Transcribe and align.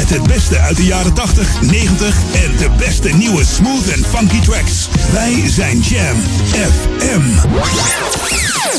met 0.00 0.10
het 0.10 0.22
beste 0.26 0.58
uit 0.58 0.76
de 0.76 0.84
jaren 0.84 1.14
80, 1.14 1.62
90 1.62 2.16
en 2.32 2.56
de 2.56 2.70
beste 2.78 3.08
nieuwe 3.08 3.44
smooth 3.44 3.88
en 3.88 4.04
funky 4.04 4.40
tracks. 4.40 4.88
Wij 5.12 5.48
zijn 5.48 5.80
Jam 5.80 6.16
FM. 6.52 7.20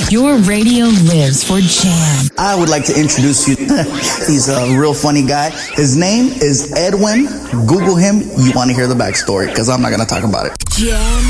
Your 0.07 0.39
radio 0.43 0.85
lives 0.85 1.43
for 1.43 1.59
Jam. 1.59 2.51
I 2.51 2.55
would 2.55 2.69
like 2.69 2.93
to 2.93 2.99
introduce 2.99 3.51
you. 3.51 3.57
He's 4.27 4.49
a 4.49 4.65
real 4.65 4.93
funny 4.93 5.21
guy. 5.21 5.49
His 5.73 5.95
name 5.95 6.29
is 6.39 6.69
Edwin. 6.71 7.29
Google 7.65 7.95
him. 7.95 8.21
You 8.37 8.51
want 8.53 8.69
to 8.69 8.75
hear 8.75 8.87
the 8.87 8.95
backstory 8.95 9.47
because 9.47 9.69
I'm 9.69 9.81
not 9.81 9.89
going 9.89 10.07
to 10.07 10.15
talk 10.15 10.23
about 10.23 10.45
it. 10.45 10.53
Jam. 10.69 11.23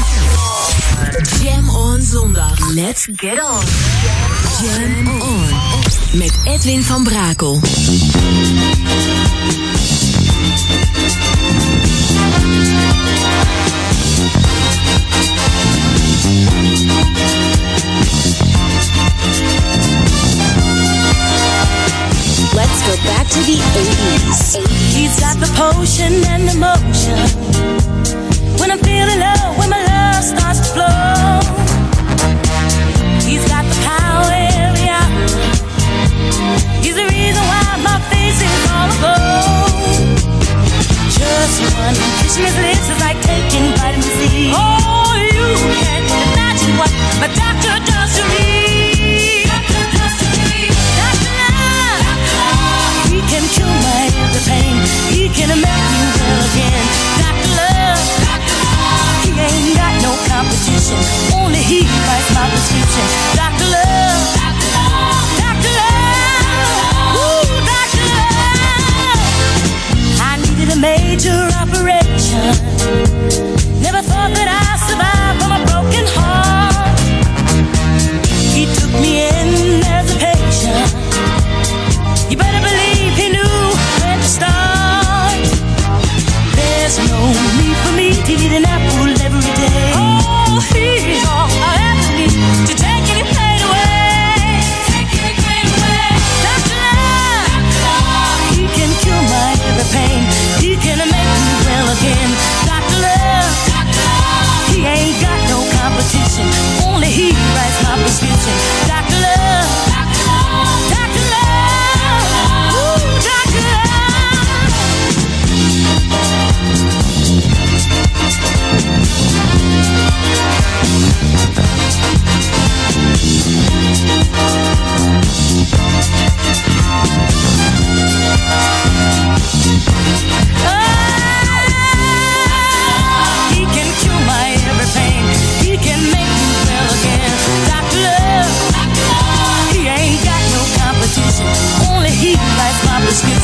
Jam 1.41 1.70
on 1.70 2.01
zondag. 2.01 2.76
Let's 2.76 3.05
get 3.05 3.39
on. 3.43 3.63
Jam 4.62 5.21
on. 5.21 5.48
Met 6.13 6.34
Edwin 6.43 6.84
van 6.84 7.03
Brakel. 7.03 7.59
Go 22.87 22.96
back 23.05 23.27
to 23.27 23.40
the 23.46 23.57
80s. 23.77 24.57
He's 24.96 25.20
got 25.20 25.37
the 25.37 25.48
potion 25.55 26.13
and 26.34 26.49
the 26.49 26.55
motion. 26.57 27.18
When 28.60 28.71
I'm 28.71 28.79
feeling 28.79 29.20
low, 29.20 29.54
when 29.57 29.70
my 29.70 29.82
love 29.85 30.23
starts 30.23 30.60
to 30.60 30.70
flow. 30.73 31.40
He's 33.21 33.46
got 33.48 33.63
the 33.70 33.77
power 33.85 34.34
every. 34.34 34.90
He's 36.82 36.96
the 36.98 37.05
reason 37.05 37.43
why 37.51 37.63
my 37.85 37.98
face 38.10 38.41
is 38.41 38.54
all 38.73 38.90
aglow. 38.98 39.70
Just 41.13 41.62
one 41.77 41.95
kiss 42.20 42.34
from 42.35 42.45
his 42.49 42.57
lips 42.66 42.88
is 42.90 42.99
like 42.99 43.21
taking 43.21 43.66
vitamin 43.77 44.12
C. 44.18 44.51
Oh, 44.57 45.13
you 45.21 45.48
can't 45.85 46.10
imagine 46.34 46.73
what 46.82 46.91
my 47.21 47.29
doctor 47.38 47.77
does 47.85 48.01
pain. 54.52 54.76
He 55.16 55.24
can 55.32 55.49
make 55.55 55.85
me 55.94 56.02
well 56.20 56.41
again. 56.52 56.84
Doctor 57.24 57.52
Love, 57.60 58.04
he 59.24 59.32
ain't 59.48 59.71
got 59.80 59.94
no 60.04 60.12
competition. 60.27 60.99
Only 61.40 61.62
he 61.71 61.82
writes 62.05 62.30
my 62.35 62.46
prescription. 62.52 63.05
Doctor 63.40 63.68
Love, 63.76 64.24
Doctor 65.44 65.72
Love, 65.79 66.47
Ooh, 67.24 67.47
Doctor 67.72 68.06
Love. 68.19 69.59
I 70.29 70.31
needed 70.44 70.69
a 70.75 70.79
major 70.91 71.40
operation. 71.62 72.44
Never 73.85 74.02
thought 74.09 74.31
that 74.38 74.47
I'd 74.57 74.60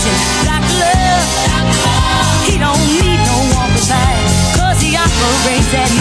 preaching 0.08 0.70
love. 0.80 1.26
He 2.48 2.58
don't 2.58 2.80
need 2.88 3.20
no 3.28 3.38
one 3.60 3.72
beside, 3.74 4.18
cause 4.56 4.80
he 4.82 4.96
operates 4.96 5.74
at 5.74 5.97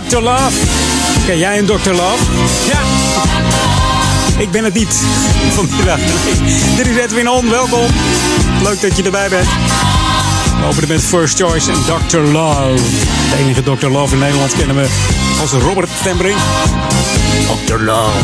Dr. 0.00 0.20
Love. 0.20 0.50
Ken 1.26 1.38
jij 1.38 1.58
een 1.58 1.66
Dr. 1.66 1.90
Love? 1.90 2.22
Ja. 2.68 2.80
Ik 4.38 4.50
ben 4.50 4.64
het 4.64 4.74
niet 4.74 4.94
vanmiddag. 5.54 5.96
Nee. 5.96 6.76
Dit 6.76 6.86
is 6.86 6.96
Edwin 6.96 7.28
On, 7.28 7.50
welkom. 7.50 7.86
Leuk 8.62 8.80
dat 8.80 8.96
je 8.96 9.02
erbij 9.02 9.28
bent. 9.28 9.48
We 10.60 10.66
openen 10.66 10.88
met 10.88 11.02
First 11.02 11.38
Choice 11.38 11.70
en 11.70 11.78
Dr. 12.08 12.18
Love. 12.18 12.74
De 13.30 13.36
enige 13.38 13.62
Dr. 13.62 13.86
Love 13.86 14.14
in 14.14 14.20
Nederland 14.20 14.56
kennen 14.56 14.76
we 14.76 14.86
als 15.40 15.50
Robert 15.52 15.88
Tembring. 16.02 16.36
Dr. 17.66 17.80
Love. 17.80 18.18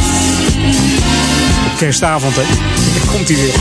Op 1.66 1.78
kerstavond, 1.78 2.34
hè. 2.36 2.42
Daar 2.98 3.14
komt 3.14 3.28
hij 3.28 3.36
weer. 3.36 3.54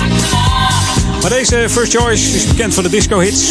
Maar 1.22 1.30
deze 1.30 1.68
First 1.70 1.96
Choice 1.96 2.36
is 2.36 2.48
bekend 2.48 2.74
voor 2.74 2.84
de 2.84 2.90
disco 2.90 3.20
hits. 3.20 3.50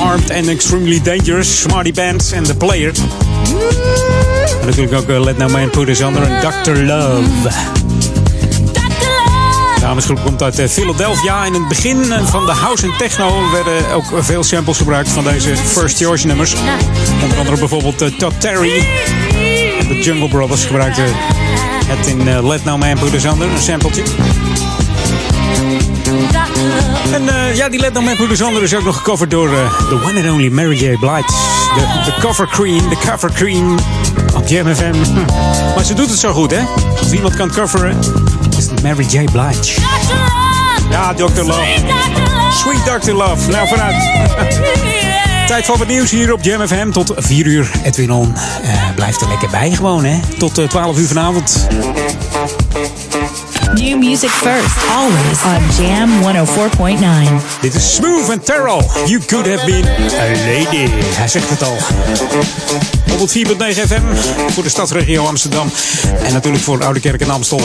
Armed 0.00 0.30
and 0.30 0.46
Extremely 0.46 1.00
Dangerous, 1.02 1.60
Smarty 1.60 1.92
Band 1.92 2.32
en 2.32 2.42
The 2.42 2.54
Player. 2.54 2.92
En 4.60 4.66
natuurlijk 4.66 4.94
ook 4.94 5.08
uh, 5.08 5.20
Let 5.20 5.38
No 5.38 5.48
Man 5.48 5.70
Put 5.70 5.88
Us 5.88 6.00
Under 6.00 6.22
en 6.22 6.40
Dr. 6.40 6.70
Love. 6.70 7.22
De 9.74 9.80
damesgroep 9.80 10.24
komt 10.24 10.42
uit 10.42 10.58
uh, 10.58 10.68
Philadelphia. 10.68 11.44
In 11.44 11.52
het 11.52 11.68
begin 11.68 11.98
uh, 11.98 12.26
van 12.26 12.46
de 12.46 12.52
house 12.52 12.86
en 12.86 12.92
techno 12.98 13.50
werden 13.52 13.92
ook 13.92 14.04
veel 14.18 14.42
samples 14.42 14.76
gebruikt 14.76 15.08
van 15.08 15.24
deze 15.24 15.56
First 15.56 15.96
Choice 15.96 16.26
nummers. 16.26 16.54
Onder 17.22 17.38
andere 17.38 17.58
bijvoorbeeld 17.58 18.18
Todd 18.18 18.40
Terry 18.40 18.86
en 19.80 19.88
de 19.88 20.00
Jungle 20.02 20.28
Brothers 20.28 20.64
gebruikten 20.64 21.04
het 21.86 22.06
in 22.06 22.46
Let 22.46 22.64
No 22.64 22.78
Man 22.78 22.98
Put 22.98 23.14
Us 23.14 23.24
Under, 23.24 23.48
een 23.48 23.58
sampletje. 23.58 24.02
En 27.10 27.22
uh, 27.22 27.56
ja, 27.56 27.68
die 27.68 27.80
Let 27.80 27.92
Put 27.92 28.30
Us 28.30 28.40
Under 28.40 28.62
is 28.62 28.74
ook 28.74 28.84
nog 28.84 28.96
gecoverd 28.96 29.30
door 29.30 29.48
uh, 29.48 29.78
the 29.88 29.94
one 29.94 30.22
and 30.22 30.30
only 30.30 30.48
Mary 30.48 30.76
J. 30.76 30.96
Blige. 30.98 31.32
De, 31.74 32.02
de 32.04 32.14
cover 32.20 32.46
queen, 32.46 32.88
de 32.88 32.96
cover 32.96 33.32
queen 33.32 33.78
op 34.34 34.46
Jam 34.46 34.74
FM. 34.74 34.94
Maar 35.74 35.84
ze 35.84 35.94
doet 35.94 36.10
het 36.10 36.18
zo 36.18 36.32
goed, 36.32 36.50
hè? 36.50 36.60
Als 36.98 37.12
iemand 37.12 37.34
kan 37.34 37.52
coveren, 37.52 37.98
is 38.58 38.66
het 38.70 38.82
Mary 38.82 39.06
J. 39.08 39.24
Blige. 39.32 39.80
Ja, 40.90 41.14
Dr. 41.14 41.42
Love. 41.42 41.64
Sweet 42.50 43.02
Dr. 43.02 43.12
Love. 43.12 43.50
Nou, 43.50 43.68
vooruit. 43.68 44.10
Tijd 45.46 45.64
voor 45.64 45.78
wat 45.78 45.86
nieuws 45.88 46.10
hier 46.10 46.32
op 46.32 46.42
Jam 46.42 46.66
FM. 46.66 46.90
Tot 46.90 47.12
4 47.16 47.46
uur, 47.46 47.70
Edwin 47.82 48.12
On. 48.12 48.34
Uh, 48.64 48.94
blijf 48.94 49.20
er 49.20 49.28
lekker 49.28 49.48
bij 49.50 49.70
gewoon, 49.70 50.04
hè? 50.04 50.20
Tot 50.38 50.60
12 50.68 50.98
uur 50.98 51.06
vanavond. 51.06 51.66
New 53.82 53.98
music 53.98 54.30
first, 54.30 54.90
always 54.90 55.44
on 55.44 55.84
Jam 55.84 56.22
104.9. 56.22 57.60
Dit 57.60 57.74
is 57.74 57.94
Smooth 57.94 58.30
and 58.30 58.44
Terrell. 58.44 58.80
You 59.06 59.20
could 59.26 59.46
have 59.46 59.66
been 59.66 59.84
a 60.18 60.28
lady. 60.28 60.90
Hij 61.16 61.28
zegt 61.28 61.50
het 61.50 61.62
al. 61.62 61.76
104.9 61.76 61.80
FM 63.86 64.02
voor 64.52 64.62
de 64.62 64.68
stadsregio 64.68 65.24
Amsterdam. 65.24 65.70
En 66.22 66.32
natuurlijk 66.32 66.64
voor 66.64 66.84
Oude 66.84 67.00
Kerk 67.00 67.20
en 67.20 67.30
Amstel, 67.30 67.60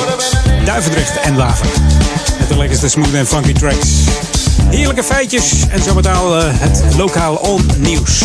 Duivendrecht 0.66 1.20
en 1.20 1.36
Waver. 1.36 1.68
Met 2.40 2.48
de 2.48 2.58
lekkerste 2.58 2.90
smooth 2.90 3.14
en 3.14 3.28
funky 3.28 3.54
tracks. 3.54 3.90
Heerlijke 4.70 5.04
feitjes 5.04 5.52
en 5.70 5.84
zometeen 5.84 6.14
uh, 6.14 6.44
het 6.52 6.84
lokaal 6.96 7.36
on 7.36 7.66
nieuws. 7.78 8.22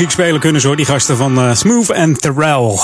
Muziek 0.00 0.18
spelen 0.18 0.40
kunnen 0.40 0.62
hoor, 0.62 0.76
die 0.76 0.84
gasten 0.84 1.16
van 1.16 1.38
uh, 1.38 1.54
Smooth 1.54 1.90
en 1.90 2.16
Terrell. 2.16 2.78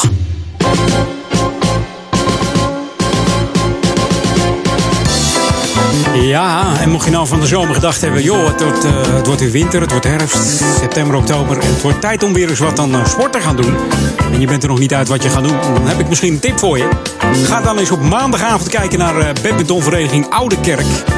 Ja, 6.14 6.80
en 6.80 6.90
mocht 6.90 7.04
je 7.04 7.10
nou 7.10 7.26
van 7.26 7.40
de 7.40 7.46
zomer 7.46 7.74
gedacht 7.74 8.00
hebben... 8.00 8.22
joh, 8.22 8.46
het 8.46 8.62
wordt, 8.62 8.84
uh, 8.84 8.92
het 9.14 9.26
wordt 9.26 9.40
weer 9.40 9.50
winter, 9.50 9.80
het 9.80 9.90
wordt 9.90 10.06
herfst, 10.06 10.62
september, 10.78 11.16
oktober... 11.16 11.58
en 11.58 11.68
het 11.68 11.82
wordt 11.82 12.00
tijd 12.00 12.22
om 12.22 12.32
weer 12.32 12.48
eens 12.48 12.58
wat 12.58 12.78
aan 12.78 12.94
uh, 12.94 13.04
te 13.30 13.40
gaan 13.40 13.56
doen... 13.56 13.76
en 14.32 14.40
je 14.40 14.46
bent 14.46 14.62
er 14.62 14.68
nog 14.68 14.78
niet 14.78 14.94
uit 14.94 15.08
wat 15.08 15.22
je 15.22 15.28
gaat 15.28 15.44
doen... 15.44 15.56
dan 15.74 15.86
heb 15.86 15.98
ik 15.98 16.08
misschien 16.08 16.32
een 16.32 16.40
tip 16.40 16.58
voor 16.58 16.78
je. 16.78 16.88
Ga 17.44 17.60
dan 17.60 17.78
eens 17.78 17.90
op 17.90 18.02
maandagavond 18.02 18.68
kijken 18.68 18.98
naar 18.98 19.32
badmintonvereniging 19.42 20.26
Oude 20.30 20.60
Kerk... 20.60 21.15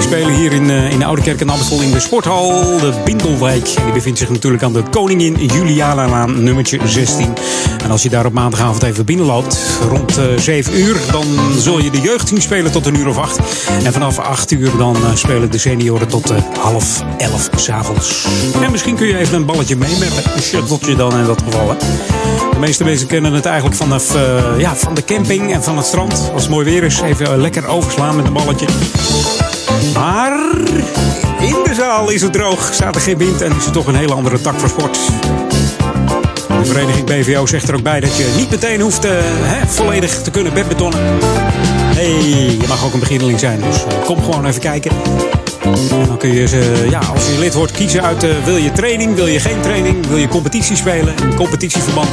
Die 0.00 0.08
spelen 0.08 0.34
hier 0.34 0.52
in, 0.52 0.70
uh, 0.70 0.90
in 0.90 0.98
de 0.98 1.04
Oude 1.04 1.22
Kerk 1.22 1.42
Amstel 1.42 1.80
in 1.80 1.90
de 1.90 2.00
sporthal, 2.00 2.78
de 2.78 2.92
Bindelwijk. 3.04 3.64
Die 3.64 3.92
bevindt 3.92 4.18
zich 4.18 4.28
natuurlijk 4.28 4.62
aan 4.62 4.72
de 4.72 4.82
Koningin 4.90 5.46
Juliana-laan, 5.46 6.42
nummertje 6.42 6.78
16. 6.84 7.34
En 7.82 7.90
als 7.90 8.02
je 8.02 8.08
daar 8.08 8.26
op 8.26 8.32
maandagavond 8.32 8.82
even 8.82 9.04
binnenloopt, 9.04 9.58
rond 9.88 10.18
uh, 10.18 10.24
7 10.38 10.78
uur, 10.78 10.96
dan 11.10 11.26
zul 11.58 11.78
je 11.78 11.90
de 11.90 12.00
jeugdteam 12.00 12.40
spelen 12.40 12.72
tot 12.72 12.86
een 12.86 12.96
uur 12.96 13.08
of 13.08 13.18
8. 13.18 13.38
En 13.84 13.92
vanaf 13.92 14.18
8 14.18 14.50
uur 14.50 14.76
dan 14.76 14.96
uh, 14.96 15.14
spelen 15.14 15.50
de 15.50 15.58
senioren 15.58 16.08
tot 16.08 16.32
half 16.58 17.04
11 17.18 17.50
s'avonds. 17.56 18.26
En 18.62 18.70
misschien 18.70 18.96
kun 18.96 19.06
je 19.06 19.18
even 19.18 19.36
een 19.36 19.46
balletje 19.46 19.76
mee 19.76 19.98
met 19.98 20.24
een 20.34 20.42
shuttletje 20.42 20.96
dan 20.96 21.18
in 21.18 21.24
dat 21.24 21.42
geval. 21.42 21.76
De 22.52 22.58
meeste 22.58 22.84
mensen 22.84 23.06
kennen 23.06 23.32
het 23.32 23.46
eigenlijk 23.46 23.76
vanaf 23.76 24.14
ja, 24.58 24.76
van 24.76 24.94
de 24.94 25.04
camping 25.04 25.52
en 25.52 25.62
van 25.62 25.76
het 25.76 25.86
strand. 25.86 26.30
Als 26.32 26.42
het 26.42 26.50
mooi 26.50 26.64
weer 26.64 26.82
is, 26.82 27.00
even 27.00 27.40
lekker 27.40 27.66
overslaan 27.66 28.16
met 28.16 28.26
een 28.26 28.32
balletje. 28.32 28.66
Maar 29.94 30.32
in 31.40 31.56
de 31.64 31.74
zaal 31.74 32.10
is 32.10 32.22
het 32.22 32.32
droog, 32.32 32.70
staat 32.72 32.94
er 32.94 33.00
geen 33.00 33.18
wind 33.18 33.40
en 33.40 33.56
is 33.56 33.64
het 33.64 33.72
toch 33.72 33.86
een 33.86 33.94
hele 33.94 34.14
andere 34.14 34.40
tak 34.40 34.58
voor 34.58 34.68
sport. 34.68 34.98
De 36.48 36.64
vereniging 36.64 37.06
BVO 37.06 37.46
zegt 37.46 37.68
er 37.68 37.74
ook 37.74 37.82
bij 37.82 38.00
dat 38.00 38.16
je 38.16 38.34
niet 38.36 38.50
meteen 38.50 38.80
hoeft 38.80 39.04
uh, 39.04 39.10
hè, 39.22 39.66
volledig 39.66 40.22
te 40.22 40.30
kunnen 40.30 40.54
bedbetonnen. 40.54 41.00
Nee, 41.94 42.60
je 42.60 42.66
mag 42.68 42.84
ook 42.84 42.92
een 42.92 43.00
beginneling 43.00 43.38
zijn, 43.38 43.60
dus 43.60 43.76
uh, 43.76 44.04
kom 44.04 44.22
gewoon 44.22 44.46
even 44.46 44.60
kijken. 44.60 44.90
En 45.62 46.06
dan 46.06 46.16
kun 46.18 46.32
je, 46.32 46.86
ja, 46.90 46.98
als 46.98 47.26
je 47.26 47.38
lid 47.38 47.54
wordt, 47.54 47.72
kiezen 47.72 48.02
uit 48.02 48.44
wil 48.44 48.56
je 48.56 48.72
training, 48.72 49.14
wil 49.14 49.26
je 49.26 49.40
geen 49.40 49.60
training, 49.60 50.06
wil 50.06 50.16
je 50.16 50.28
competitie 50.28 50.76
spelen, 50.76 51.14
competitieverband. 51.36 52.12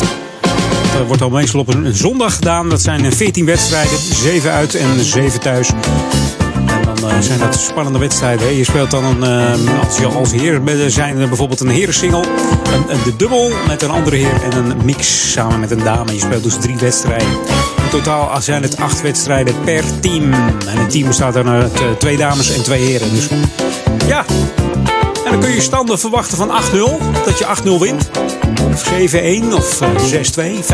Dat 0.94 1.08
wordt 1.08 1.22
al 1.22 1.30
meestal 1.30 1.60
op 1.60 1.68
een 1.68 1.96
zondag 1.96 2.36
gedaan. 2.36 2.70
Dat 2.70 2.82
zijn 2.82 3.14
14 3.14 3.46
wedstrijden, 3.46 3.98
7 4.00 4.52
uit 4.52 4.76
en 4.76 5.04
7 5.04 5.40
thuis 5.40 5.70
dan 7.10 7.24
zijn 7.24 7.40
dat 7.40 7.56
spannende 7.56 8.00
wedstrijden. 8.00 8.56
Je 8.56 8.64
speelt 8.64 8.92
dan 8.92 9.24
een, 9.24 9.70
als 9.86 9.98
je 9.98 10.06
als 10.06 10.32
heer 10.32 10.62
zijn 10.88 11.18
er 11.18 11.28
bijvoorbeeld 11.28 11.60
een 11.60 11.70
herensingle, 11.70 12.24
een, 12.90 13.04
de 13.04 13.16
dubbel 13.16 13.52
met 13.68 13.82
een 13.82 13.90
andere 13.90 14.16
heer 14.16 14.44
en 14.44 14.52
een 14.58 14.86
mix 14.86 15.32
samen 15.32 15.60
met 15.60 15.72
een 15.72 15.84
dame. 15.84 16.14
Je 16.14 16.20
speelt 16.20 16.44
dus 16.44 16.58
drie 16.58 16.78
wedstrijden. 16.78 17.28
In 17.84 17.90
totaal 17.90 18.42
zijn 18.42 18.62
het 18.64 18.78
acht 18.78 19.02
wedstrijden 19.02 19.56
per 19.64 19.84
team. 20.00 20.34
En 20.34 20.78
het 20.78 20.90
team 20.90 21.08
bestaat 21.08 21.34
dan 21.34 21.48
uit 21.48 21.72
twee 22.00 22.18
dames 22.18 22.56
en 22.56 22.64
twee 22.64 22.84
heren. 22.84 23.10
Dus 23.14 23.28
ja, 24.08 24.26
en 25.26 25.32
dan 25.32 25.40
kun 25.40 25.52
je 25.52 25.62
standen 25.62 26.00
verwachten 26.00 26.38
van 26.38 26.50
8-0, 26.50 26.54
dat 27.26 27.38
je 27.38 27.46
8-0 27.64 27.80
wint. 27.80 28.10
Of 28.72 28.84
7-1 28.84 28.88
of 29.54 29.80
6-2, 29.80 29.84
5-3, 30.64 30.68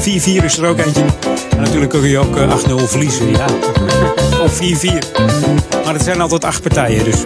4-4 0.00 0.44
is 0.44 0.58
er 0.58 0.66
ook 0.66 0.78
eentje. 0.78 1.04
En 1.50 1.58
natuurlijk 1.58 1.90
kun 1.90 2.08
je 2.08 2.18
ook 2.18 2.36
8-0 2.36 2.40
verliezen, 2.84 3.30
ja. 3.30 3.46
Of 4.42 4.60
4-4. 4.60 4.64
Maar 5.84 5.94
het 5.94 6.02
zijn 6.02 6.20
altijd 6.20 6.44
acht 6.44 6.62
partijen. 6.62 7.04
Dus 7.04 7.16
uh, 7.16 7.22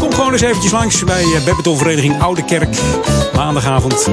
kom 0.00 0.14
gewoon 0.14 0.32
eens 0.32 0.42
eventjes 0.42 0.72
langs 0.72 1.04
bij 1.04 1.22
uh, 1.22 1.44
Badmintonvereniging 1.44 2.22
Oude 2.22 2.44
Kerk. 2.44 2.76
Maandagavond 3.34 4.08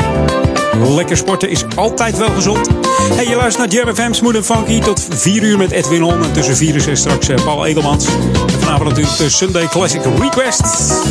Lekker 0.83 1.17
sporten 1.17 1.49
is 1.49 1.65
altijd 1.75 2.17
wel 2.17 2.29
gezond. 2.29 2.69
Hey, 3.13 3.27
je 3.27 3.35
luistert 3.35 3.71
naar 3.71 3.83
Jam 3.83 3.95
FM 3.95 4.13
Smooth 4.13 4.45
Funky 4.45 4.79
tot 4.79 5.07
4 5.09 5.43
uur 5.43 5.57
met 5.57 5.71
Edwin 5.71 6.03
On. 6.03 6.23
En 6.23 6.31
tussen 6.31 6.55
4 6.55 6.73
en 6.73 6.81
6 6.81 6.99
straks 6.99 7.29
uh, 7.29 7.43
Paul 7.43 7.65
Egelmans. 7.65 8.05
En 8.05 8.59
vanavond 8.59 8.89
natuurlijk 8.89 9.17
de 9.17 9.29
Sunday 9.29 9.67
Classic 9.67 10.01
Request. 10.19 10.63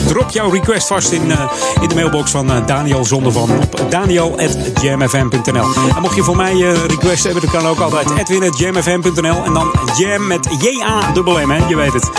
Drop 0.07 0.31
jouw 0.31 0.51
request 0.51 0.87
vast 0.87 1.11
in, 1.11 1.27
uh, 1.27 1.51
in 1.81 1.89
de 1.89 1.95
mailbox 1.95 2.31
van 2.31 2.51
uh, 2.51 2.67
Daniel 2.67 3.05
Zondervan 3.05 3.51
op 3.51 3.87
daniel.jamfm.nl. 3.91 5.67
En 5.97 6.03
mocht 6.03 6.15
je 6.15 6.23
voor 6.23 6.37
mij 6.37 6.55
uh, 6.55 6.85
request 6.85 7.25
hebben, 7.25 7.43
dan 7.43 7.51
kan 7.51 7.67
ook 7.67 7.81
altijd 7.81 8.11
edwin.jamfm.nl. 8.19 9.45
En 9.45 9.53
dan 9.53 9.75
jam 9.97 10.27
met 10.27 10.49
J-A-M-M, 10.61 11.69
je 11.69 11.77
weet 11.77 11.93
het. 11.93 12.11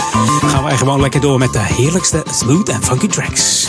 Gaan 0.46 0.64
wij 0.64 0.76
gewoon 0.76 1.00
lekker 1.00 1.20
door 1.20 1.38
met 1.38 1.52
de 1.52 1.58
heerlijkste 1.62 2.22
smooth 2.30 2.68
en 2.68 2.82
funky 2.82 3.06
tracks. 3.06 3.68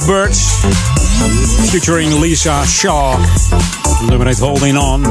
Lovebirds. 0.00 0.38
Featuring 1.68 2.20
Lisa 2.20 2.64
Shaw. 2.64 3.18
Nummer 4.08 4.26
heet 4.26 4.38
Holding 4.38 4.78
On. 4.78 5.04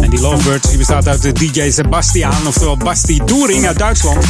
En 0.00 0.10
die 0.10 0.20
Lovebirds 0.20 0.68
die 0.68 0.78
bestaat 0.78 1.08
uit 1.08 1.22
de 1.22 1.32
DJ 1.32 1.70
Sebastian, 1.70 2.46
oftewel 2.46 2.76
Basti 2.76 3.20
Doering 3.24 3.66
uit 3.66 3.78
Duitsland. 3.78 4.24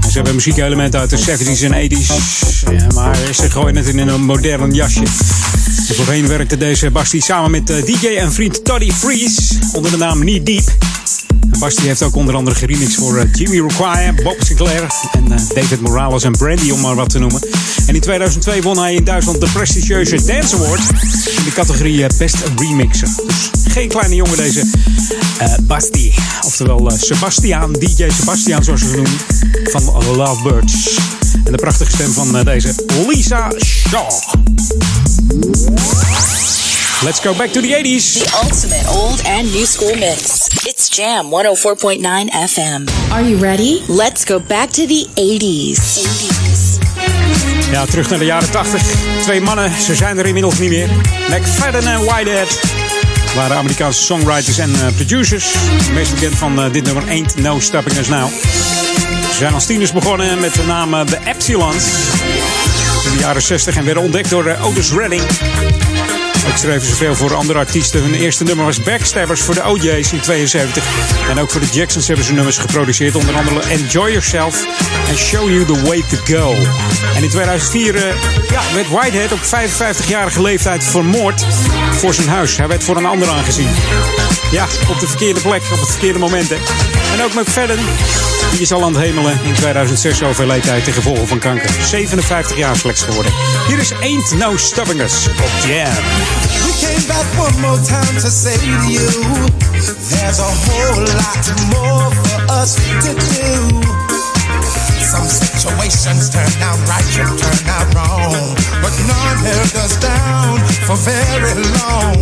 Ze 0.00 0.12
hebben 0.12 0.34
muziekelementen 0.34 1.00
uit 1.00 1.10
de 1.10 1.18
70s 1.18 1.70
en 1.70 1.90
80s. 1.90 2.06
Ja, 2.70 2.86
maar 2.94 3.16
ze 3.34 3.50
gooien 3.50 3.76
het 3.76 3.86
in 3.86 3.98
een 3.98 4.24
modern 4.24 4.74
jasje. 4.74 5.04
En 5.88 5.94
voorheen 5.94 6.28
werkte 6.28 6.56
deze 6.56 6.90
Basti 6.90 7.20
samen 7.20 7.50
met 7.50 7.70
eh, 7.70 7.84
DJ 7.84 8.06
en 8.06 8.32
vriend 8.32 8.64
Toddy 8.64 8.92
Freeze 8.92 9.54
onder 9.72 9.90
de 9.90 9.96
naam 9.96 10.20
Knee 10.20 10.42
Deep. 10.42 10.70
Basti 11.58 11.86
heeft 11.86 12.02
ook 12.02 12.14
onder 12.14 12.34
andere 12.34 12.56
geremixed 12.56 12.94
voor 12.94 13.16
eh, 13.16 13.28
Jimmy 13.32 13.60
Require, 13.60 14.14
Bob 14.22 14.36
Sinclair 14.38 14.86
en 15.12 15.32
eh, 15.32 15.38
David 15.54 15.80
Morales 15.80 16.24
en 16.24 16.32
Brandy, 16.32 16.70
om 16.70 16.80
maar 16.80 16.94
wat 16.94 17.10
te 17.10 17.18
noemen. 17.18 17.40
En 17.86 17.94
in 17.94 18.00
2002 18.00 18.62
won 18.62 18.78
hij 18.78 18.94
in 18.94 19.04
Duitsland 19.04 19.40
de 19.40 19.48
prestigieuze 19.52 20.24
Dance 20.24 20.56
Award 20.56 20.80
in 21.36 21.44
de 21.44 21.52
categorie 21.54 22.04
eh, 22.04 22.18
Best 22.18 22.36
Remixer. 22.56 23.08
Dus 23.26 23.50
geen 23.72 23.88
kleine 23.88 24.14
jongen 24.14 24.36
deze 24.36 24.64
Basti, 25.62 26.12
oftewel 26.44 26.90
Sebastian, 26.96 27.72
DJ 27.72 28.08
Sebastian 28.18 28.64
zoals 28.64 28.80
ze 28.80 28.86
noemen, 28.86 29.12
van 29.62 30.14
Lovebirds. 30.16 30.98
En 31.44 31.52
de 31.52 31.58
prachtige 31.58 31.90
stem 31.90 32.12
van 32.12 32.44
deze 32.44 32.74
Lisa 33.08 33.52
Shaw. 33.64 34.10
Let's 37.04 37.18
go 37.18 37.34
back 37.34 37.50
to 37.50 37.60
the 37.60 37.72
80s. 37.72 38.14
The 38.14 38.30
ultimate 38.44 38.86
old 38.86 39.22
and 39.26 39.52
new 39.52 39.66
school 39.66 39.92
mix. 39.96 40.48
It's 40.64 40.88
Jam 40.88 41.32
104.9 41.32 41.98
FM. 42.30 42.88
Are 43.10 43.22
you 43.22 43.38
ready? 43.38 43.82
Let's 43.88 44.24
go 44.24 44.38
back 44.38 44.70
to 44.70 44.86
the 44.86 45.08
80s. 45.16 45.78
80s. 45.98 46.78
Ja, 47.70 47.84
terug 47.84 48.10
naar 48.10 48.18
de 48.18 48.24
jaren 48.24 48.50
80. 48.50 48.82
Twee 49.22 49.40
mannen, 49.40 49.72
ze 49.80 49.94
zijn 49.94 50.18
er 50.18 50.26
inmiddels 50.26 50.58
niet 50.58 50.68
meer. 50.68 50.88
McFadden 51.28 51.86
en 51.86 52.04
Whitehead 52.04 52.60
waren 53.34 53.56
Amerikaanse 53.56 54.02
songwriters 54.02 54.58
en 54.58 54.74
eh, 54.74 54.94
producers. 54.94 55.54
Meest 55.94 56.14
bekend 56.14 56.34
van 56.34 56.62
eh, 56.62 56.72
dit 56.72 56.84
nummer 56.84 57.08
Ain't 57.08 57.36
No 57.36 57.60
Stopping 57.60 57.98
Us 57.98 58.08
Now. 58.08 58.28
Ze 59.30 59.36
zijn 59.38 59.54
als 59.54 59.66
tieners 59.66 59.92
begonnen 59.92 60.40
met 60.40 60.54
de 60.54 60.64
naam 60.64 60.94
eh, 60.94 61.00
The 61.00 61.18
Epsilons. 61.24 61.84
In 63.04 63.12
de 63.12 63.18
jaren 63.18 63.42
60 63.42 63.76
en 63.76 63.84
werden 63.84 64.02
ontdekt 64.02 64.30
door 64.30 64.56
Otis 64.62 64.92
Redding. 64.92 65.22
Ook 66.48 66.56
schreven 66.56 66.86
ze 66.86 66.94
veel 66.94 67.14
voor 67.14 67.34
andere 67.34 67.58
artiesten. 67.58 68.02
Hun 68.02 68.14
eerste 68.14 68.44
nummer 68.44 68.64
was 68.64 68.82
Backstabbers 68.82 69.40
voor 69.40 69.54
de 69.54 69.68
OJ's 69.68 70.12
in 70.12 70.20
72. 70.20 70.84
En 71.28 71.38
ook 71.38 71.50
voor 71.50 71.60
de 71.60 71.66
Jacksons 71.72 72.06
hebben 72.06 72.24
ze 72.24 72.32
nummers 72.32 72.58
geproduceerd. 72.58 73.14
Onder 73.14 73.36
andere 73.36 73.60
Enjoy 73.60 74.08
Yourself 74.10 74.66
en 75.08 75.16
Show 75.16 75.48
You 75.50 75.64
The 75.64 75.82
Way 75.82 76.04
To 76.10 76.16
Go. 76.34 76.54
En 77.16 77.22
in 77.22 77.28
2004 77.28 77.94
eh, 77.94 78.02
ja, 78.50 78.60
werd 78.74 78.88
Whitehead 78.88 79.32
op 79.32 79.38
55-jarige 79.38 80.42
leeftijd 80.42 80.84
vermoord 80.84 81.44
voor 81.98 82.14
zijn 82.14 82.28
huis. 82.28 82.56
Hij 82.56 82.68
werd 82.68 82.84
voor 82.84 82.96
een 82.96 83.06
ander 83.06 83.28
aangezien. 83.28 83.68
Ja, 84.50 84.66
op 84.88 85.00
de 85.00 85.06
verkeerde 85.06 85.40
plek, 85.40 85.62
op 85.72 85.80
het 85.80 85.90
verkeerde 85.90 86.18
moment. 86.18 86.48
hè. 86.48 86.56
En 87.12 87.22
ook 87.24 87.34
McFadden, 87.34 87.78
die 88.50 88.60
is 88.60 88.72
al 88.72 88.84
aan 88.84 88.94
het 88.94 89.02
hemelen. 89.02 89.40
In 89.42 89.54
2006 89.54 90.22
overleed 90.22 90.64
hij 90.64 90.80
ten 90.80 90.92
gevolge 90.92 91.26
van 91.26 91.38
kanker. 91.38 91.70
57 91.88 92.56
jaar 92.56 92.76
slechts 92.76 93.02
geworden. 93.02 93.32
Hier 93.68 93.78
is 93.78 93.92
Ain't 94.00 94.34
No 94.38 94.56
Stopping 94.56 95.00
Us 95.00 95.26
op 95.28 95.50
Jam. 95.66 96.31
We 96.64 96.72
came 96.78 97.04
back 97.08 97.26
one 97.38 97.56
more 97.60 97.80
time 97.82 98.14
to 98.20 98.30
say 98.30 98.56
to 98.56 98.72
you, 98.90 99.08
there's 100.12 100.38
a 100.38 100.52
whole 100.66 101.02
lot 101.02 101.44
more 101.72 102.08
for 102.12 102.38
us 102.60 102.76
to 103.04 103.10
do. 103.12 103.82
Some 105.02 105.28
situations 105.28 106.30
turn 106.30 106.48
out 106.64 106.80
right, 106.88 107.04
some 107.04 107.36
turn 107.36 107.60
out 107.68 107.88
wrong, 107.92 108.56
but 108.80 108.94
none 109.04 109.36
held 109.44 109.74
us 109.76 110.00
down 110.00 110.56
for 110.88 110.96
very 110.96 111.52
long. 111.76 112.16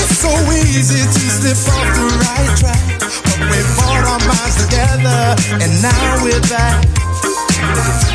It's 0.00 0.16
so 0.16 0.32
easy 0.64 1.04
to 1.04 1.20
slip 1.28 1.60
off 1.76 1.88
the 1.92 2.08
right 2.24 2.52
track, 2.56 2.84
but 3.00 3.38
we 3.52 3.58
brought 3.76 4.04
our 4.08 4.22
minds 4.24 4.56
together, 4.64 5.36
and 5.60 5.70
now 5.82 6.24
we're 6.24 6.40
back. 6.48 6.80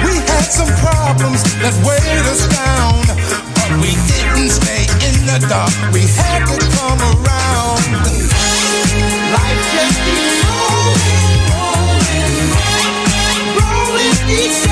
We 0.01 0.17
had 0.17 0.49
some 0.49 0.71
problems 0.81 1.43
that 1.61 1.77
weighed 1.85 2.25
us 2.25 2.49
down, 2.49 3.05
but 3.61 3.77
we 3.81 3.91
didn't 4.09 4.49
stay 4.49 4.83
in 5.05 5.15
the 5.25 5.37
dark. 5.47 5.71
We 5.93 6.01
had 6.17 6.45
to 6.45 6.57
come 6.77 6.99
around. 7.13 7.83
Life 9.33 9.61
just 9.73 9.97
keeps 10.05 10.37
rolling, 10.45 11.37
rolling, 11.51 12.37
rolling 13.59 14.15
each 14.29 14.70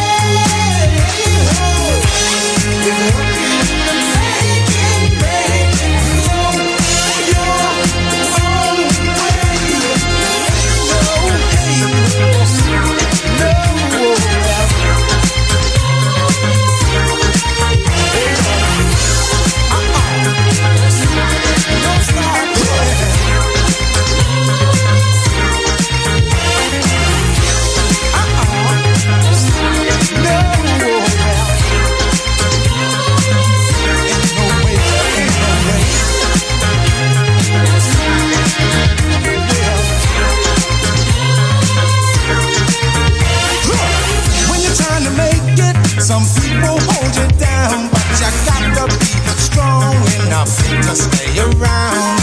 to 50.77 50.93
stay 50.95 51.33
around. 51.41 52.19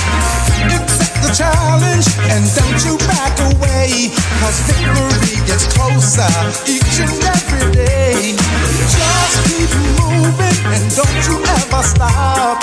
Accept 0.70 1.18
the 1.22 1.30
challenge 1.34 2.06
and 2.30 2.46
don't 2.54 2.78
you 2.86 2.94
back 3.10 3.34
away, 3.54 4.14
cause 4.38 4.58
victory 4.70 5.36
gets 5.46 5.66
closer 5.74 6.30
each 6.70 7.02
and 7.02 7.10
every 7.26 7.66
day. 7.74 8.38
Just 8.86 9.36
keep 9.50 9.70
moving 9.98 10.58
and 10.70 10.84
don't 10.94 11.20
you 11.26 11.36
ever 11.58 11.82
stop. 11.82 12.62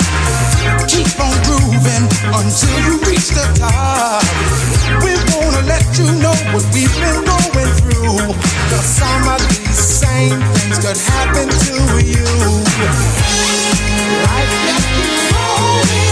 Keep 0.88 1.12
on 1.20 1.36
grooving 1.44 2.06
until 2.32 2.76
you 2.88 2.94
reach 3.04 3.28
the 3.36 3.44
top. 3.60 4.24
We 5.04 5.12
wanna 5.36 5.68
let 5.68 5.84
you 5.98 6.08
know 6.20 6.36
what 6.52 6.64
we've 6.72 6.96
been 6.96 7.20
going 7.28 7.72
through. 7.80 8.32
Cause 8.72 8.88
some 8.88 9.28
of 9.28 9.40
these 9.52 9.76
same 9.76 10.40
things 10.56 10.78
could 10.80 10.96
happen 10.96 11.48
to 11.48 11.76
you. 12.04 12.24
Life 14.24 15.23
just 15.56 16.03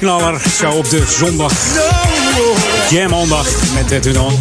Knaller. 0.00 0.42
Zo 0.58 0.70
op 0.70 0.90
de 0.90 1.04
zondag. 1.06 1.52
Jam 2.90 3.12
ondag 3.12 3.46
met 3.74 3.90
Edwin 3.90 4.20
On. 4.20 4.38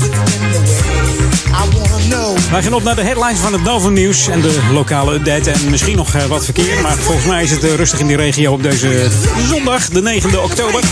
Wij 2.52 2.64
gaan 2.64 2.74
op 2.74 2.84
naar 2.84 2.96
de 2.96 3.02
headlines 3.02 3.40
van 3.40 3.54
het 3.54 3.64
Novum 3.64 3.94
Nieuws 3.94 4.28
en 4.28 4.42
de 4.42 4.60
lokale 4.72 5.14
update. 5.14 5.52
En 5.52 5.70
misschien 5.70 5.96
nog 5.96 6.14
eh, 6.14 6.26
wat 6.26 6.46
verkeer. 6.46 6.82
Maar 6.82 6.98
volgens 6.98 7.26
mij 7.26 7.44
is 7.44 7.52
het 7.52 7.64
eh, 7.64 7.76
rustig 7.76 8.00
in 8.00 8.08
die 8.08 8.16
regio 8.16 8.52
op 8.52 8.64
deze 8.64 9.08
zondag, 9.48 9.90
de 9.90 10.22
9e 10.22 10.38
oktober. 10.44 10.84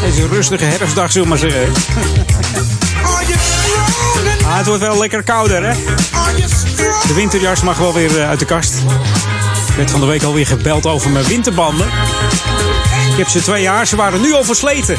Deze 0.00 0.26
rustige 0.26 0.64
herfstdag, 0.64 1.12
zullen 1.12 1.28
we 1.28 1.34
maar 1.34 1.50
zeggen. 1.50 1.72
Ah, 4.46 4.56
het 4.56 4.66
wordt 4.66 4.82
wel 4.82 4.98
lekker 4.98 5.22
kouder, 5.22 5.64
hè? 5.64 5.74
De 7.06 7.14
winterjas 7.14 7.60
mag 7.60 7.78
wel 7.78 7.92
weer 7.92 8.20
eh, 8.20 8.28
uit 8.28 8.38
de 8.38 8.44
kast. 8.44 8.74
Ik 9.68 9.76
werd 9.76 9.90
van 9.90 10.00
de 10.00 10.06
week 10.06 10.22
alweer 10.22 10.46
gebeld 10.46 10.86
over 10.86 11.10
mijn 11.10 11.24
winterbanden. 11.24 11.86
Ik 13.16 13.22
heb 13.22 13.28
ze 13.30 13.42
twee 13.42 13.62
jaar, 13.62 13.86
ze 13.86 13.96
waren 13.96 14.20
nu 14.20 14.32
al 14.34 14.44
versleten. 14.44 14.96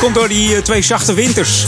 Komt 0.00 0.14
door 0.14 0.28
die 0.28 0.56
eh, 0.56 0.62
twee 0.62 0.82
zachte 0.82 1.14
winters. 1.14 1.64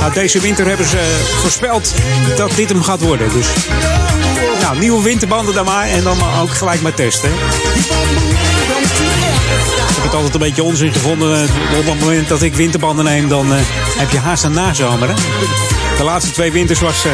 Nou, 0.00 0.12
deze 0.12 0.40
winter 0.40 0.66
hebben 0.66 0.86
ze 0.88 1.24
voorspeld 1.40 1.92
dat 2.36 2.50
dit 2.56 2.68
hem 2.68 2.82
gaat 2.82 3.00
worden. 3.00 3.32
Dus 3.32 3.46
nou, 4.60 4.78
nieuwe 4.78 5.02
winterbanden 5.02 5.54
dan 5.54 5.64
maar. 5.64 5.88
En 5.88 6.02
dan 6.02 6.16
ook 6.40 6.50
gelijk 6.50 6.80
maar 6.82 6.94
testen. 6.94 7.30
Ik 9.88 9.94
heb 9.94 10.02
het 10.04 10.14
altijd 10.14 10.34
een 10.34 10.40
beetje 10.40 10.62
onzin 10.62 10.92
gevonden. 10.92 11.34
eh, 11.42 11.78
Op 11.78 11.84
het 11.86 12.00
moment 12.00 12.28
dat 12.28 12.42
ik 12.42 12.54
winterbanden 12.54 13.04
neem, 13.04 13.28
dan 13.28 13.52
eh, 13.54 13.60
heb 13.98 14.10
je 14.10 14.18
haast 14.18 14.44
een 14.44 14.52
nazomer. 14.52 15.08
Hè? 15.08 15.14
De 15.96 16.04
laatste 16.04 16.32
twee 16.32 16.52
winters 16.52 16.80
was 16.80 17.04
eh, 17.04 17.12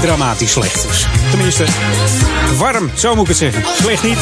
dramatisch 0.00 0.52
slecht. 0.52 0.84
Dus, 0.88 1.06
tenminste, 1.30 1.64
warm, 2.56 2.90
zo 2.94 3.14
moet 3.14 3.22
ik 3.22 3.28
het 3.28 3.36
zeggen. 3.38 3.64
Slecht 3.82 4.02
niet, 4.02 4.18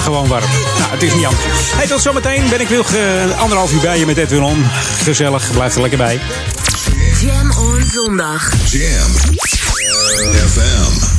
gewoon 0.00 0.28
warm. 0.28 0.44
Nou, 0.78 0.90
het 0.90 1.02
is 1.02 1.14
niet 1.14 1.24
anders. 1.24 1.44
Hey, 1.74 1.86
tot 1.86 2.00
zometeen 2.00 2.48
ben 2.48 2.60
ik 2.60 2.68
weer 2.68 2.84
eh, 2.94 3.40
anderhalf 3.40 3.72
uur 3.72 3.80
bij 3.80 3.98
je 3.98 4.06
met 4.06 4.16
Edwin 4.16 4.42
On. 4.42 4.66
Gezellig, 5.02 5.50
blijf 5.52 5.74
er 5.74 5.80
lekker 5.80 5.98
bij. 5.98 6.20
Jam 7.20 7.50
on 7.50 7.82
zondag. 7.86 8.52
Jam 8.70 9.10
FM. 10.48 11.09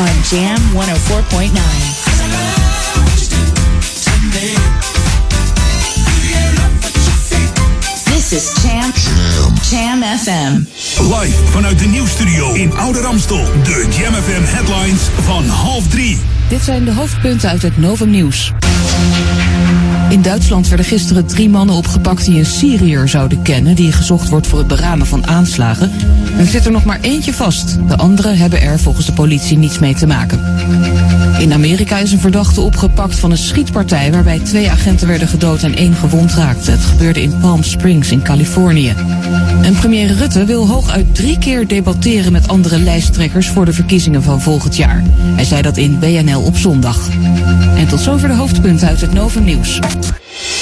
On 0.00 0.22
Jam 0.30 0.60
104.9. 0.72 1.52
This 8.04 8.32
is 8.32 8.52
Jam 8.62 8.92
Jam 9.70 10.02
FM. 10.18 10.64
Live 11.02 11.36
vanuit 11.50 11.78
de 11.78 11.86
nieuwsstudio 11.86 12.52
in 12.52 12.76
Oude 12.76 13.00
Ramstel. 13.00 13.44
De 13.64 13.88
Jam 13.98 14.14
FM 14.14 14.42
headlines 14.44 15.00
van 15.22 15.48
half 15.48 15.88
drie. 15.88 16.18
Dit 16.48 16.62
zijn 16.62 16.84
de 16.84 16.92
hoofdpunten 16.92 17.48
uit 17.50 17.62
het 17.62 17.78
Novum 17.78 18.10
Nieuws. 18.10 18.52
In 20.10 20.22
Duitsland 20.22 20.68
werden 20.68 20.86
gisteren 20.86 21.26
drie 21.26 21.48
mannen 21.48 21.74
opgepakt 21.74 22.24
die 22.24 22.38
een 22.38 22.46
Syriër 22.46 23.08
zouden 23.08 23.42
kennen... 23.42 23.74
die 23.74 23.92
gezocht 23.92 24.28
wordt 24.28 24.46
voor 24.46 24.58
het 24.58 24.68
beramen 24.68 25.06
van 25.06 25.26
aanslagen. 25.26 25.90
Er 26.38 26.46
zit 26.46 26.64
er 26.64 26.72
nog 26.72 26.84
maar 26.84 27.00
eentje 27.00 27.32
vast. 27.32 27.78
De 27.88 27.96
anderen 27.96 28.38
hebben 28.38 28.62
er 28.62 28.78
volgens 28.78 29.06
de 29.06 29.12
politie 29.12 29.58
niets 29.58 29.78
mee 29.78 29.94
te 29.94 30.06
maken. 30.06 30.40
In 31.38 31.52
Amerika 31.52 31.98
is 31.98 32.12
een 32.12 32.20
verdachte 32.20 32.60
opgepakt 32.60 33.18
van 33.18 33.30
een 33.30 33.38
schietpartij... 33.38 34.12
waarbij 34.12 34.38
twee 34.38 34.70
agenten 34.70 35.08
werden 35.08 35.28
gedood 35.28 35.62
en 35.62 35.76
één 35.76 35.94
gewond 35.94 36.34
raakte. 36.34 36.70
Het 36.70 36.84
gebeurde 36.84 37.22
in 37.22 37.38
Palm 37.40 37.62
Springs 37.62 38.10
in 38.10 38.22
Californië. 38.22 38.94
En 39.62 39.74
premier 39.74 40.12
Rutte 40.12 40.44
wil 40.44 40.66
hooguit 40.66 41.14
drie 41.14 41.38
keer 41.38 41.66
debatteren 41.66 42.32
met 42.32 42.48
andere 42.48 42.78
lijsttrekkers... 42.78 43.48
voor 43.48 43.64
de 43.64 43.72
verkiezingen 43.72 44.22
van 44.22 44.40
volgend 44.40 44.76
jaar. 44.76 45.02
Hij 45.22 45.44
zei 45.44 45.62
dat 45.62 45.76
in 45.76 45.98
BNL 45.98 46.40
op 46.40 46.56
zondag. 46.56 47.08
En 47.76 47.88
tot 47.88 48.00
zover 48.00 48.28
de 48.28 48.34
hoofdpunten 48.34 48.88
uit 48.88 49.00
het 49.00 49.12
Novum 49.12 49.44
Nieuws. 49.44 49.78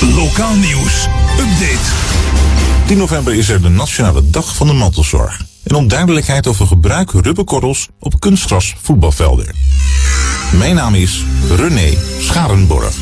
Lokaal 0.01 0.55
nieuws. 0.55 1.07
Update. 1.39 1.79
10 2.87 2.99
november 2.99 3.35
is 3.35 3.49
er 3.49 3.63
de 3.63 3.69
Nationale 3.69 4.31
Dag 4.31 4.57
van 4.57 4.67
de 4.67 4.73
Mantelzorg. 4.73 5.41
En 5.63 5.75
om 5.75 5.89
duidelijkheid 5.89 6.47
over 6.47 6.67
gebruik 6.67 7.13
rubberkorrels 7.13 7.89
op 8.01 8.21
kunstgras 8.21 8.75
voetbalvelden. 8.83 9.55
Mijn 10.59 10.75
naam 10.75 10.95
is 10.95 11.25
René 11.57 11.99
Scharenborg. 12.21 12.95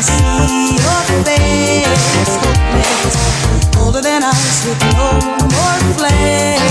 I 0.00 0.02
see 0.02 0.80
your 0.80 1.02
face, 1.28 2.32
colder 3.76 4.00
than 4.00 4.24
ice 4.24 4.64
with 4.64 4.80
no 4.96 5.12
more 5.52 5.80
flame. 5.92 6.64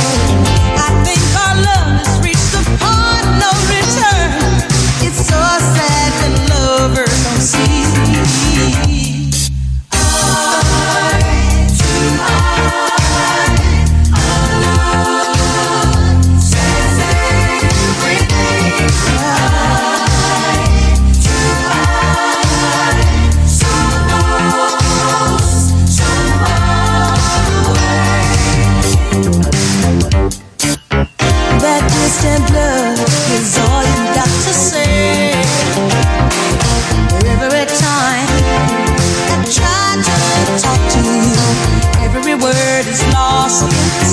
I 0.73 0.89
think 1.05 1.21
our 1.37 1.53
love 1.61 2.08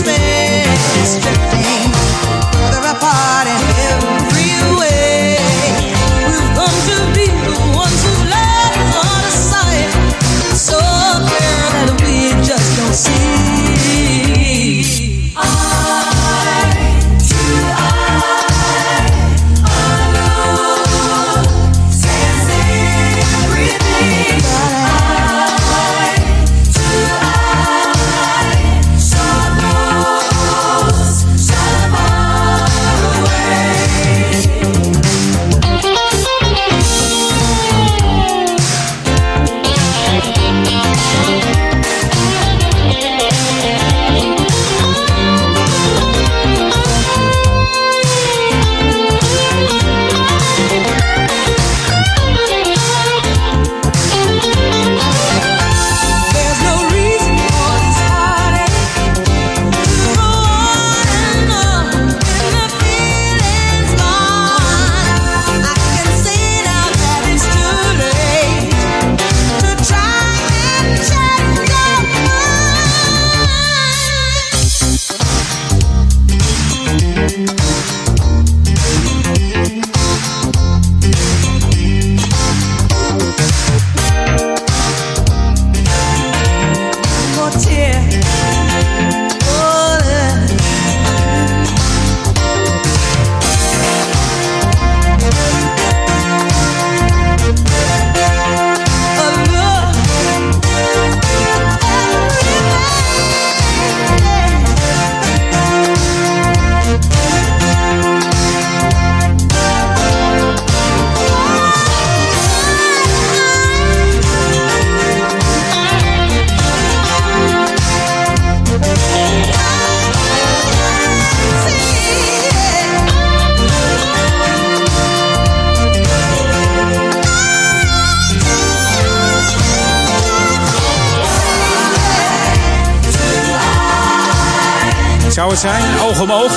in 0.09 0.46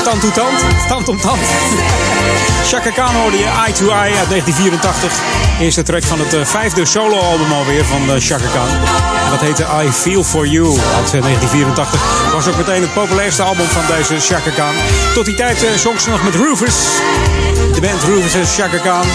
tand 0.09 0.23
om 0.23 0.31
tand, 0.31 0.87
tand 0.87 1.09
om 1.09 1.19
tand. 1.19 1.39
Chaka 2.65 2.89
Khan 2.89 3.15
hoorde 3.15 3.37
je, 3.37 3.45
Eye 3.45 3.73
to 3.73 3.89
Eye 3.89 4.17
uit 4.17 4.29
1984. 4.29 5.13
Eerste 5.59 5.83
track 5.83 6.03
van 6.03 6.19
het 6.19 6.33
eh, 6.33 6.45
vijfde 6.45 6.85
soloalbum 6.85 7.51
alweer 7.51 7.85
van 7.85 8.01
eh, 8.01 8.15
Chaka 8.19 8.47
Khan. 8.53 8.67
En 9.23 9.29
dat 9.29 9.39
heette 9.39 9.65
I 9.83 9.91
Feel 9.91 10.23
For 10.23 10.47
You 10.47 10.67
uit 10.67 11.13
eh, 11.13 11.21
1984. 11.21 12.33
Was 12.33 12.47
ook 12.47 12.57
meteen 12.57 12.81
het 12.81 12.93
populairste 12.93 13.43
album 13.43 13.65
van 13.65 13.95
deze 13.95 14.19
Chaka 14.19 14.49
Khan. 14.49 14.73
Tot 15.13 15.25
die 15.25 15.35
tijd 15.35 15.63
eh, 15.63 15.73
zong 15.73 15.99
ze 15.99 16.09
nog 16.09 16.23
met 16.23 16.35
Rufus. 16.35 16.75
De 17.73 17.81
band 17.81 18.03
Rufus 18.03 18.33
en 18.33 18.45
Chaka 18.45 18.77
Khan. 18.77 19.05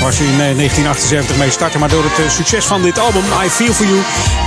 Waar 0.00 0.12
ze 0.12 0.24
in 0.24 0.40
eh, 0.40 0.56
1978 0.56 1.36
mee 1.36 1.50
starten. 1.50 1.80
Maar 1.80 1.88
door 1.88 2.04
het 2.04 2.18
eh, 2.18 2.30
succes 2.30 2.64
van 2.64 2.82
dit 2.82 2.98
album, 2.98 3.22
I 3.44 3.48
Feel 3.48 3.72
For 3.72 3.86
You, 3.86 3.98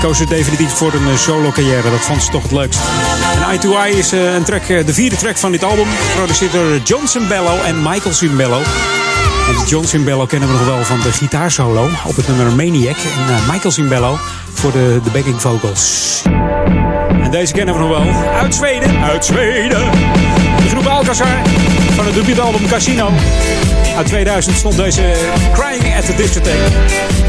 koos 0.01 0.17
ze 0.17 0.25
definitief 0.25 0.71
voor 0.71 0.93
een 0.93 1.07
eh, 1.07 1.17
solo 1.17 1.51
carrière. 1.51 1.91
Dat 1.91 1.99
vond 1.99 2.23
ze 2.23 2.31
toch 2.31 2.43
het 2.43 2.51
leukst. 2.51 2.79
Eye 3.53 3.61
to 3.61 3.77
Eye 3.77 3.97
is 3.97 4.11
eh, 4.11 4.33
een 4.33 4.43
track, 4.43 4.61
eh, 4.61 4.85
de 4.85 4.93
vierde 4.93 5.15
track 5.15 5.37
van 5.37 5.51
dit 5.51 5.63
album. 5.63 5.87
Geproduceerd 6.09 6.51
door 6.51 6.77
John 6.83 7.05
Cimbello 7.05 7.61
en 7.65 7.81
Michael 7.81 8.13
Cimbello. 8.13 8.57
En 9.47 9.67
John 9.67 9.85
Cimbello 9.85 10.25
kennen 10.25 10.49
we 10.49 10.55
nog 10.55 10.65
wel 10.65 10.83
van 10.83 10.99
de 11.01 11.11
gitaarsolo 11.11 11.89
op 12.05 12.15
het 12.15 12.27
nummer 12.27 12.55
Maniac. 12.55 12.95
En 12.95 13.35
eh, 13.35 13.49
Michael 13.51 13.71
Cimbello 13.71 14.19
voor 14.53 14.71
de, 14.71 14.99
de 15.03 15.09
backing 15.09 15.41
vocals. 15.41 16.21
En 17.23 17.31
deze 17.31 17.53
kennen 17.53 17.73
we 17.75 17.79
nog 17.81 17.89
wel. 17.89 18.31
Uit 18.33 18.55
Zweden. 18.55 19.03
Uit 19.03 19.25
Zweden. 19.25 19.91
De 20.57 20.69
groep 20.69 20.85
Alcazar 20.85 21.41
van 21.95 22.05
het 22.05 22.13
debuutalbum 22.13 22.67
Casino. 22.67 23.09
Uit 23.97 24.07
2000 24.07 24.55
stond 24.55 24.75
deze 24.75 25.13
Crying 25.53 25.95
at 25.97 26.05
the 26.05 26.15
Discotheque 26.15 27.22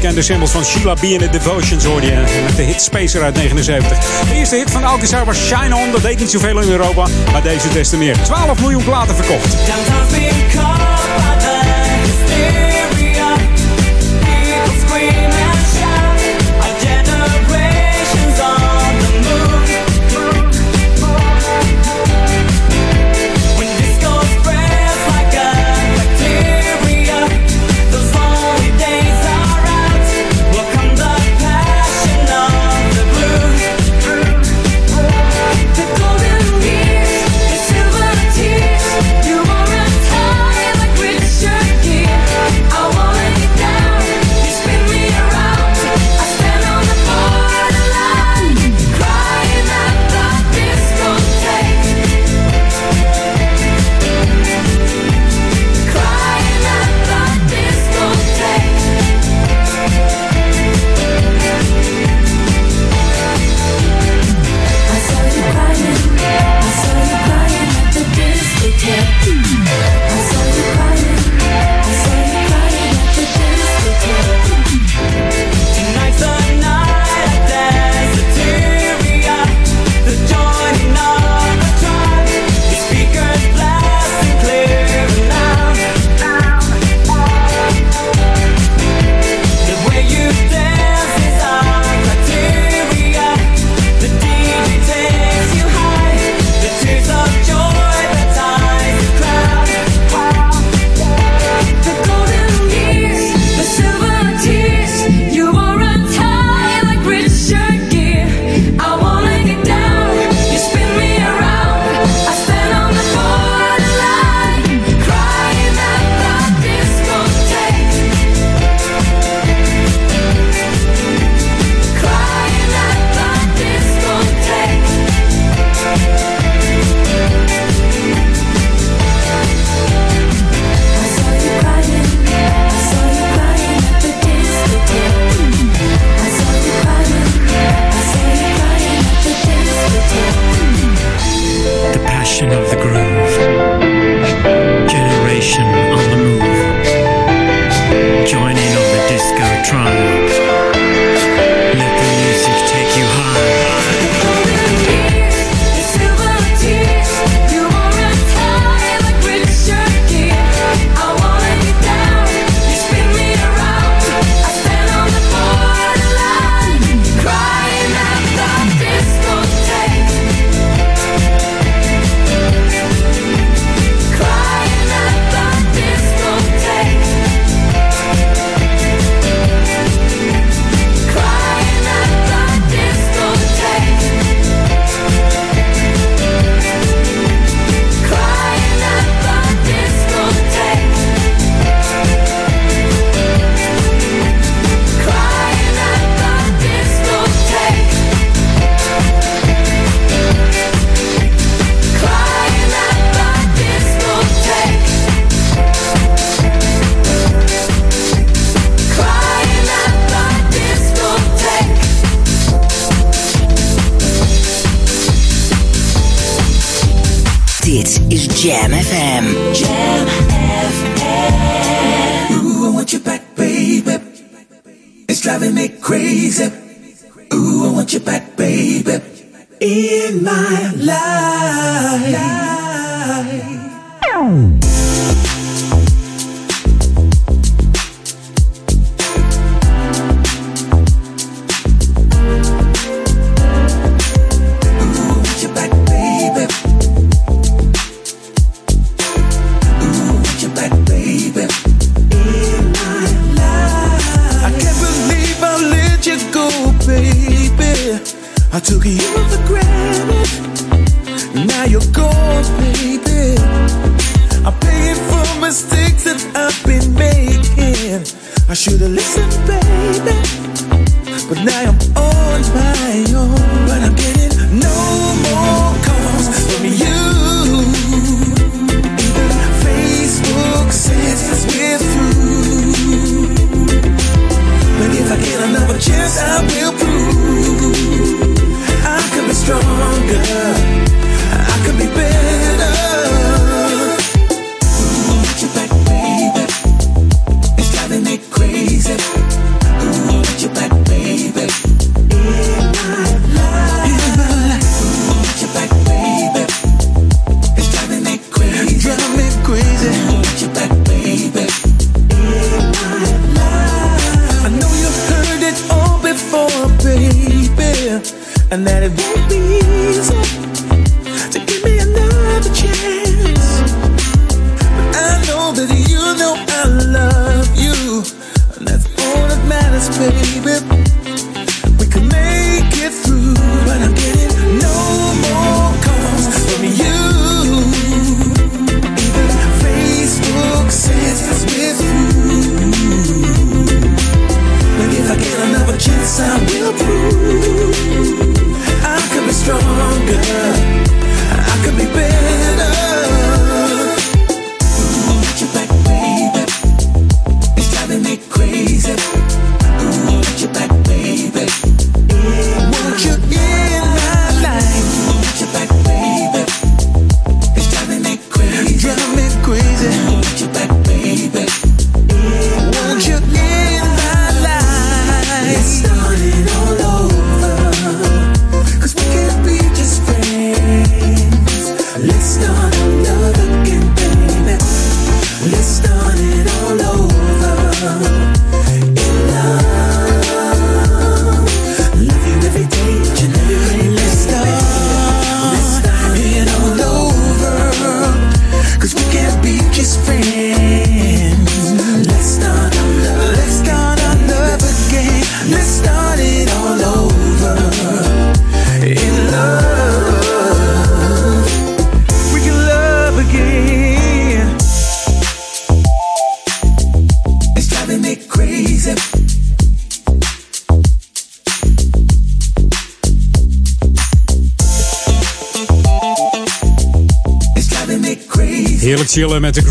bekende 0.00 0.22
symbols 0.22 0.50
van 0.50 0.64
Sheila 0.64 0.94
B. 0.94 1.02
en 1.02 1.18
The 1.18 1.28
Devotions 1.30 1.84
hoorde 1.84 2.06
je. 2.06 2.42
Met 2.44 2.56
de 2.56 2.62
hit 2.62 2.82
Spacer 2.82 3.22
uit 3.22 3.34
79. 3.34 3.98
De 4.28 4.34
eerste 4.34 4.56
hit 4.56 4.70
van 4.70 4.84
Alcazar 4.84 5.24
was 5.24 5.46
Shine 5.46 5.76
On. 5.76 5.90
Dat 5.90 6.02
deed 6.02 6.18
niet 6.18 6.30
zoveel 6.30 6.60
in 6.60 6.68
Europa, 6.68 7.06
maar 7.32 7.42
deze 7.42 7.68
des 7.68 7.88
te 7.88 7.96
meer. 7.96 8.16
12 8.22 8.60
miljoen 8.60 8.84
platen 8.84 9.16
verkocht. 9.16 9.56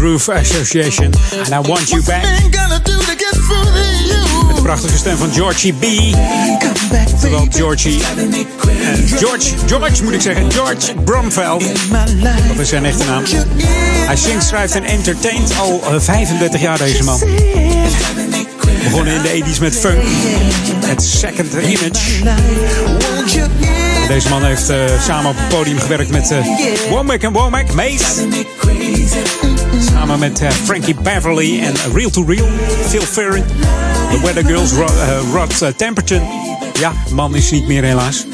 Groove 0.04 0.30
Association. 0.34 1.12
And 1.46 1.54
I 1.54 1.68
Want 1.70 1.90
You 1.90 2.04
Back. 2.04 2.22
Met 4.48 4.56
de 4.56 4.62
prachtige 4.62 4.98
stem 4.98 5.18
van 5.18 5.34
Georgie 5.34 5.74
B. 5.74 5.84
Oftewel 7.14 7.48
Georgie. 7.50 8.02
eh, 8.02 9.18
George, 9.18 9.50
George 9.68 10.04
moet 10.04 10.14
ik 10.14 10.22
zeggen. 10.22 10.52
George 10.52 10.94
Bromveld. 11.06 11.64
Dat 12.48 12.60
is 12.60 12.70
zijn 12.70 12.86
echte 12.86 13.06
naam. 13.06 13.24
Hij 14.06 14.16
zingt, 14.16 14.46
schrijft 14.46 14.76
en 14.76 14.84
entertaint 14.84 15.58
al 15.60 15.82
eh, 15.90 16.00
35 16.00 16.62
jaar 16.62 16.78
deze 16.78 17.04
man. 17.04 17.20
Begonnen 18.84 19.14
in 19.14 19.22
de 19.22 19.54
80s 19.56 19.60
met 19.60 19.76
funk. 19.76 20.04
Het 20.86 21.04
Second 21.04 21.54
Image. 21.54 22.30
En 24.02 24.08
Deze 24.08 24.30
man 24.30 24.44
heeft 24.44 24.70
eh, 24.70 24.78
samen 25.02 25.30
op 25.30 25.38
het 25.38 25.48
podium 25.48 25.80
gewerkt 25.80 26.10
met 26.10 26.32
eh 26.32 26.38
Womack 26.90 27.22
en 27.22 27.32
Womack, 27.32 27.74
Mace. 27.74 28.28
Samen 29.80 30.20
met 30.20 30.40
eh, 30.42 30.50
Frankie 30.50 30.96
Beverly 30.96 31.60
en 31.60 31.74
Real 31.94 32.10
to 32.10 32.24
Real, 32.26 32.48
Phil 32.90 33.02
Ferrin. 33.02 33.44
The 34.12 34.20
Weather 34.24 34.46
Girls, 34.46 34.72
Rod, 34.72 34.90
eh, 34.90 35.20
Rod 35.34 35.62
eh, 35.62 35.70
Temperton. 35.70 36.22
Ja, 36.80 36.94
man 37.12 37.36
is 37.36 37.52
niet 37.52 37.68
meer 37.68 37.84
helaas. 37.84 38.26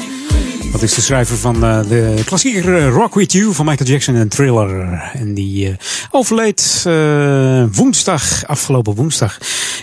Dat 0.72 0.82
is 0.82 0.94
de 0.94 1.00
schrijver 1.00 1.36
van 1.36 1.64
eh, 1.64 1.80
de 1.88 2.22
klassieker 2.24 2.76
eh, 2.76 2.88
Rock 2.88 3.14
With 3.14 3.32
You 3.32 3.54
van 3.54 3.66
Michael 3.66 3.90
Jackson 3.90 4.14
en 4.16 4.28
Thriller. 4.28 5.02
En 5.12 5.34
die 5.34 5.68
eh, 5.68 5.74
overleed 6.10 6.82
eh, 6.86 7.64
woensdag, 7.72 8.46
afgelopen 8.46 8.94
woensdag. 8.94 9.38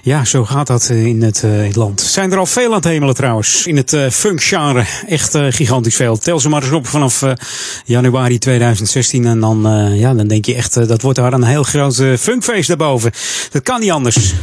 Ja, 0.07 0.25
zo 0.25 0.45
gaat 0.45 0.67
dat 0.67 0.89
eh, 0.89 1.05
in 1.05 1.23
het, 1.23 1.43
in 1.43 1.49
het 1.49 1.75
land. 1.75 2.01
Zijn 2.01 2.31
er 2.31 2.37
al 2.37 2.45
veel 2.45 2.67
aan 2.67 2.75
het 2.75 2.83
hemelen 2.83 3.15
trouwens. 3.15 3.65
In 3.65 3.77
het 3.77 3.93
eh 3.93 4.09
funk-genre. 4.09 4.85
Echt 5.07 5.37
gigantisch 5.49 5.95
veel. 5.95 6.17
Tel 6.17 6.39
ze 6.39 6.49
maar 6.49 6.63
eens 6.63 6.71
op 6.71 6.87
vanaf 6.87 7.23
januari 7.85 8.37
2016. 8.37 9.25
En 9.25 9.39
dan, 9.39 9.67
ja, 9.93 10.13
dan 10.13 10.27
denk 10.27 10.45
je 10.45 10.55
echt, 10.55 10.87
dat 10.87 11.01
wordt 11.01 11.17
daar 11.17 11.33
een 11.33 11.43
heel 11.43 11.63
groot 11.63 12.03
funkfeest 12.19 12.67
daarboven. 12.67 13.11
Dat 13.51 13.63
kan 13.63 13.79
niet 13.79 13.91
anders. 13.91 14.33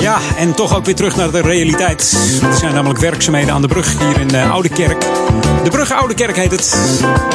Ja, 0.00 0.18
en 0.36 0.54
toch 0.54 0.76
ook 0.76 0.84
weer 0.84 0.94
terug 0.94 1.16
naar 1.16 1.30
de 1.30 1.40
realiteit. 1.40 2.16
Er 2.42 2.56
zijn 2.56 2.74
namelijk 2.74 3.00
werkzaamheden 3.00 3.54
aan 3.54 3.62
de 3.62 3.68
brug 3.68 3.98
hier 3.98 4.20
in 4.20 4.34
uh, 4.34 4.52
Oude 4.52 4.68
Kerk. 4.68 5.00
De 5.64 5.70
brug 5.70 5.92
Oude 5.92 6.14
Kerk 6.14 6.36
heet 6.36 6.50
het. 6.50 6.76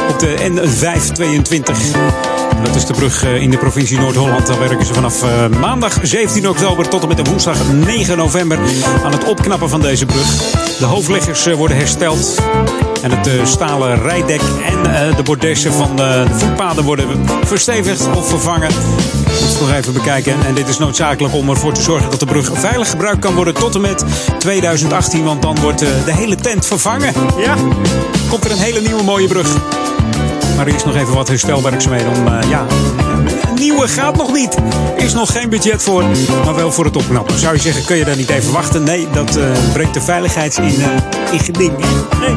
Op 0.09 0.19
de 0.19 0.35
N522. 0.51 2.38
Dat 2.63 2.75
is 2.75 2.85
de 2.85 2.93
brug 2.93 3.23
eh, 3.23 3.41
in 3.41 3.49
de 3.51 3.57
provincie 3.57 3.99
Noord-Holland. 3.99 4.47
Daar 4.47 4.59
werken 4.59 4.85
ze 4.85 4.93
vanaf 4.93 5.23
eh, 5.23 5.47
maandag 5.59 5.97
17 6.01 6.49
oktober 6.49 6.89
tot 6.89 7.01
en 7.01 7.07
met 7.07 7.27
woensdag 7.27 7.57
9 7.73 8.17
november 8.17 8.59
aan 9.03 9.11
het 9.11 9.23
opknappen 9.23 9.69
van 9.69 9.81
deze 9.81 10.05
brug. 10.05 10.27
De 10.79 10.85
hoofdleggers 10.85 11.45
eh, 11.45 11.55
worden 11.55 11.77
hersteld. 11.77 12.39
En 13.01 13.11
het 13.11 13.47
stalen 13.47 14.01
rijdek 14.01 14.41
en 14.65 15.15
de 15.15 15.23
bordessen 15.23 15.73
van 15.73 15.95
de 15.95 16.25
voetpaden 16.31 16.83
worden 16.83 17.07
verstevigd 17.43 18.07
of 18.15 18.29
vervangen. 18.29 18.69
Dat 19.25 19.49
is 19.49 19.59
nog 19.59 19.71
even 19.73 19.93
bekijken. 19.93 20.35
En 20.45 20.53
dit 20.53 20.67
is 20.67 20.77
noodzakelijk 20.77 21.33
om 21.33 21.49
ervoor 21.49 21.73
te 21.73 21.81
zorgen 21.81 22.09
dat 22.09 22.19
de 22.19 22.25
brug 22.25 22.51
veilig 22.53 22.89
gebruikt 22.89 23.19
kan 23.19 23.33
worden 23.33 23.53
tot 23.53 23.75
en 23.75 23.81
met 23.81 24.05
2018. 24.37 25.23
Want 25.23 25.41
dan 25.41 25.59
wordt 25.61 25.79
de 25.79 26.13
hele 26.13 26.35
tent 26.35 26.65
vervangen. 26.65 27.13
Ja, 27.37 27.55
komt 28.29 28.45
er 28.45 28.51
een 28.51 28.57
hele 28.57 28.81
nieuwe 28.81 29.03
mooie 29.03 29.27
brug. 29.27 29.57
Maar 30.59 30.67
is 30.67 30.83
nog 30.83 30.95
even 30.95 31.13
wat 31.13 31.27
herstelwerkzaamheden 31.27 32.09
om, 32.09 32.27
eh, 32.27 32.49
ja, 32.49 32.65
nieuwe 33.59 33.87
gaat 33.87 34.17
nog 34.17 34.33
niet. 34.33 34.55
Is 34.95 35.13
nog 35.13 35.31
geen 35.31 35.49
budget 35.49 35.83
voor, 35.83 36.03
maar 36.45 36.55
wel 36.55 36.71
voor 36.71 36.85
het 36.85 36.95
opknappen. 36.95 37.39
Zou 37.39 37.55
je 37.55 37.61
zeggen, 37.61 37.85
kun 37.85 37.97
je 37.97 38.05
daar 38.05 38.15
niet 38.15 38.29
even 38.29 38.51
wachten? 38.51 38.83
Nee, 38.83 39.07
dat 39.13 39.35
eh, 39.35 39.43
brengt 39.73 39.93
de 39.93 40.01
veiligheid 40.01 40.57
in, 40.57 40.81
eh, 40.81 41.33
in 41.33 41.39
geding. 41.39 41.73
Nee, 42.19 42.35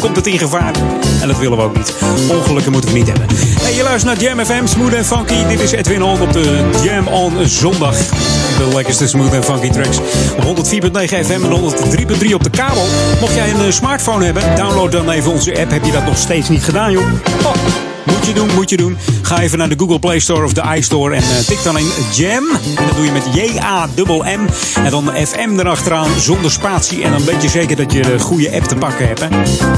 komt 0.00 0.16
het 0.16 0.26
in 0.26 0.38
gevaar. 0.38 0.72
En 1.20 1.28
dat 1.28 1.38
willen 1.38 1.58
we 1.58 1.64
ook 1.64 1.76
niet. 1.76 1.94
Ongelukken 2.30 2.72
moeten 2.72 2.92
we 2.92 2.98
niet 2.98 3.06
hebben. 3.06 3.26
Hey, 3.60 3.74
je 3.74 3.82
luistert 3.82 4.14
naar 4.14 4.28
Jam 4.28 4.44
FM, 4.44 4.66
Smooth 4.66 4.94
en 4.94 5.04
Funky. 5.04 5.46
Dit 5.48 5.60
is 5.60 5.72
Edwin 5.72 6.02
On 6.02 6.20
op 6.20 6.32
de 6.32 6.70
Jam 6.84 7.06
On 7.06 7.32
Zondag. 7.44 7.96
De 7.96 8.70
lekkerste 8.74 9.08
smooth 9.08 9.32
en 9.32 9.44
funky 9.44 9.70
tracks. 9.70 9.98
Op 10.36 10.44
104.9 10.44 11.24
FM 11.24 11.44
en 11.44 11.50
103.3 11.50 12.34
op 12.34 12.42
de 12.42 12.50
kabel. 12.50 12.86
Mocht 13.20 13.34
jij 13.34 13.50
een 13.50 13.64
eh, 13.64 13.72
smartphone 13.72 14.24
hebben, 14.24 14.56
download 14.56 14.92
dan 14.92 15.10
even 15.10 15.32
onze 15.32 15.60
app. 15.60 15.70
Heb 15.70 15.84
je 15.84 15.92
dat 15.92 16.04
nog 16.04 16.18
steeds 16.18 16.48
niet 16.48 16.64
gedaan, 16.64 16.92
joh? 16.92 17.04
Oh. 17.44 17.89
Moet 18.04 18.26
je 18.26 18.32
doen, 18.34 18.54
moet 18.54 18.70
je 18.70 18.76
doen. 18.76 18.96
Ga 19.22 19.40
even 19.40 19.58
naar 19.58 19.68
de 19.68 19.78
Google 19.78 19.98
Play 19.98 20.18
Store 20.18 20.44
of 20.44 20.52
de 20.52 20.62
iStore 20.76 21.14
en 21.14 21.22
eh, 21.22 21.38
tik 21.46 21.62
dan 21.62 21.78
in 21.78 21.88
Jam. 22.14 22.44
En 22.76 22.86
dat 22.86 22.96
doe 22.96 23.04
je 23.04 23.12
met 23.12 23.24
J-A-M-M. 23.34 24.46
En 24.84 24.90
dan 24.90 25.10
FM 25.26 25.58
erachteraan 25.58 26.20
zonder 26.20 26.50
spatie. 26.50 27.02
En 27.02 27.10
dan 27.10 27.24
weet 27.24 27.42
je 27.42 27.48
zeker 27.48 27.76
dat 27.76 27.92
je 27.92 28.02
de 28.02 28.18
goede 28.18 28.52
app 28.52 28.64
te 28.64 28.76
pakken 28.76 29.06
hebt. 29.06 29.20
Hè? 29.20 29.28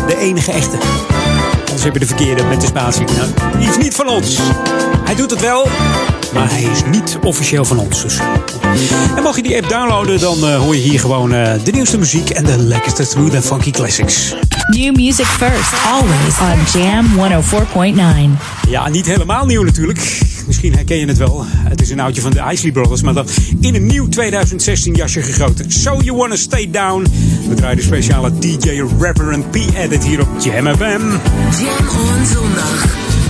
De 0.07 0.17
enige 0.19 0.53
echte. 0.53 0.77
Anders 1.65 1.85
heb 1.85 1.93
je 1.93 2.01
de 2.01 2.07
verkeerde 2.07 2.45
met 2.45 2.61
de 2.61 2.67
spatie. 2.67 3.05
Nou, 3.05 3.59
die 3.59 3.69
is 3.69 3.77
niet 3.77 3.95
van 3.95 4.09
ons. 4.09 4.39
Hij 5.05 5.15
doet 5.15 5.31
het 5.31 5.41
wel, 5.41 5.69
maar 6.33 6.51
hij 6.51 6.63
is 6.63 6.83
niet 6.91 7.19
officieel 7.23 7.65
van 7.65 7.79
ons. 7.79 8.03
Dus. 8.03 8.19
En 9.17 9.23
mocht 9.23 9.37
je 9.37 9.43
die 9.43 9.57
app 9.57 9.69
downloaden, 9.69 10.21
dan 10.21 10.49
eh, 10.49 10.59
hoor 10.59 10.75
je 10.75 10.81
hier 10.81 11.01
gewoon 11.01 11.33
eh, 11.35 11.53
de 11.65 11.71
nieuwste 11.71 11.99
muziek 11.99 12.31
en 12.31 12.45
de 12.45 12.59
lekkerste 12.59 13.05
smooth 13.05 13.35
en 13.35 13.43
funky 13.43 13.71
classics. 13.71 14.35
New 14.67 14.97
music 14.97 15.27
first, 15.27 15.73
always 15.87 16.39
on 16.41 16.81
Jam 16.81 17.07
104.9. 18.37 18.69
Ja, 18.69 18.89
niet 18.89 19.07
helemaal 19.07 19.47
nieuw 19.47 19.63
natuurlijk. 19.63 20.21
Misschien 20.47 20.75
herken 20.75 20.97
je 20.97 21.07
het 21.07 21.19
wel. 21.19 21.45
Het 21.47 21.81
is 21.81 21.91
een 21.91 22.01
oudje 22.01 22.21
van 22.21 22.31
de 22.31 22.43
Isley 22.53 22.73
Brothers, 22.73 23.03
maar 23.03 23.15
dan 23.15 23.27
in 23.61 23.75
een 23.75 23.87
nieuw 23.87 24.09
2016 24.09 24.95
jasje 24.95 25.23
gegoten. 25.23 25.73
So 25.73 25.97
You 25.97 26.17
Wanna 26.17 26.37
Stay 26.37 26.71
Down. 26.71 27.07
We 27.49 27.55
draaien 27.55 27.77
de 27.77 27.83
speciale 27.83 28.39
DJ 28.39 28.83
Reverend 28.99 29.51
P 29.51 29.57
edit 29.77 30.05
hier 30.05 30.21
op 30.21 30.29
Jam 30.39 30.77
FM. 30.77 30.83
Jam 31.61 31.89
on 31.89 32.27
zondag. 32.27 33.22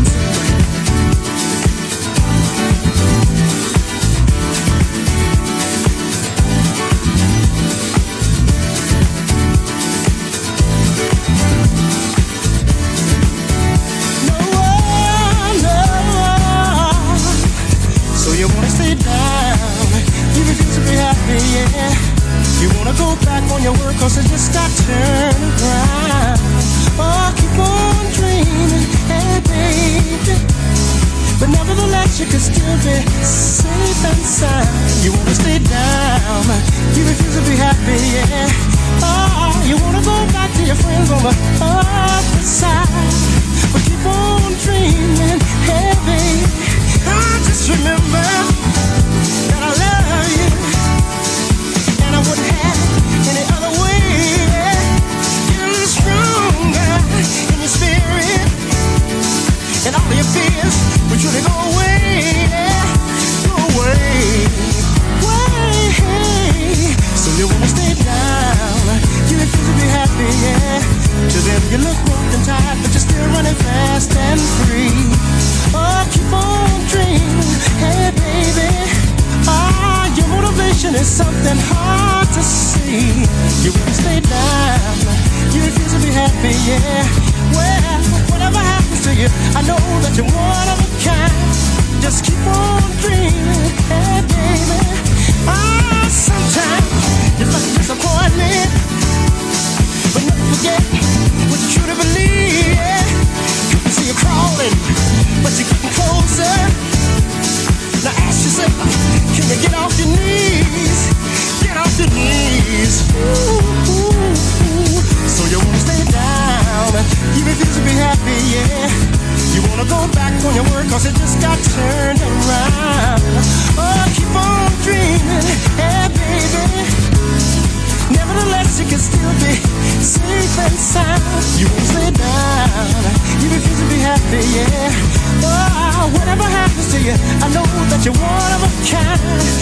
try. 138.85 139.62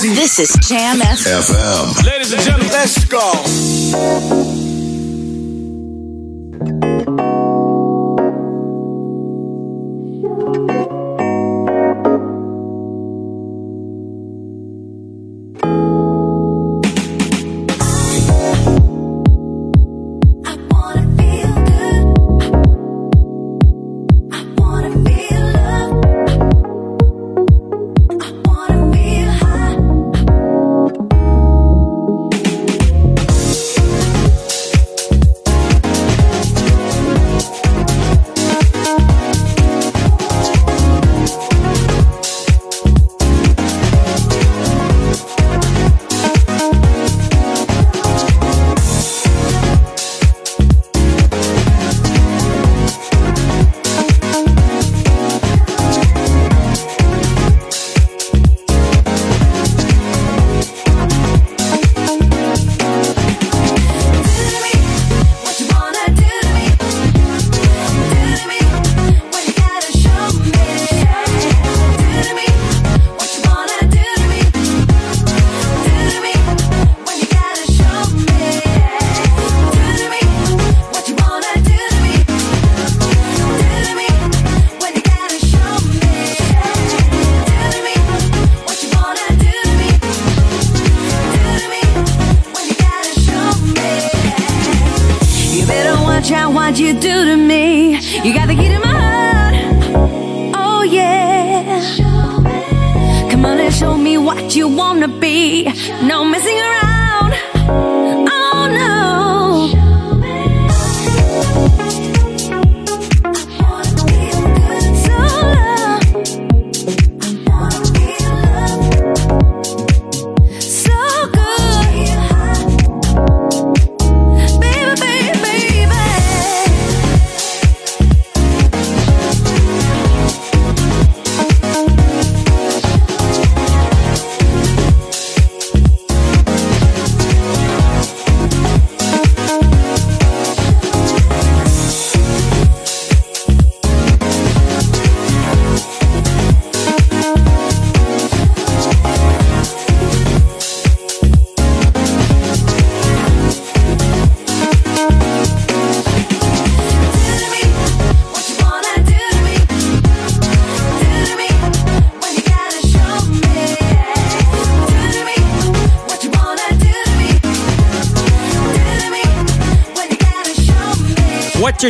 This 0.00 0.38
is 0.38 0.56
Jam 0.68 1.00
FM. 1.00 2.06
Ladies 2.06 2.32
and 2.32 2.40
gentlemen, 2.42 2.68
let's 2.68 3.04
go. 3.06 3.18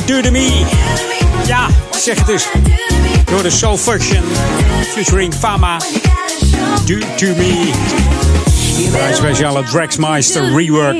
Do 0.07 0.21
To 0.21 0.31
Me. 0.31 0.65
Ja, 1.47 1.67
zeg 1.91 2.19
het 2.19 2.29
eens. 2.29 2.49
Door 3.25 3.43
de 3.43 3.51
Soul 3.51 3.77
Function. 3.77 4.23
Featuring 4.95 5.35
Fama. 5.35 5.77
Do 6.85 6.99
To 7.17 7.27
Me. 7.27 7.71
Een 9.09 9.15
speciale 9.15 9.63
Draxmeister 9.63 10.57
rework. 10.57 10.95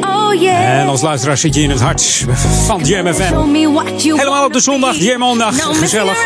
Oh 0.00 0.40
yeah. 0.40 0.80
En 0.80 0.88
als 0.88 1.00
luisteraar 1.00 1.36
zit 1.36 1.54
je 1.54 1.62
in 1.62 1.70
het 1.70 1.80
hart 1.80 2.26
van 2.66 2.84
Jam 2.84 3.14
FM. 3.14 3.22
Show 3.22 3.50
me 3.50 3.72
what 3.72 4.02
you 4.02 4.18
Helemaal 4.18 4.44
op 4.44 4.52
de 4.52 4.60
zondag, 4.60 4.96
Jam 4.96 5.22
On 5.22 5.38
dag. 5.38 5.56
No 5.56 5.72
Gezellig. 5.72 6.18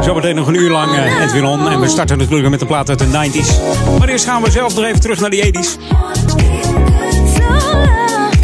Zometeen 0.00 0.34
nog 0.34 0.46
een 0.46 0.54
uur 0.54 0.70
lang 0.70 0.96
eh, 0.96 1.22
Edwin 1.22 1.44
On. 1.44 1.68
En 1.68 1.80
we 1.80 1.88
starten 1.88 2.18
natuurlijk 2.18 2.48
met 2.48 2.60
de 2.60 2.66
plaat 2.66 2.88
uit 2.88 2.98
de 2.98 3.06
90s. 3.06 3.48
Maar 3.98 4.08
eerst 4.08 4.24
gaan 4.24 4.42
we 4.42 4.50
zelf 4.50 4.74
nog 4.74 4.84
even 4.84 5.00
terug 5.00 5.20
naar 5.20 5.30
die 5.30 5.44
80s. 5.44 5.93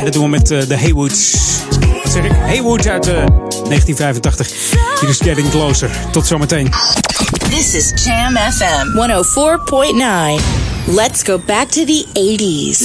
En 0.00 0.06
dat 0.06 0.14
doen 0.14 0.24
we 0.24 0.28
met 0.28 0.50
eh, 0.50 0.68
de 0.68 0.76
Haywoods. 0.76 1.36
Wat 2.02 2.12
zeg 2.12 2.24
ik? 2.24 2.32
Haywoods 2.32 2.86
uit 2.86 3.06
eh, 3.06 3.14
1985. 3.14 4.48
Hier 5.00 5.08
is 5.08 5.18
Getting 5.18 5.50
Closer. 5.50 5.90
Tot 6.12 6.26
zometeen. 6.26 6.70
This 7.50 7.74
is 7.74 8.04
Jam 8.04 8.36
FM 8.36 8.86
104.9. 10.38 10.44
Let's 10.94 11.22
go 11.22 11.38
back 11.46 11.68
to 11.68 11.84
the 11.84 12.06
80s. 12.12 12.78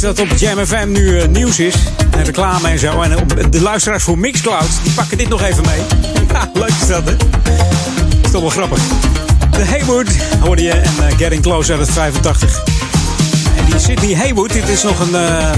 Dat 0.00 0.20
op 0.20 0.28
Jam 0.36 0.66
FM 0.66 0.90
nu 0.90 1.20
eh, 1.20 1.28
nieuws 1.28 1.58
is. 1.58 1.74
En 2.10 2.24
reclame 2.24 2.68
en 2.68 2.78
zo. 2.78 3.02
En 3.02 3.28
de 3.50 3.60
luisteraars 3.60 4.02
voor 4.02 4.18
Mixcloud, 4.18 4.68
die 4.82 4.92
pakken 4.92 5.18
dit 5.18 5.28
nog 5.28 5.42
even 5.42 5.64
mee. 5.66 5.80
Leuk 6.62 6.68
is 6.80 6.86
dat, 6.86 7.02
hè? 7.04 7.16
Is 8.24 8.30
toch 8.30 8.40
wel 8.40 8.50
grappig. 8.50 8.78
De 9.50 9.64
Haywood 9.64 10.08
hoorde 10.40 10.62
je 10.62 10.70
en 10.70 10.92
eh, 11.08 11.16
Getting 11.16 11.42
Close 11.42 11.70
uit 11.72 11.80
het 11.80 11.90
85. 11.90 12.62
En 13.56 13.64
die 13.64 13.78
Sydney 13.78 14.14
Haywood, 14.14 14.52
dit 14.52 14.68
is 14.68 14.82
nog 14.82 15.00
een, 15.00 15.14
eh, 15.14 15.52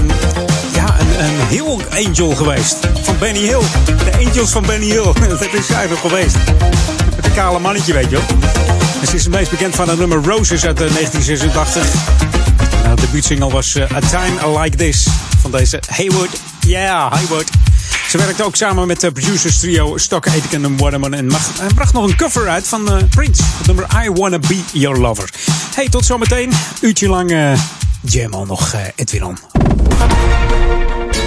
ja, 0.73 0.95
een, 0.99 1.25
een 1.25 1.47
Hill 1.49 2.05
Angel 2.05 2.35
geweest. 2.35 2.77
Van 3.01 3.15
Benny 3.19 3.39
Hill. 3.39 3.61
De 3.85 4.27
Angels 4.27 4.51
van 4.51 4.65
Benny 4.65 4.85
Hill. 4.85 5.13
Dat 5.29 5.53
is 5.53 5.67
zij 5.67 5.87
nog 5.87 5.99
geweest. 5.99 6.37
Met 7.15 7.25
een 7.25 7.33
kale 7.33 7.59
mannetje, 7.59 7.93
weet 7.93 8.09
je 8.09 8.15
wel. 8.15 8.25
En 9.01 9.07
ze 9.07 9.15
is 9.15 9.23
het 9.23 9.33
meest 9.33 9.49
bekend 9.49 9.75
van 9.75 9.89
het 9.89 9.99
nummer 9.99 10.23
Roses 10.23 10.65
uit 10.65 10.81
eh, 10.81 10.93
1986. 10.93 12.22
De 12.95 13.01
debuutsingle 13.01 13.49
was 13.51 13.75
eh, 13.75 13.91
A 13.95 13.99
Time 13.99 14.59
Like 14.59 14.77
This 14.77 15.07
van 15.41 15.51
deze 15.51 15.81
Haywood. 15.89 16.29
Yeah, 16.59 17.11
Haywood. 17.11 17.49
Ze 18.09 18.17
werkte 18.17 18.43
ook 18.43 18.55
samen 18.55 18.87
met 18.87 18.99
de 18.99 19.11
producers 19.11 19.59
trio 19.59 19.97
Stock 19.97 20.27
Aitken 20.27 20.63
en 20.65 20.77
Waterman. 20.77 21.13
En 21.13 21.27
mag- 21.27 21.57
hij 21.59 21.67
bracht 21.75 21.93
nog 21.93 22.05
een 22.09 22.15
cover 22.15 22.49
uit 22.49 22.67
van 22.67 22.91
eh, 22.91 23.03
Prince. 23.09 23.43
Het 23.57 23.67
nummer 23.67 23.85
I 24.05 24.09
Wanna 24.09 24.39
Be 24.39 24.59
Your 24.73 24.97
Lover. 24.99 25.29
Hey, 25.75 25.89
tot 25.89 26.05
zometeen. 26.05 26.51
Uurtje 26.81 27.07
lang 27.07 27.31
eh 27.31 27.59
jam 28.01 28.33
al 28.33 28.45
nog, 28.45 28.73
eh 28.73 28.79
Edwin. 28.95 29.37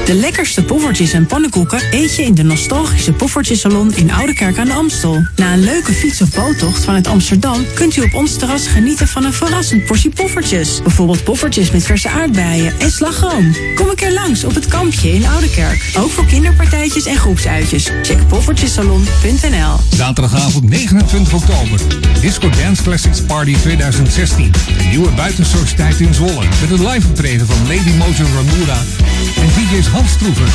De 0.06 0.14
lekkerste 0.14 0.64
poffertjes 0.64 1.12
en 1.12 1.26
pannenkoeken 1.26 1.80
eet 1.90 2.16
je 2.16 2.22
in 2.22 2.34
de 2.34 2.42
nostalgische 2.42 3.12
Poffertjesalon 3.12 3.94
in 3.94 4.12
Oudekerk 4.12 4.58
aan 4.58 4.66
de 4.66 4.72
Amstel. 4.72 5.26
Na 5.36 5.52
een 5.52 5.64
leuke 5.64 5.92
fiets- 5.92 6.22
of 6.22 6.30
boottocht 6.30 6.84
vanuit 6.84 7.06
Amsterdam 7.06 7.64
kunt 7.74 7.96
u 7.96 8.00
op 8.00 8.14
ons 8.14 8.36
terras 8.36 8.66
genieten 8.66 9.08
van 9.08 9.24
een 9.24 9.32
verrassend 9.32 9.84
portie 9.84 10.10
poffertjes. 10.10 10.82
Bijvoorbeeld 10.82 11.24
poffertjes 11.24 11.70
met 11.70 11.84
verse 11.84 12.08
aardbeien 12.08 12.80
en 12.80 12.90
slagroom. 12.90 13.56
Kom 13.74 13.88
een 13.88 13.94
keer 13.94 14.12
langs 14.12 14.44
op 14.44 14.54
het 14.54 14.66
kampje 14.66 15.12
in 15.12 15.26
Oudekerk. 15.26 15.92
Ook 15.98 16.10
voor 16.10 16.26
kinderpartijtjes 16.26 17.06
en 17.06 17.16
groepsuitjes. 17.16 17.90
Check 18.02 18.28
poffertjesalon.nl 18.28 19.76
Zaterdagavond 19.96 20.68
29 20.68 21.32
oktober. 21.32 21.80
Disco 22.20 22.50
Dance 22.50 22.82
Classics 22.82 23.20
Party 23.20 23.56
2016. 23.62 24.52
Een 24.78 24.88
nieuwe 24.88 25.10
buitensociëteit 25.10 26.00
in 26.00 26.14
Zwolle. 26.14 26.44
Met 26.60 26.70
een 26.70 26.86
live 26.88 27.08
optreden 27.08 27.46
van 27.46 27.56
Lady 27.66 27.90
Mojo 27.98 28.24
Ramura 28.34 28.78
en 29.36 29.48
DJ's 29.48 29.86
Hans 29.96 30.10
Stroever, 30.10 30.48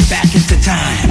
back 0.09 0.33
into 0.33 0.59
time. 0.59 1.11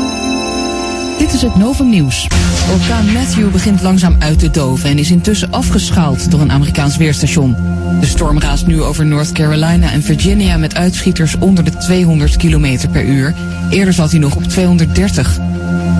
Dit 1.31 1.43
is 1.43 1.47
het 1.47 1.57
Novum 1.57 1.89
Nieuws. 1.89 2.27
Orkaan 2.71 3.11
Matthew 3.11 3.51
begint 3.51 3.81
langzaam 3.81 4.15
uit 4.19 4.39
te 4.39 4.49
doven 4.49 4.89
en 4.89 4.97
is 4.97 5.11
intussen 5.11 5.51
afgeschaald 5.51 6.31
door 6.31 6.41
een 6.41 6.51
Amerikaans 6.51 6.97
weerstation. 6.97 7.55
De 7.99 8.05
storm 8.05 8.39
raast 8.39 8.67
nu 8.67 8.81
over 8.81 9.05
North 9.05 9.31
Carolina 9.31 9.91
en 9.91 10.03
Virginia 10.03 10.57
met 10.57 10.75
uitschieters 10.75 11.35
onder 11.35 11.63
de 11.63 11.77
200 11.77 12.37
km 12.37 12.87
per 12.91 13.05
uur. 13.05 13.33
Eerder 13.69 13.93
zat 13.93 14.11
hij 14.11 14.19
nog 14.19 14.35
op 14.35 14.43
230. 14.43 15.39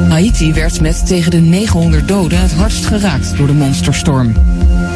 Haiti 0.10 0.54
werd 0.54 0.82
met 0.82 1.08
tegen 1.08 1.32
de 1.32 1.40
900 1.40 2.08
doden 2.08 2.42
het 2.42 2.54
hardst 2.54 2.86
geraakt 2.86 3.38
door 3.38 3.48
de 3.48 3.54
monsterstorm. 3.54 4.34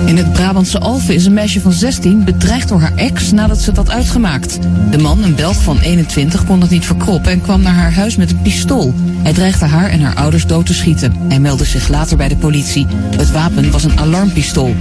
In 0.06 0.18
het 0.18 0.34
Brabantse 0.34 0.80
Alphen 0.80 1.16
is 1.16 1.26
een 1.26 1.34
meisje 1.34 1.62
van 1.62 1.72
16 1.72 2.24
bedreigd 2.24 2.70
door 2.70 2.80
haar 2.80 2.96
ex 2.96 3.32
nadat 3.32 3.62
ze 3.62 3.70
het 3.70 3.78
had 3.78 3.90
uitgemaakt. 3.90 4.60
De 4.92 4.98
man, 4.98 5.24
een 5.24 5.36
Belg 5.36 5.64
van 5.64 5.80
21, 5.80 6.46
kon 6.46 6.60
dat 6.60 6.70
niet 6.70 6.86
verkroppen 6.86 7.32
en 7.32 7.42
kwam 7.42 7.62
naar 7.62 7.74
haar 7.74 7.94
huis 7.94 8.16
met 8.16 8.32
een 8.32 8.42
pistool. 8.42 8.94
Hij 9.24 9.34
dreigde 9.34 9.66
haar 9.66 9.90
en 9.90 10.02
haar 10.02 10.16
ouders 10.16 10.46
dood 10.46 10.66
te 10.66 10.74
schieten. 10.74 11.14
Hij 11.28 11.40
meldde 11.40 11.66
zich 11.66 11.88
later 11.88 12.18
bij 12.18 12.28
de 12.28 12.36
politie. 12.36 12.88
Het 13.18 13.32
wapen 13.32 13.72
was 13.72 13.84
een 13.84 14.00
alarmpistool. 14.00 14.76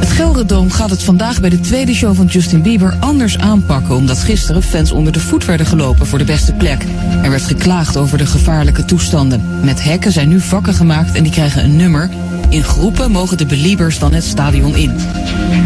Het 0.00 0.10
Gelredome 0.10 0.70
gaat 0.70 0.90
het 0.90 1.02
vandaag 1.02 1.40
bij 1.40 1.50
de 1.50 1.60
tweede 1.60 1.94
show 1.94 2.16
van 2.16 2.26
Justin 2.26 2.62
Bieber 2.62 2.96
anders 3.00 3.38
aanpakken, 3.38 3.94
omdat 3.94 4.18
gisteren 4.18 4.62
fans 4.62 4.92
onder 4.92 5.12
de 5.12 5.20
voet 5.20 5.44
werden 5.44 5.66
gelopen 5.66 6.06
voor 6.06 6.18
de 6.18 6.24
beste 6.24 6.52
plek. 6.52 6.84
Er 7.22 7.30
werd 7.30 7.42
geklaagd 7.42 7.96
over 7.96 8.18
de 8.18 8.26
gevaarlijke 8.26 8.84
toestanden. 8.84 9.51
Met 9.62 9.82
hekken 9.82 10.12
zijn 10.12 10.28
nu 10.28 10.40
vakken 10.40 10.74
gemaakt 10.74 11.14
en 11.14 11.22
die 11.22 11.32
krijgen 11.32 11.64
een 11.64 11.76
nummer. 11.76 12.10
In 12.48 12.62
groepen 12.62 13.10
mogen 13.10 13.38
de 13.38 13.46
beliebers 13.46 13.98
dan 13.98 14.12
het 14.12 14.24
stadion 14.24 14.76
in. 14.76 14.94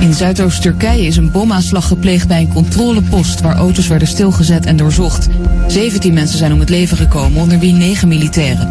In 0.00 0.14
Zuidoost-Turkije 0.14 1.06
is 1.06 1.16
een 1.16 1.30
bomaanslag 1.30 1.86
gepleegd 1.88 2.28
bij 2.28 2.40
een 2.40 2.52
controlepost 2.52 3.40
waar 3.40 3.56
auto's 3.56 3.86
werden 3.86 4.08
stilgezet 4.08 4.66
en 4.66 4.76
doorzocht. 4.76 5.28
17 5.66 6.14
mensen 6.14 6.38
zijn 6.38 6.52
om 6.52 6.60
het 6.60 6.68
leven 6.68 6.96
gekomen, 6.96 7.42
onder 7.42 7.58
wie 7.58 7.72
9 7.72 8.08
militairen. 8.08 8.68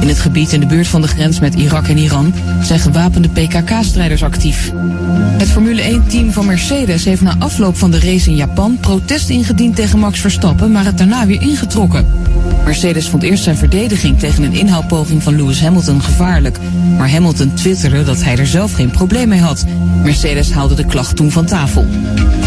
In 0.00 0.08
het 0.08 0.18
gebied 0.18 0.52
in 0.52 0.60
de 0.60 0.66
buurt 0.66 0.86
van 0.86 1.02
de 1.02 1.08
grens 1.08 1.40
met 1.40 1.54
Irak 1.54 1.88
en 1.88 1.98
Iran 1.98 2.34
zijn 2.62 2.78
gewapende 2.78 3.28
PKK-strijders 3.28 4.22
actief. 4.22 4.72
Het 5.38 5.48
Formule 5.48 5.82
1-team 5.82 6.32
van 6.32 6.46
Mercedes 6.46 7.04
heeft 7.04 7.22
na 7.22 7.34
afloop 7.38 7.76
van 7.76 7.90
de 7.90 8.00
race 8.00 8.30
in 8.30 8.36
Japan 8.36 8.78
protest 8.80 9.28
ingediend 9.28 9.76
tegen 9.76 9.98
Max 9.98 10.20
Verstappen, 10.20 10.72
maar 10.72 10.84
het 10.84 10.98
daarna 10.98 11.26
weer 11.26 11.42
ingetrokken. 11.42 12.06
Mercedes 12.64 13.08
vond 13.08 13.22
eerst 13.22 13.42
zijn 13.42 13.56
verdediging 13.56 14.18
tegen 14.18 14.42
een 14.42 14.52
inhaalpoging 14.52 15.22
van 15.22 15.36
Lewis 15.36 15.60
Hamilton 15.60 16.02
gevaarlijk. 16.02 16.58
Maar 16.98 17.10
Hamilton 17.10 17.54
twitterde 17.54 18.04
dat 18.04 18.22
hij 18.22 18.36
er 18.38 18.46
zelf 18.46 18.72
geen 18.72 18.90
probleem 18.90 19.28
mee 19.28 19.40
had. 19.40 19.64
Mercedes 20.02 20.52
haalde 20.52 20.74
de 20.74 20.86
klacht 20.86 21.16
toen 21.16 21.30
van 21.30 21.46
tafel. 21.46 21.86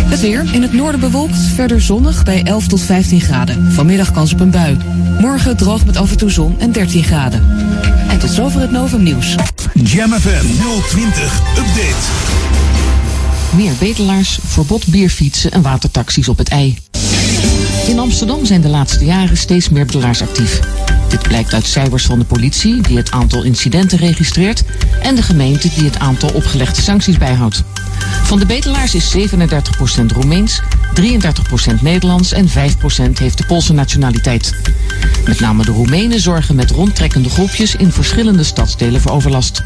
Het 0.09 0.21
weer. 0.21 0.45
In 0.51 0.61
het 0.61 0.73
noorden 0.73 0.99
bewolkt, 0.99 1.37
verder 1.37 1.81
zonnig 1.81 2.23
bij 2.23 2.43
11 2.43 2.67
tot 2.67 2.81
15 2.81 3.21
graden. 3.21 3.71
Vanmiddag 3.71 4.11
kans 4.11 4.33
op 4.33 4.39
een 4.39 4.49
bui. 4.49 4.77
Morgen 5.19 5.57
droog 5.57 5.85
met 5.85 5.97
af 5.97 6.11
en 6.11 6.17
toe 6.17 6.29
zon 6.29 6.55
en 6.59 6.71
13 6.71 7.03
graden. 7.03 7.38
En 8.07 8.19
tot 8.19 8.29
zover 8.29 8.61
het 8.61 8.71
Novum 8.71 9.03
Nieuws. 9.03 9.35
Jam 9.73 10.11
FM 10.11 10.45
020 10.87 11.41
Update. 11.57 12.07
Meer 13.55 13.73
bedelaars, 13.79 14.39
verbod 14.43 14.87
bierfietsen 14.87 15.51
en 15.51 15.61
watertaxis 15.61 16.29
op 16.29 16.37
het 16.37 16.49
ei. 16.49 16.77
In 17.87 17.99
Amsterdam 17.99 18.45
zijn 18.45 18.61
de 18.61 18.67
laatste 18.67 19.05
jaren 19.05 19.37
steeds 19.37 19.69
meer 19.69 19.85
bedelaars 19.85 20.21
actief. 20.21 20.59
Dit 21.09 21.21
blijkt 21.21 21.53
uit 21.53 21.65
cijfers 21.65 22.05
van 22.05 22.19
de 22.19 22.25
politie, 22.25 22.81
die 22.81 22.97
het 22.97 23.11
aantal 23.11 23.43
incidenten 23.43 23.97
registreert, 23.97 24.63
en 25.01 25.15
de 25.15 25.21
gemeente, 25.21 25.69
die 25.75 25.83
het 25.83 25.99
aantal 25.99 26.29
opgelegde 26.33 26.81
sancties 26.81 27.17
bijhoudt. 27.17 27.63
Van 28.23 28.39
de 28.39 28.45
bedelaars 28.45 28.95
is 28.95 29.15
37% 29.17 30.05
Roemeens, 30.13 30.61
33% 30.93 31.81
Nederlands 31.81 32.31
en 32.31 32.47
5% 32.47 32.51
heeft 33.13 33.37
de 33.37 33.45
Poolse 33.47 33.73
nationaliteit. 33.73 34.53
Met 35.25 35.39
name 35.39 35.65
de 35.65 35.71
Roemenen 35.71 36.19
zorgen 36.19 36.55
met 36.55 36.71
rondtrekkende 36.71 37.29
groepjes 37.29 37.75
in 37.75 37.91
verschillende 37.91 38.43
stadsdelen 38.43 39.01
voor 39.01 39.11
overlast. 39.11 39.63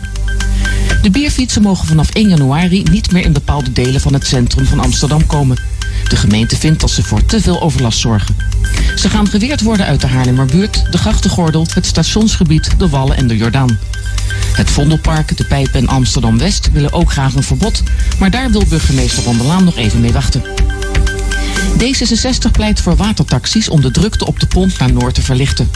De 1.02 1.10
bierfietsen 1.10 1.62
mogen 1.62 1.88
vanaf 1.88 2.10
1 2.10 2.30
januari 2.30 2.84
niet 2.92 3.12
meer 3.12 3.26
in 3.26 3.34
bepaalde 3.34 3.72
delen 3.72 4.02
van 4.02 4.14
het 4.14 4.28
centrum 4.28 4.66
van 4.66 4.80
Amsterdam 4.80 5.26
komen. 5.26 5.58
De 6.08 6.16
gemeente 6.16 6.56
vindt 6.56 6.80
dat 6.80 6.90
ze 6.90 7.04
voor 7.04 7.26
te 7.26 7.42
veel 7.42 7.62
overlast 7.62 8.00
zorgen. 8.00 8.36
Ze 8.96 9.10
gaan 9.10 9.28
geweerd 9.28 9.62
worden 9.62 9.86
uit 9.86 10.02
de 10.02 10.08
Haarlemmerbuurt, 10.08 10.92
de 10.92 10.98
Grachtengordel, 10.98 11.68
het 11.74 11.86
stationsgebied, 11.86 12.80
de 12.80 12.90
Wallen 12.90 13.18
en 13.18 13.28
de 13.28 13.38
Jordaan. 13.38 13.80
Het 14.54 14.70
Vondelpark, 14.70 15.38
de 15.38 15.46
Pijp 15.46 15.74
en 15.74 15.88
Amsterdam-West 15.88 16.72
willen 16.72 16.94
ook 16.94 17.12
graag 17.12 17.36
een 17.36 17.44
verbod, 17.44 17.84
maar 18.20 18.32
daar 18.32 18.52
wil 18.52 18.66
burgemeester 18.70 19.24
Van 19.24 19.38
der 19.38 19.46
Laan 19.46 19.64
nog 19.64 19.78
even 19.78 20.02
mee 20.02 20.12
wachten. 20.12 20.44
D66 21.78 22.52
pleit 22.52 22.82
voor 22.82 22.96
watertaxis 22.96 23.70
om 23.70 23.82
de 23.82 23.92
drukte 23.92 24.26
op 24.26 24.40
de 24.40 24.48
pont 24.48 24.78
naar 24.78 24.94
Noord 24.94 25.16
te 25.16 25.22
verlichten. 25.22 25.72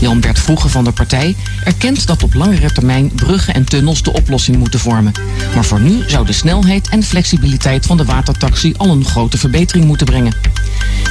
Jan-Bert 0.00 0.38
Vroege 0.38 0.68
van 0.68 0.84
de 0.84 0.92
partij 0.92 1.36
erkent 1.64 2.06
dat 2.06 2.22
op 2.22 2.34
langere 2.34 2.72
termijn 2.72 3.12
bruggen 3.14 3.54
en 3.54 3.64
tunnels 3.64 4.02
de 4.02 4.12
oplossing 4.12 4.56
moeten 4.56 4.80
vormen. 4.80 5.12
Maar 5.54 5.64
voor 5.64 5.80
nu 5.80 6.02
zou 6.06 6.26
de 6.26 6.32
snelheid 6.32 6.88
en 6.88 7.02
flexibiliteit 7.02 7.86
van 7.86 7.96
de 7.96 8.04
watertaxi 8.04 8.74
al 8.76 8.90
een 8.90 9.04
grote 9.04 9.38
verbetering 9.38 9.84
moeten 9.84 10.06
brengen. 10.06 10.34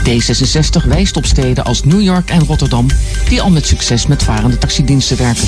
D66 0.10 0.88
wijst 0.88 1.18
op 1.18 1.26
steden 1.26 1.64
als 1.64 1.84
New 1.84 2.02
York 2.02 2.30
en 2.30 2.46
Rotterdam 2.46 2.88
die 3.30 3.42
al 3.42 3.50
met 3.50 3.68
succes 3.68 4.08
met 4.08 4.24
varende 4.24 4.58
taxidiensten 4.58 5.18
werken. 5.18 5.48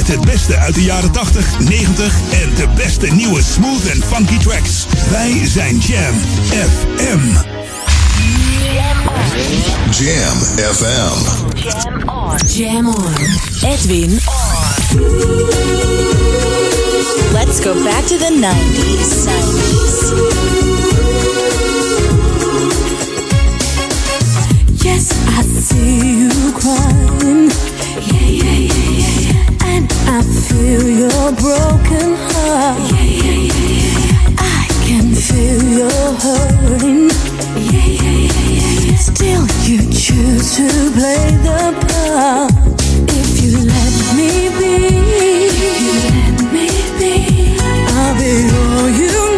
met 0.00 0.08
het 0.08 0.24
beste 0.24 0.56
uit 0.56 0.74
de 0.74 0.82
jaren 0.82 1.10
80, 1.10 1.58
90 1.58 2.14
en 2.30 2.54
de 2.54 2.68
beste 2.76 3.06
nieuwe 3.06 3.42
smooth 3.42 3.86
en 3.86 4.02
funky 4.02 4.38
tracks. 4.38 4.86
Wij 5.10 5.46
zijn 5.46 5.78
Jam 5.78 6.14
FM. 6.50 7.18
Jam 10.02 10.38
FM. 10.74 11.18
Jam 11.54 12.08
on. 12.08 12.36
Jam 12.46 12.88
on. 12.88 13.14
Edwin 13.62 14.10
on. 14.10 14.18
Let's 17.32 17.60
go 17.60 17.74
back 17.84 18.04
to 18.06 18.16
the 18.16 18.30
90s. 18.40 19.26
90s. 19.26 20.10
Yes, 24.84 25.12
I 25.26 25.42
see 25.42 26.20
you 26.20 26.52
crying. 26.52 27.09
I 30.06 30.22
feel 30.22 30.88
your 30.88 31.32
broken 31.32 32.14
heart. 32.28 32.92
I 34.38 34.66
can 34.84 35.14
feel 35.14 35.62
your 35.80 36.06
hurting. 36.22 37.10
Still, 38.98 39.46
you 39.64 39.78
choose 39.90 40.56
to 40.56 40.68
play 40.92 41.30
the 41.46 41.62
part. 41.86 42.52
If 43.08 43.42
you 43.42 43.58
let 43.58 43.94
me 44.16 44.30
be, 44.58 44.72
if 45.46 45.80
you 45.84 45.94
let 46.10 46.36
me 46.52 46.68
be, 46.98 47.12
I'll 47.60 48.14
be 48.18 48.32
all 48.56 48.88
you 48.90 49.29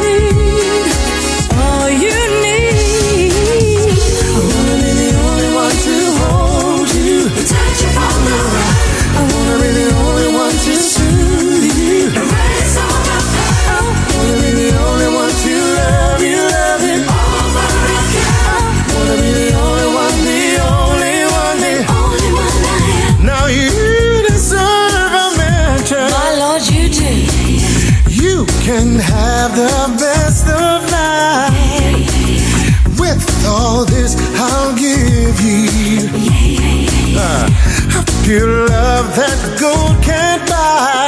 pure 38.33 38.67
love 38.67 39.15
that 39.15 39.59
gold 39.61 40.03
can't 40.03 40.49
buy. 40.49 41.02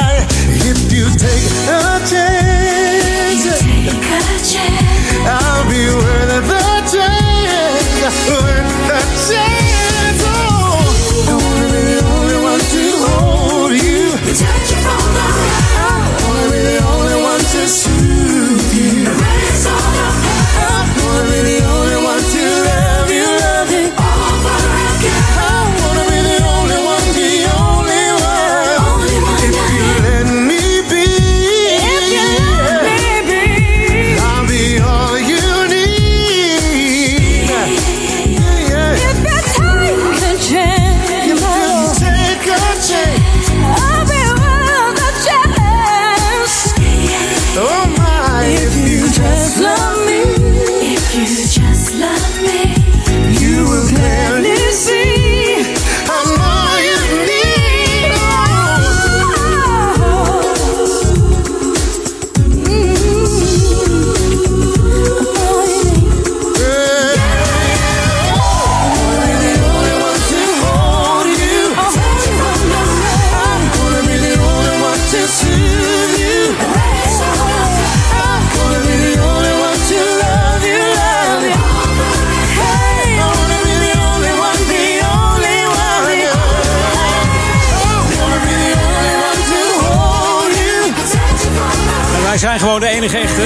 De 92.79 92.87
enige 92.87 93.17
echte. 93.17 93.41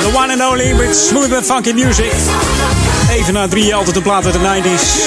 The 0.00 0.16
one 0.16 0.32
and 0.32 0.42
only 0.42 0.74
with 0.74 0.96
smooth 0.96 1.34
and 1.34 1.44
funky 1.44 1.72
music. 1.72 2.12
Even 3.10 3.34
na 3.34 3.48
drie, 3.48 3.74
altijd 3.74 3.96
op 3.96 4.02
plaat 4.02 4.24
uit 4.24 4.34
de 4.34 4.40
90s. 4.40 5.04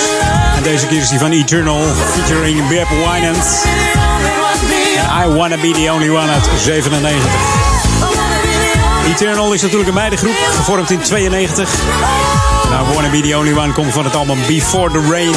En 0.56 0.64
deze 0.64 0.88
keer 0.88 1.02
is 1.02 1.10
die 1.10 1.20
van 1.20 1.32
Eternal, 1.32 1.82
featuring 2.14 2.68
Beb 2.68 2.88
Winans. 2.90 3.64
I 5.26 5.34
Wanna 5.34 5.58
Be 5.58 5.72
The 5.72 5.92
Only 5.92 6.10
One 6.10 6.32
uit 6.32 6.50
97. 6.62 7.32
Eternal 9.08 9.54
is 9.54 9.62
natuurlijk 9.62 9.90
een 9.90 9.96
meidengroep, 9.96 10.38
gevormd 10.56 10.92
in 10.92 11.00
92. 11.00 11.70
Nou, 12.70 12.94
Wanna 12.94 13.10
Be 13.10 13.22
The 13.22 13.38
Only 13.38 13.54
One 13.58 13.74
komt 13.74 13.94
van 13.94 14.04
het 14.04 14.16
album 14.16 14.38
Before 14.48 14.92
The 14.92 15.08
Rain. 15.12 15.36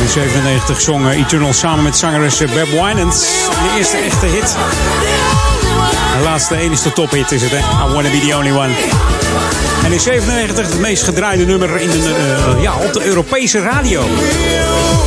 In 0.00 0.08
97 0.08 0.80
zong 0.80 1.10
Eternal 1.10 1.52
samen 1.52 1.82
met 1.82 1.96
zangeres 1.96 2.38
Beb 2.38 2.68
Winans. 2.68 3.20
De 3.20 3.74
eerste 3.76 3.96
echte 3.96 4.26
hit. 4.26 4.56
De 6.16 6.22
laatste 6.22 6.56
enige 6.56 6.92
tophit 6.92 7.32
is 7.32 7.42
het, 7.42 7.50
hè? 7.50 7.58
I 7.58 7.92
Wanna 7.92 8.10
Be 8.10 8.26
The 8.28 8.36
Only 8.36 8.50
One. 8.50 8.74
En 9.84 9.92
in 9.92 10.00
97 10.00 10.66
het 10.66 10.80
meest 10.80 11.02
gedraaide 11.02 11.44
nummer 11.44 11.80
in 11.80 11.90
de, 11.90 12.14
eh, 12.56 12.62
ja, 12.62 12.74
op 12.74 12.92
de 12.92 13.04
Europese 13.04 13.60
radio. 13.60 14.02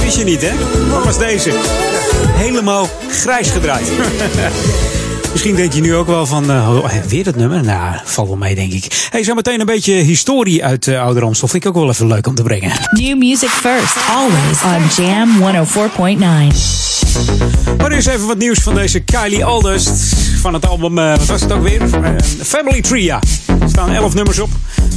Wist 0.03 0.18
je 0.18 0.24
niet, 0.24 0.41
hè? 0.41 0.51
Wat 0.89 1.03
was 1.03 1.18
deze? 1.18 1.51
Helemaal 2.28 2.89
grijs 3.10 3.49
gedraaid. 3.49 3.91
Misschien 5.32 5.55
denk 5.55 5.73
je 5.73 5.82
nu 5.82 5.95
ook 5.95 6.07
wel 6.07 6.25
van, 6.25 6.51
eh, 6.51 6.75
oh, 6.77 6.89
weer 7.07 7.23
dat 7.23 7.36
nummer? 7.36 7.63
Nou, 7.63 7.95
valt 8.03 8.27
wel 8.27 8.38
mee, 8.38 8.55
denk 8.55 8.73
ik. 8.73 9.07
Hey, 9.09 9.23
zo 9.23 9.34
meteen 9.34 9.59
een 9.59 9.65
beetje 9.65 9.93
historie 9.93 10.63
uit 10.63 10.88
uh, 10.88 11.01
Oude 11.01 11.19
Ramstel. 11.19 11.47
Vind 11.47 11.63
ik 11.63 11.69
ook 11.69 11.75
wel 11.75 11.89
even 11.89 12.07
leuk 12.07 12.27
om 12.27 12.36
te 12.36 12.43
brengen. 12.43 12.71
New 12.91 13.17
music 13.17 13.49
first, 13.49 13.95
always 14.09 14.61
on 14.63 15.03
Jam 15.05 15.30
104.9. 15.39 15.43
Maar 17.77 17.91
eerst 17.91 18.07
even 18.07 18.27
wat 18.27 18.38
nieuws 18.38 18.59
van 18.59 18.75
deze 18.75 18.99
Kylie 18.99 19.45
Aldust. 19.45 19.89
Van 20.41 20.53
het 20.53 20.67
album, 20.67 20.97
uh, 20.97 21.15
wat 21.17 21.25
was 21.25 21.41
het 21.41 21.51
ook 21.51 21.63
weer? 21.63 21.82
Uh, 21.82 22.09
Family 22.43 22.82
Tree, 22.82 23.03
ja. 23.03 23.21
Er 23.61 23.69
staan 23.69 23.91
11 23.91 24.13
nummers 24.13 24.39
op. 24.39 24.49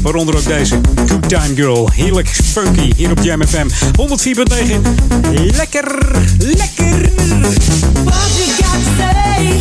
Waaronder 0.02 0.36
ook 0.36 0.44
deze. 0.46 0.80
Good 1.08 1.28
Time 1.28 1.54
Girl. 1.54 1.90
Heerlijk 1.94 2.28
funky 2.28 2.92
hier 2.96 3.10
op 3.10 3.18
Jam 3.22 3.46
FM. 3.46 3.66
104.9. 3.68 3.72
Lekker, 5.56 5.98
lekker. 6.38 7.10
What 8.04 8.36
you 8.36 8.50
got 8.56 8.72
to 8.72 8.78
say? 8.98 9.60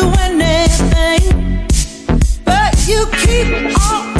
do 0.00 0.12
anything, 0.18 1.66
but 2.44 2.88
you 2.88 3.06
keep 3.12 3.78
on. 3.92 4.13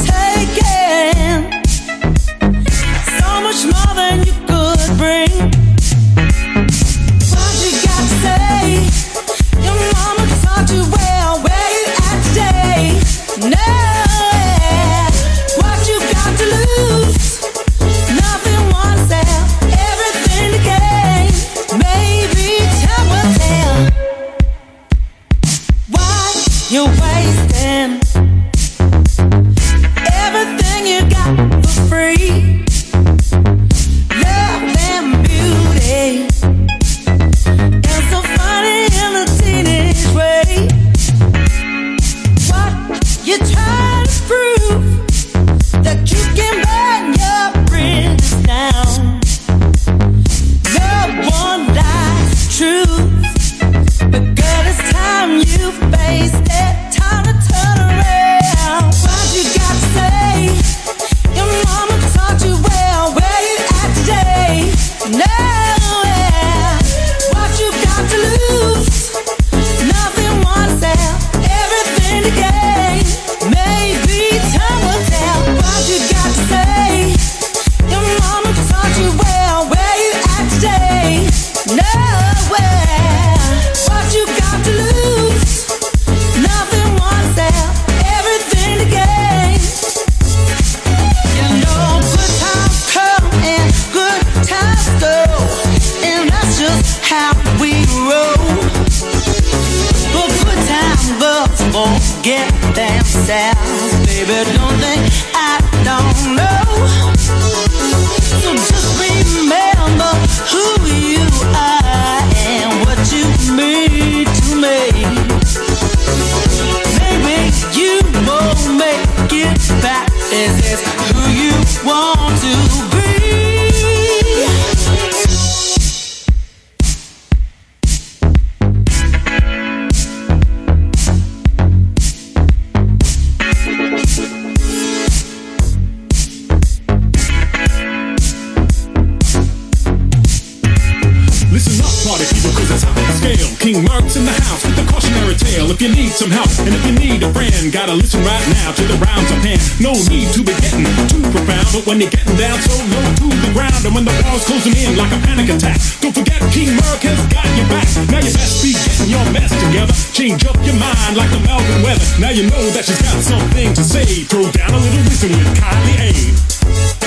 King 143.65 143.81
Mark's 143.81 144.13
in 144.13 144.21
the 144.29 144.37
house 144.45 144.61
with 144.61 144.77
a 144.77 144.85
cautionary 144.85 145.33
tale. 145.33 145.73
If 145.73 145.81
you 145.81 145.89
need 145.89 146.13
some 146.13 146.29
help, 146.29 146.53
and 146.61 146.69
if 146.69 146.85
you 146.85 146.93
need 147.01 147.25
a 147.25 147.33
friend, 147.33 147.73
gotta 147.73 147.97
listen 147.97 148.21
right 148.21 148.45
now 148.61 148.69
to 148.77 148.83
the 148.85 148.93
rounds 149.01 149.25
of 149.33 149.41
hand. 149.41 149.57
No 149.81 149.97
need 150.05 150.29
to 150.37 150.45
be 150.45 150.53
getting 150.61 150.85
too 151.09 151.25
profound, 151.33 151.73
but 151.73 151.81
when 151.89 151.97
you're 151.97 152.13
getting 152.13 152.37
down 152.37 152.61
so 152.61 152.77
low 152.93 153.01
to 153.01 153.25
the 153.25 153.49
ground, 153.57 153.81
and 153.81 153.97
when 153.97 154.05
the 154.05 154.13
walls 154.21 154.45
closing 154.45 154.77
in 154.77 154.93
like 154.93 155.09
a 155.09 155.17
panic 155.25 155.49
attack, 155.49 155.81
don't 155.97 156.13
forget 156.13 156.37
King 156.53 156.77
Mark 156.77 157.01
has 157.09 157.17
got 157.33 157.49
your 157.57 157.65
back. 157.73 157.89
Now 158.13 158.21
you 158.21 158.29
best 158.37 158.61
be 158.61 158.77
getting 158.77 159.09
your 159.09 159.25
mess 159.33 159.49
together. 159.49 159.97
Change 160.13 160.45
up 160.45 160.61
your 160.61 160.77
mind 160.77 161.17
like 161.17 161.33
the 161.33 161.41
Melbourne 161.41 161.81
weather. 161.81 162.05
Now 162.21 162.29
you 162.29 162.45
know 162.45 162.69
that 162.69 162.85
she's 162.85 163.01
got 163.01 163.17
something 163.17 163.73
to 163.73 163.81
say. 163.81 164.29
Throw 164.29 164.45
down 164.53 164.77
a 164.77 164.77
little 164.77 165.01
wisdom 165.09 165.33
with 165.33 165.49
Kylie 165.57 166.13
A. 166.13 167.04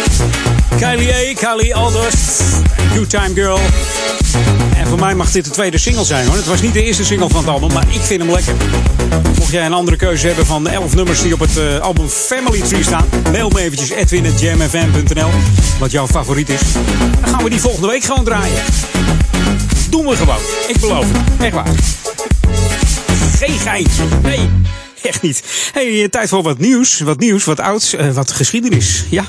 Kylie 0.78 1.12
A, 1.12 1.34
Kylie 1.34 1.74
Aldous, 1.74 2.14
Good 2.94 3.10
Time 3.10 3.34
Girl. 3.34 3.58
En 4.76 4.86
voor 4.86 4.98
mij 4.98 5.14
mag 5.14 5.30
dit 5.30 5.44
de 5.44 5.50
tweede 5.50 5.78
single 5.78 6.04
zijn 6.04 6.26
hoor. 6.26 6.36
Het 6.36 6.46
was 6.46 6.60
niet 6.60 6.72
de 6.72 6.82
eerste 6.82 7.04
single 7.04 7.28
van 7.28 7.40
het 7.40 7.48
album, 7.48 7.72
maar 7.72 7.84
ik 7.88 8.00
vind 8.00 8.22
hem 8.22 8.30
lekker. 8.30 8.54
Mocht 9.38 9.52
jij 9.52 9.66
een 9.66 9.72
andere 9.72 9.96
keuze 9.96 10.26
hebben 10.26 10.46
van 10.46 10.64
de 10.64 10.70
11 10.70 10.94
nummers 10.94 11.22
die 11.22 11.32
op 11.32 11.40
het 11.40 11.56
eh, 11.56 11.78
album 11.78 12.08
Family 12.08 12.60
Tree 12.60 12.82
staan, 12.82 13.04
mail 13.32 13.48
me 13.48 13.60
eventjes 13.60 13.90
edwin.jamfm.nl 13.90 15.30
wat 15.78 15.90
jouw 15.90 16.06
favoriet 16.06 16.48
is. 16.48 16.60
Dan 17.20 17.28
gaan 17.34 17.44
we 17.44 17.50
die 17.50 17.60
volgende 17.60 17.86
week 17.86 18.04
gewoon 18.04 18.24
draaien. 18.24 18.62
Doen 19.90 20.06
we 20.06 20.16
gewoon. 20.16 20.40
Ik 20.68 20.80
beloof 20.80 21.06
het. 21.12 21.44
Echt 21.44 21.54
waar. 21.54 21.68
Geen. 23.38 23.86
Nee. 24.22 24.50
Echt 25.02 25.22
niet. 25.22 25.42
Hey, 25.72 26.02
eh, 26.02 26.08
tijd 26.08 26.28
voor 26.28 26.42
wat 26.42 26.58
nieuws. 26.58 27.00
Wat 27.00 27.18
nieuws, 27.18 27.44
wat 27.44 27.60
ouds, 27.60 27.94
eh, 27.94 28.10
wat 28.10 28.32
geschiedenis. 28.32 29.04
Ja. 29.10 29.24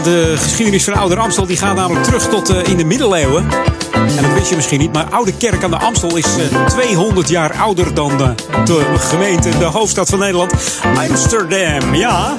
Ja, 0.00 0.06
de 0.06 0.34
geschiedenis 0.36 0.84
van 0.84 0.94
Ouder 0.94 1.18
Amstel 1.18 1.46
die 1.46 1.56
gaat 1.56 1.76
namelijk 1.76 2.04
terug 2.04 2.28
tot 2.28 2.48
eh, 2.48 2.68
in 2.68 2.76
de 2.76 2.84
middeleeuwen. 2.84 3.48
En 3.92 4.22
dat 4.22 4.32
wist 4.34 4.48
je 4.50 4.56
misschien 4.56 4.78
niet, 4.78 4.92
maar 4.92 5.04
Oude 5.10 5.32
Kerk 5.32 5.64
aan 5.64 5.70
de 5.70 5.78
Amstel 5.78 6.16
is 6.16 6.26
eh, 6.36 6.66
200 6.66 7.28
jaar 7.28 7.52
ouder 7.52 7.94
dan 7.94 8.16
de, 8.64 8.96
gemeente, 8.98 9.58
de 9.58 9.64
hoofdstad 9.64 10.08
van 10.08 10.18
Nederland, 10.18 10.52
Amsterdam. 11.08 11.94
Ja, 11.94 12.36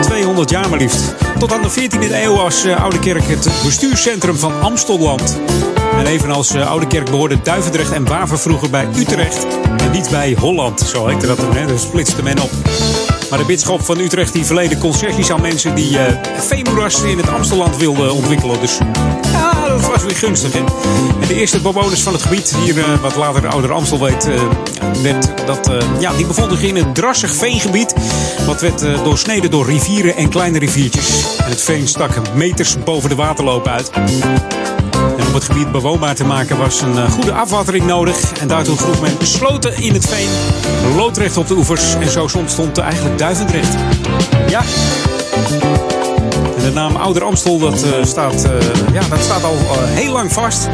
200 0.00 0.50
jaar 0.50 0.68
maar 0.68 0.78
liefst. 0.78 1.14
Tot 1.38 1.52
aan 1.52 1.62
de 1.62 1.70
14e 1.70 2.12
eeuw 2.24 2.34
was 2.34 2.64
eh, 2.64 2.82
Oude 2.82 2.98
Kerk 2.98 3.26
het 3.26 3.48
bestuurscentrum 3.64 4.36
van 4.36 4.60
Amstelland. 4.60 5.38
En 5.98 6.06
evenals 6.06 6.54
uh, 6.54 6.70
Oude 6.70 6.86
Kerk 6.86 7.10
behoorde 7.10 7.42
Duivendrecht 7.42 7.92
en 7.92 8.08
Waver 8.08 8.38
vroeger 8.38 8.70
bij 8.70 8.88
Utrecht. 8.96 9.46
En 9.76 9.90
niet 9.90 10.10
bij 10.10 10.36
Holland, 10.38 10.80
zo 10.80 11.06
heette 11.06 11.26
dat 11.26 11.38
toen, 11.38 11.56
hè. 11.56 11.66
Dat 11.66 11.80
splitste 11.80 12.22
men 12.22 12.40
op. 12.40 12.50
Maar 13.32 13.40
de 13.40 13.46
bisschop 13.46 13.84
van 13.84 13.98
Utrecht 13.98 14.32
die 14.32 14.44
verleende 14.44 14.78
concessies 14.78 15.30
aan 15.30 15.40
mensen 15.40 15.74
die 15.74 15.90
uh, 15.90 17.10
in 17.10 17.16
het 17.16 17.28
Amstelland 17.28 17.76
wilden 17.76 18.14
ontwikkelen. 18.14 18.60
Dus 18.60 18.78
ja, 19.32 19.68
dat 19.68 19.86
was 19.86 20.02
weer 20.02 20.16
gunstig. 20.16 20.54
En 20.54 20.64
de 21.28 21.34
eerste 21.34 21.60
bewoners 21.60 22.02
van 22.02 22.12
het 22.12 22.22
gebied, 22.22 22.56
hier 22.64 22.76
uh, 22.76 22.84
wat 23.00 23.16
later 23.16 23.48
Ouder 23.48 23.72
Amstel 23.72 24.00
weet, 24.00 24.28
uh, 24.28 25.14
dat, 25.46 25.70
ja, 25.98 26.12
die 26.12 26.26
bevonden 26.26 26.58
zich 26.58 26.68
in 26.68 26.76
een 26.76 26.92
drassig 26.92 27.34
veengebied. 27.34 27.94
Wat 28.46 28.60
werd 28.60 28.80
doorsneden 29.04 29.50
door 29.50 29.66
rivieren 29.66 30.16
en 30.16 30.28
kleine 30.28 30.58
riviertjes. 30.58 31.36
En 31.38 31.50
het 31.50 31.62
veen 31.62 31.88
stak 31.88 32.34
meters 32.34 32.76
boven 32.84 33.08
de 33.08 33.14
waterloop 33.14 33.66
uit. 33.66 33.90
Om 35.32 35.38
het 35.38 35.46
gebied 35.46 35.72
bewoonbaar 35.72 36.14
te 36.14 36.24
maken 36.24 36.58
was 36.58 36.80
een 36.80 36.94
uh, 36.94 37.10
goede 37.10 37.32
afwatering 37.32 37.86
nodig. 37.86 38.32
En 38.32 38.48
daartoe 38.48 38.76
vroeg 38.76 39.00
men 39.00 39.16
sloten 39.22 39.82
in 39.82 39.92
het 39.92 40.06
veen, 40.08 40.28
loodrecht 40.96 41.36
op 41.36 41.46
de 41.48 41.54
oevers. 41.54 41.94
En 41.94 42.10
zo 42.10 42.28
ontstond 42.36 42.78
eigenlijk 42.78 43.18
Duivendrecht. 43.18 43.74
Ja. 44.48 44.62
En 46.56 46.62
de 46.62 46.70
naam 46.74 46.96
Ouder 46.96 47.24
Amstel, 47.24 47.58
dat, 47.58 47.84
uh, 47.84 48.04
staat, 48.04 48.44
uh, 48.44 48.92
ja, 48.92 49.08
dat 49.08 49.20
staat 49.20 49.44
al 49.44 49.56
heel 49.84 50.12
lang 50.12 50.32
vast. 50.32 50.68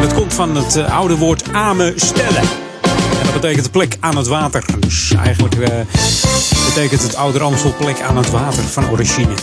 En 0.00 0.14
komt 0.14 0.34
van 0.34 0.56
het 0.56 0.76
oude 0.76 1.16
woord 1.16 1.42
ame 1.52 1.92
stellen. 1.96 2.42
En 2.82 3.24
dat 3.24 3.32
betekent 3.32 3.70
plek 3.70 3.96
aan 4.00 4.16
het 4.16 4.26
water. 4.26 4.64
Dus 4.78 5.12
eigenlijk 5.24 5.54
betekent 6.64 7.02
het 7.02 7.16
Ouder 7.16 7.42
Amstel 7.42 7.74
plek 7.78 8.00
aan 8.00 8.16
het 8.16 8.30
water 8.30 8.62
van 8.62 8.90
origine. 8.90 9.34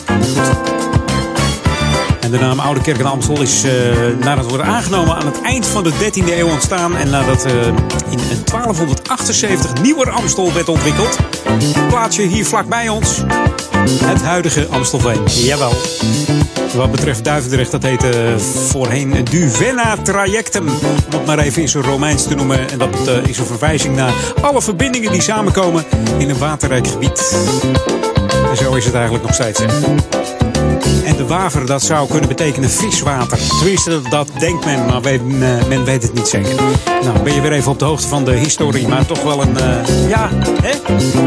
En 2.27 2.33
de 2.33 2.39
naam 2.39 2.59
Oude 2.59 2.81
Kerk 2.81 2.99
en 2.99 3.05
Amstel 3.05 3.41
is 3.41 3.65
uh, 3.65 3.71
nadat 4.19 4.37
het 4.37 4.49
wordt 4.49 4.63
aangenomen 4.63 5.15
aan 5.15 5.25
het 5.25 5.41
eind 5.41 5.67
van 5.67 5.83
de 5.83 5.91
13e 5.91 6.37
eeuw 6.37 6.47
ontstaan. 6.47 6.95
En 6.95 7.09
nadat 7.09 7.45
uh, 7.45 7.65
in 8.09 8.19
1278 8.45 9.81
Nieuwer 9.81 10.09
Amstel 10.09 10.53
werd 10.53 10.69
ontwikkeld. 10.69 11.17
Plaatsje 11.87 12.21
hier 12.21 12.45
vlakbij 12.45 12.89
ons. 12.89 13.23
Het 14.03 14.21
huidige 14.21 14.67
Amstelveen. 14.69 15.23
Jawel. 15.25 15.71
Wat 16.75 16.91
betreft 16.91 17.23
Duivendrecht, 17.23 17.71
dat 17.71 17.83
heette 17.83 18.35
voorheen 18.67 19.23
Duvenna 19.23 19.95
Trajectum. 20.03 20.67
Om 20.67 20.75
het 21.09 21.25
maar 21.25 21.39
even 21.39 21.61
in 21.61 21.69
zo'n 21.69 21.83
Romeins 21.83 22.23
te 22.23 22.35
noemen. 22.35 22.69
En 22.69 22.77
dat 22.77 23.09
is 23.25 23.37
een 23.37 23.45
verwijzing 23.45 23.95
naar 23.95 24.13
alle 24.41 24.61
verbindingen 24.61 25.11
die 25.11 25.21
samenkomen 25.21 25.85
in 26.17 26.29
een 26.29 26.37
waterrijk 26.37 26.87
gebied. 26.87 27.37
En 28.49 28.57
zo 28.57 28.73
is 28.73 28.85
het 28.85 28.93
eigenlijk 28.93 29.25
nog 29.25 29.33
steeds. 29.33 29.59
Hè? 29.59 29.65
En 31.05 31.15
de 31.15 31.25
waver, 31.27 31.65
dat 31.65 31.83
zou 31.83 32.09
kunnen 32.09 32.29
betekenen 32.29 32.69
viswater. 32.69 33.39
Tenminste, 33.59 34.01
dat 34.09 34.29
denkt 34.39 34.65
men, 34.65 34.85
maar 34.85 35.01
men, 35.01 35.31
uh, 35.31 35.65
men 35.67 35.85
weet 35.85 36.03
het 36.03 36.13
niet 36.13 36.27
zeker. 36.27 36.55
Nou, 37.03 37.19
ben 37.23 37.33
je 37.33 37.41
weer 37.41 37.51
even 37.51 37.71
op 37.71 37.79
de 37.79 37.85
hoogte 37.85 38.07
van 38.07 38.25
de 38.25 38.31
historie. 38.31 38.87
Maar 38.87 39.05
toch 39.05 39.21
wel 39.21 39.41
een, 39.41 39.57
uh, 39.57 40.09
ja, 40.09 40.29
hè? 40.61 40.71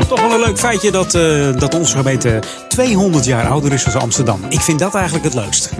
toch 0.09 0.21
wel 0.21 0.33
een 0.33 0.41
leuk 0.41 0.59
feitje 0.59 0.91
dat, 0.91 1.15
uh, 1.15 1.57
dat 1.59 1.75
onze 1.75 1.97
gemeente 1.97 2.39
200 2.69 3.25
jaar 3.25 3.49
ouder 3.49 3.73
is 3.73 3.85
dan 3.85 4.01
Amsterdam. 4.01 4.41
Ik 4.49 4.61
vind 4.61 4.79
dat 4.79 4.95
eigenlijk 4.95 5.25
het 5.25 5.35
leukst. 5.35 5.71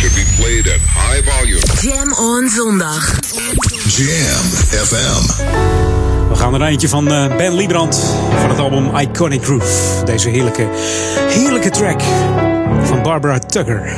should 0.00 0.14
be 0.14 0.24
played 0.38 0.66
at 0.66 0.80
high 0.80 1.22
volume. 1.22 1.60
Jam 1.82 2.12
on 2.12 2.48
zondag. 2.48 3.18
Jam 3.84 4.46
FM. 4.86 5.99
We 6.30 6.36
gaan 6.36 6.54
er 6.54 6.62
eentje 6.62 6.88
van 6.88 7.12
uh, 7.12 7.36
Ben 7.36 7.54
Liebrand 7.54 7.96
van 8.40 8.50
het 8.50 8.58
album 8.58 8.96
Iconic 8.96 9.44
Groove. 9.44 10.04
Deze 10.04 10.28
heerlijke, 10.28 10.68
heerlijke 11.28 11.70
track 11.70 12.02
van 12.82 13.02
Barbara 13.02 13.38
Tucker. 13.38 13.92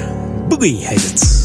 Boogie 0.49 0.87
heet 0.87 1.11
het. 1.11 1.42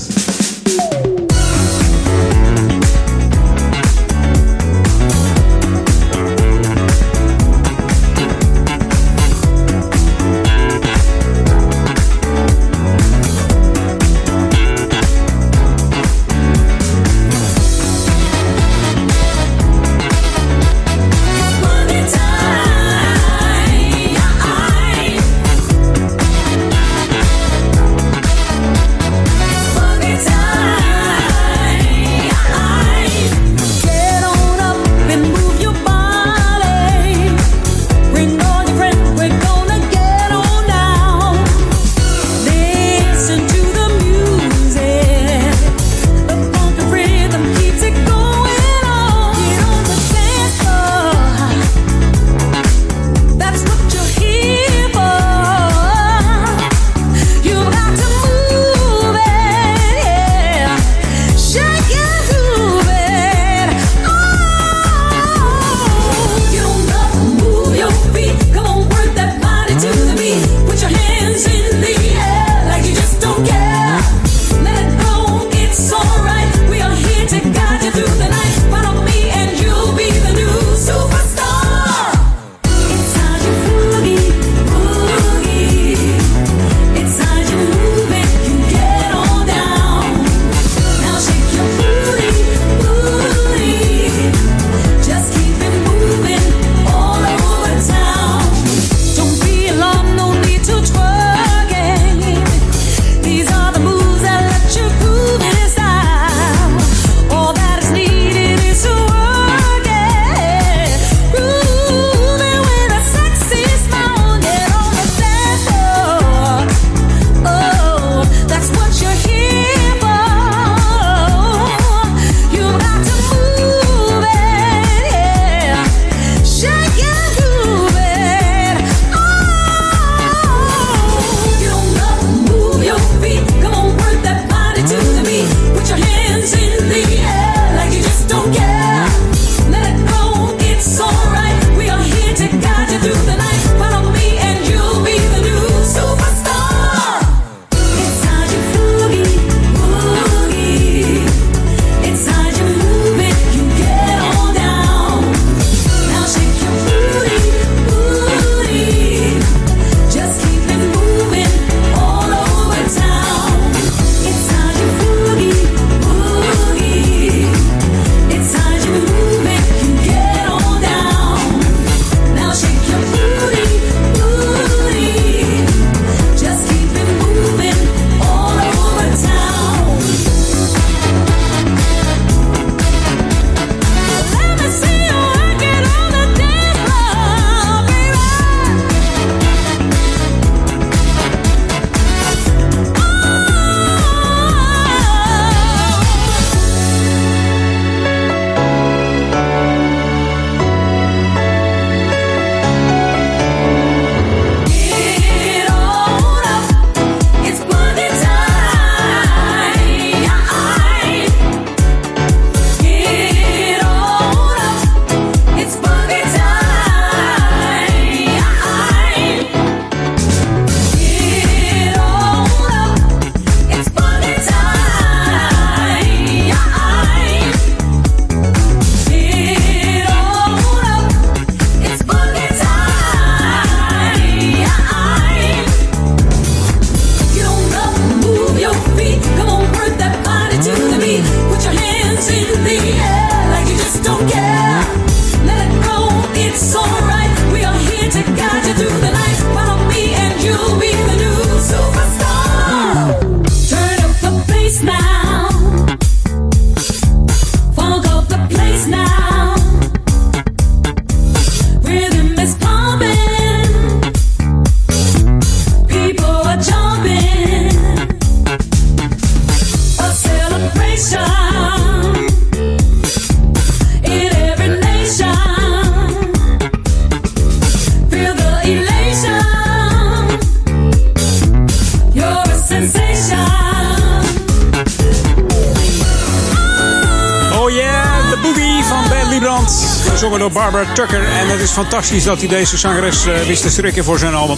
Barbara 290.58 290.94
Tucker. 290.94 291.24
En 291.24 291.48
het 291.48 291.60
is 291.60 291.72
fantastisch 291.72 292.24
dat 292.24 292.40
hij 292.40 292.48
deze 292.48 292.78
zangeres 292.78 293.26
uh, 293.26 293.40
wist 293.40 293.62
te 293.62 293.70
strikken 293.70 294.04
voor 294.04 294.20
zijn 294.20 294.34
album. 294.34 294.58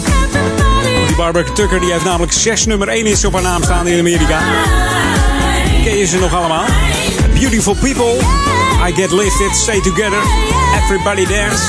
Barbara 1.17 1.51
Tucker 1.53 1.79
die 1.79 1.91
heeft 1.91 2.03
namelijk 2.03 2.31
zes 2.31 2.65
nummer 2.65 2.87
1 2.87 3.05
is 3.05 3.25
op 3.25 3.33
haar 3.33 3.41
naam 3.41 3.63
staan 3.63 3.87
in 3.87 3.99
Amerika. 3.99 4.39
Ken 5.83 5.97
je 5.97 6.05
ze 6.05 6.17
nog 6.17 6.35
allemaal? 6.35 6.63
Beautiful 7.33 7.75
People, 7.75 8.17
I 8.87 8.93
Get 8.95 9.11
Lifted, 9.11 9.55
Stay 9.55 9.81
Together, 9.81 10.21
Everybody 10.83 11.25
Dance, 11.25 11.63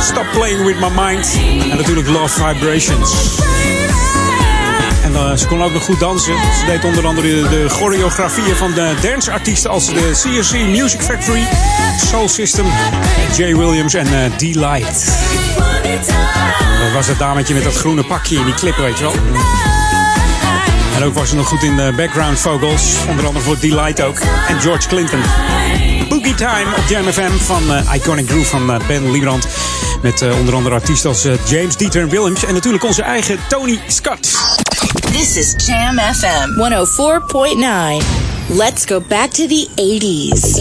Stop 0.00 0.26
Playing 0.32 0.64
With 0.64 0.80
My 0.80 1.02
Mind. 1.04 1.38
En 1.70 1.76
natuurlijk 1.76 2.08
Love 2.08 2.44
Vibrations. 2.44 3.43
En 5.14 5.30
uh, 5.30 5.36
ze 5.36 5.46
kon 5.46 5.62
ook 5.62 5.72
nog 5.72 5.84
goed 5.84 6.00
dansen. 6.00 6.34
Ze 6.58 6.66
deed 6.66 6.84
onder 6.84 7.06
andere 7.06 7.48
de, 7.48 7.68
choreografieën 7.68 8.56
van 8.56 8.72
de 8.72 8.94
danceartiesten 9.02 9.70
als 9.70 9.86
de 9.86 10.10
CSC 10.12 10.54
Music 10.54 11.00
Factory, 11.00 11.42
Soul 12.06 12.28
System, 12.28 12.66
Jay 13.36 13.56
Williams 13.56 13.94
en 13.94 14.06
uh, 14.06 14.38
Delight. 14.38 15.04
Dat 16.82 16.92
was 16.92 17.06
het 17.06 17.18
dametje 17.18 17.54
met 17.54 17.64
dat 17.64 17.76
groene 17.76 18.04
pakje 18.04 18.36
in 18.36 18.44
die 18.44 18.54
clip, 18.54 18.76
weet 18.76 18.98
je 18.98 19.04
wel. 19.04 19.14
En 20.96 21.04
ook 21.04 21.14
was 21.14 21.28
ze 21.28 21.34
nog 21.34 21.46
goed 21.48 21.62
in 21.62 21.76
de 21.76 21.92
background 21.96 22.38
vocals. 22.38 22.96
Onder 23.08 23.26
andere 23.26 23.44
voor 23.44 23.58
Delight 23.60 24.02
ook. 24.02 24.18
En 24.48 24.60
George 24.60 24.88
Clinton. 24.88 25.20
Boogie 26.08 26.34
Time 26.34 26.76
op 26.76 26.88
Jam 26.88 27.04
FM 27.04 27.32
van 27.38 27.62
uh, 27.70 27.94
Iconic 27.94 28.28
Groove 28.28 28.46
van 28.46 28.82
Ben 28.86 29.10
Liebrand. 29.10 29.48
Met 30.02 30.22
onder 30.38 30.54
andere 30.54 30.74
artiesten 30.74 31.10
als 31.10 31.28
James 31.44 31.76
Dieter 31.76 32.08
Williams. 32.08 32.44
En 32.44 32.54
natuurlijk 32.54 32.84
onze 32.84 33.02
eigen 33.02 33.38
Tony 33.48 33.80
Scott. 33.86 34.43
This 35.24 35.36
is 35.36 35.66
Jam 35.66 35.96
FM 35.96 36.58
104.9. 36.58 38.58
Let's 38.58 38.84
go 38.84 39.00
back 39.00 39.30
to 39.30 39.46
the 39.46 39.68
80s. 39.76 40.60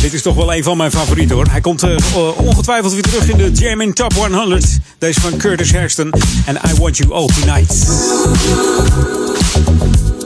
Dit 0.00 0.12
is 0.12 0.22
toch 0.22 0.34
wel 0.34 0.54
een 0.54 0.62
van 0.62 0.76
mijn 0.76 0.90
favorieten 0.90 1.36
hoor. 1.36 1.46
Hij 1.50 1.60
komt 1.60 1.84
uh, 1.84 1.96
ongetwijfeld 2.36 2.92
weer 2.92 3.02
terug 3.02 3.28
in 3.28 3.36
de 3.36 3.50
Jam 3.50 3.80
in 3.80 3.92
Top 3.92 4.12
100. 4.12 4.78
Deze 4.98 5.20
van 5.20 5.36
Curtis 5.36 5.72
Hairston. 5.72 6.12
En 6.46 6.54
I 6.54 6.74
Want 6.78 6.96
You 6.96 7.12
All 7.12 7.26
Tonight. 7.26 7.86
tonight, 7.86 10.21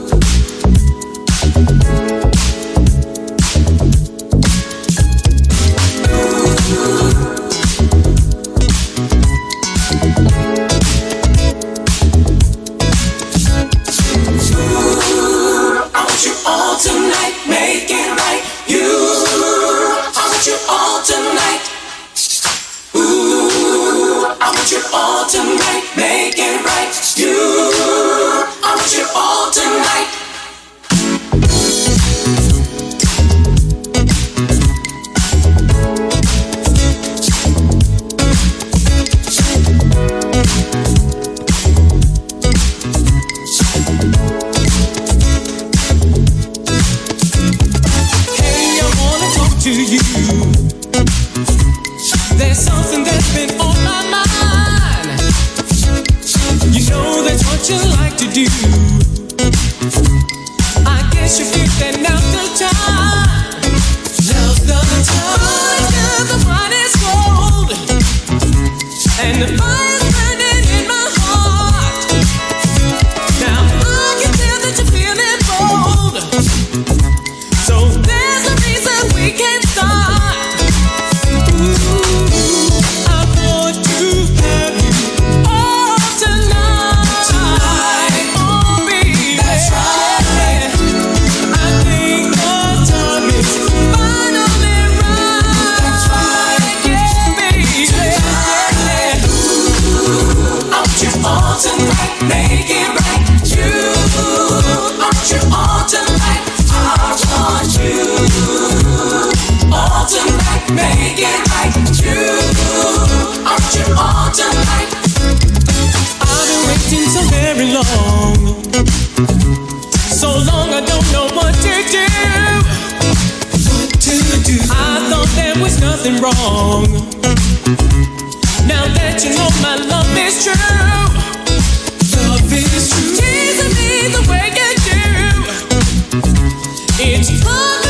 It's 136.99 137.29
hard 137.43 137.86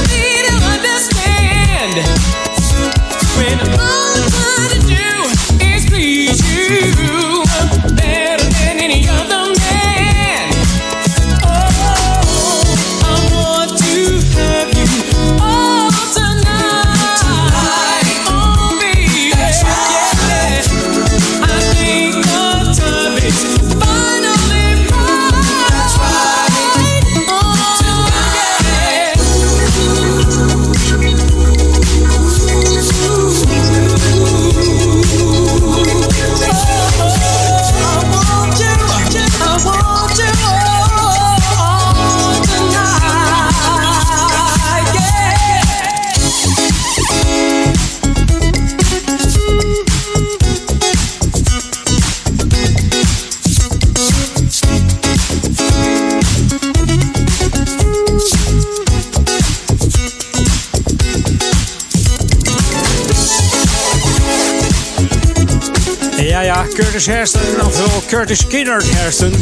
Curtis 66.97 67.15
Hairston, 67.15 67.65
ofwel 67.65 68.03
Curtis 68.07 68.47
Kinnard 68.47 68.95
Hairston. 68.95 69.33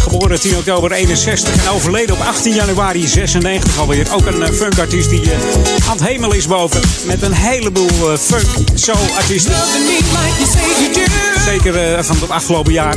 Geboren 0.00 0.40
10 0.40 0.56
oktober 0.56 0.92
61 0.92 1.64
en 1.64 1.70
overleden 1.70 2.14
op 2.14 2.20
18 2.20 2.54
januari 2.54 3.06
96 3.06 3.78
alweer. 3.78 4.06
Ook 4.12 4.26
een 4.26 4.40
uh, 4.40 4.48
funkartiest 4.48 5.10
die 5.10 5.22
uh, 5.22 5.30
aan 5.88 5.96
het 5.96 6.06
hemel 6.06 6.34
is 6.34 6.46
boven. 6.46 6.80
Met 7.06 7.22
een 7.22 7.32
heleboel 7.32 8.12
uh, 8.12 8.18
funk 8.18 8.46
soul-artiesten. 8.74 9.52
Zeker 11.44 11.92
uh, 11.96 12.02
van 12.02 12.16
het 12.20 12.30
afgelopen 12.30 12.72
jaar. 12.72 12.94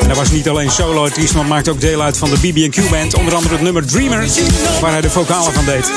En 0.00 0.06
hij 0.06 0.14
was 0.14 0.30
niet 0.30 0.48
alleen 0.48 0.70
solo-artiest, 0.70 1.34
maar 1.34 1.46
maakte 1.46 1.70
ook 1.70 1.80
deel 1.80 2.02
uit 2.02 2.16
van 2.16 2.30
de 2.30 2.36
BB&Q 2.36 2.90
Band. 2.90 3.14
Onder 3.14 3.34
andere 3.34 3.54
het 3.54 3.62
nummer 3.62 3.86
Dreamer, 3.86 4.28
waar 4.80 4.90
hij 4.90 5.00
de 5.00 5.10
vocalen 5.10 5.52
van 5.52 5.64
deed. 5.64 5.90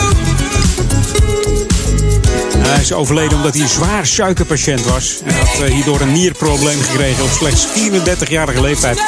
Hij 2.66 2.82
is 2.82 2.94
overleden 2.94 3.38
omdat 3.38 3.54
hij 3.54 3.64
een 3.64 3.70
zwaar 3.70 4.06
suikerpatiënt 4.06 4.86
was. 4.86 5.20
Hij 5.24 5.34
had 5.34 5.60
eh, 5.62 5.74
hierdoor 5.74 6.02
een 6.02 6.12
nierprobleem 6.12 6.82
gekregen 6.82 7.24
op 7.24 7.30
slechts 7.30 7.68
34-jarige 7.68 8.62
leeftijd. 8.62 9.00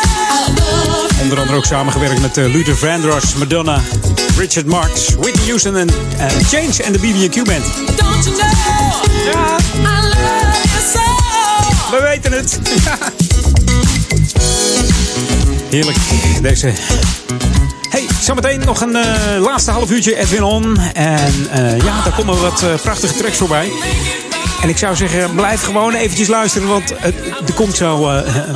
Onder 1.21 1.39
andere 1.39 1.57
ook 1.57 1.65
samengewerkt 1.65 2.21
met 2.21 2.38
eh, 2.38 2.45
Luther 2.45 2.77
Vandross, 2.77 3.34
Madonna, 3.34 3.81
Richard 4.38 4.65
Marx, 4.65 5.15
Whitney 5.15 5.45
Houston 5.45 5.77
en 5.77 5.89
eh, 6.17 6.27
Change 6.27 6.84
en 6.84 6.91
de 6.91 6.99
BB&Q 6.99 7.43
Band. 7.43 7.65
Ja. 9.25 9.55
We 11.91 11.99
weten 12.01 12.31
het. 12.31 12.59
Heerlijk, 15.69 15.97
deze. 16.41 16.73
Zometeen 18.27 18.59
nog 18.59 18.81
een 18.81 18.95
eh, 18.95 19.41
laatste 19.41 19.71
half 19.71 19.91
uurtje 19.91 20.15
Edwin 20.15 20.43
On. 20.43 20.77
En 20.93 21.49
eh, 21.51 21.77
ja, 21.77 22.03
daar 22.03 22.13
komen 22.15 22.41
wat 22.41 22.61
eh, 22.61 22.73
prachtige 22.81 23.13
tracks 23.13 23.37
voorbij. 23.37 23.71
En 24.61 24.69
ik 24.69 24.77
zou 24.77 24.95
zeggen, 24.95 25.35
blijf 25.35 25.63
gewoon 25.63 25.93
eventjes 25.93 26.27
luisteren, 26.27 26.67
want 26.67 26.91
er 27.47 27.53
komt 27.55 27.75
zo 27.75 27.99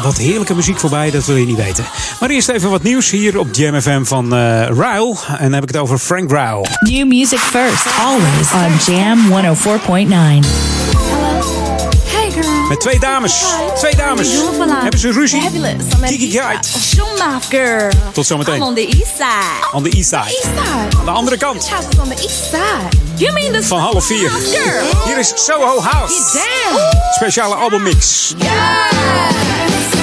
wat 0.03 0.17
heerlijke 0.17 0.55
muziek 0.55 0.79
voorbij, 0.79 1.11
dat 1.11 1.25
wil 1.25 1.35
je 1.35 1.45
niet 1.45 1.55
weten. 1.57 1.85
Maar 2.19 2.29
eerst 2.29 2.49
even 2.49 2.69
wat 2.69 2.83
nieuws 2.83 3.09
hier 3.09 3.39
op 3.39 3.47
Jam 3.51 3.81
FM 3.81 4.03
van 4.03 4.35
eh 4.35 4.67
Rauw. 4.67 5.17
En 5.27 5.43
dan 5.43 5.53
heb 5.53 5.63
ik 5.63 5.69
het 5.69 5.77
over 5.77 5.97
Frank 5.97 6.31
Rauw. 6.31 6.63
New 6.79 7.07
music 7.07 7.39
first, 7.39 7.85
always 7.99 8.51
on 8.53 8.93
Jam 8.93 9.19
104.9. 9.29 10.80
Met 12.71 12.79
twee 12.79 12.99
dames. 12.99 13.43
Twee 13.75 13.95
dames. 13.95 14.29
Hebben 14.81 14.99
ze 14.99 15.11
ruzie? 15.11 15.49
Kiki 16.05 16.31
Guide. 16.31 16.67
Tot 18.13 18.25
zometeen. 18.25 18.61
On 18.61 18.75
the 18.75 18.85
east 18.85 19.15
side. 19.15 19.71
On 19.71 19.83
the 19.83 19.89
east 19.89 20.09
side. 20.09 20.23
East 20.23 20.41
side. 20.43 20.97
Aan 20.99 21.05
de 21.05 21.11
andere 21.11 21.37
kant. 21.37 21.69
Van 23.63 23.79
half 23.79 24.05
vier. 24.05 24.31
Hier 25.05 25.17
is 25.17 25.33
Soho 25.35 25.81
House. 25.81 26.39
Speciale 27.15 27.55
albummix. 27.55 28.33
Yes. 28.37 30.00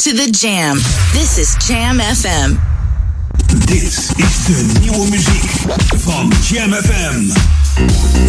To 0.00 0.14
the 0.14 0.30
Jam. 0.30 0.76
This 1.12 1.36
is 1.36 1.54
Jam 1.68 1.98
FM. 1.98 2.56
Dit 3.66 3.82
is 4.16 4.44
de 4.46 4.66
nieuwe 4.80 5.08
muziek 5.10 5.50
van 5.96 6.32
Jam 6.48 6.72
FM. 6.72 7.30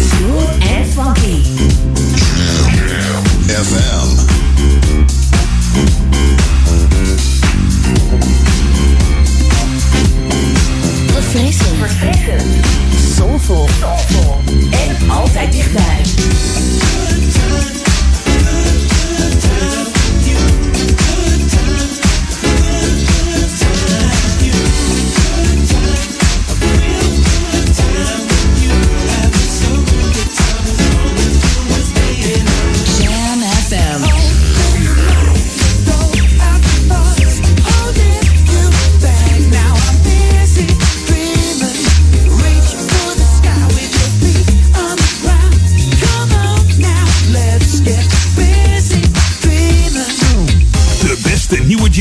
Smooth 0.08 0.48
and 0.48 0.92
funky. 0.94 1.42
Jam 2.14 3.64
FM. 3.64 4.11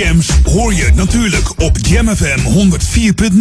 Jams 0.04 0.30
hoor 0.44 0.74
je 0.74 0.92
natuurlijk 0.96 1.52
op 1.58 1.78
Jam 1.82 2.08
FM 2.08 2.40
104.9. 2.40 3.38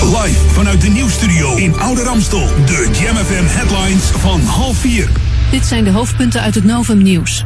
Live 0.00 0.38
vanuit 0.52 0.80
de 0.80 0.88
nieuwstudio 0.88 1.56
in 1.56 1.78
Oude 1.78 2.02
Ramstel. 2.02 2.46
De 2.66 2.90
Jam 3.00 3.16
FM 3.16 3.44
headlines 3.46 4.04
van 4.04 4.40
half 4.40 4.76
vier. 4.76 5.08
Dit 5.50 5.66
zijn 5.66 5.84
de 5.84 5.90
hoofdpunten 5.90 6.40
uit 6.40 6.54
het 6.54 6.64
Novum 6.64 7.02
Nieuws. 7.02 7.44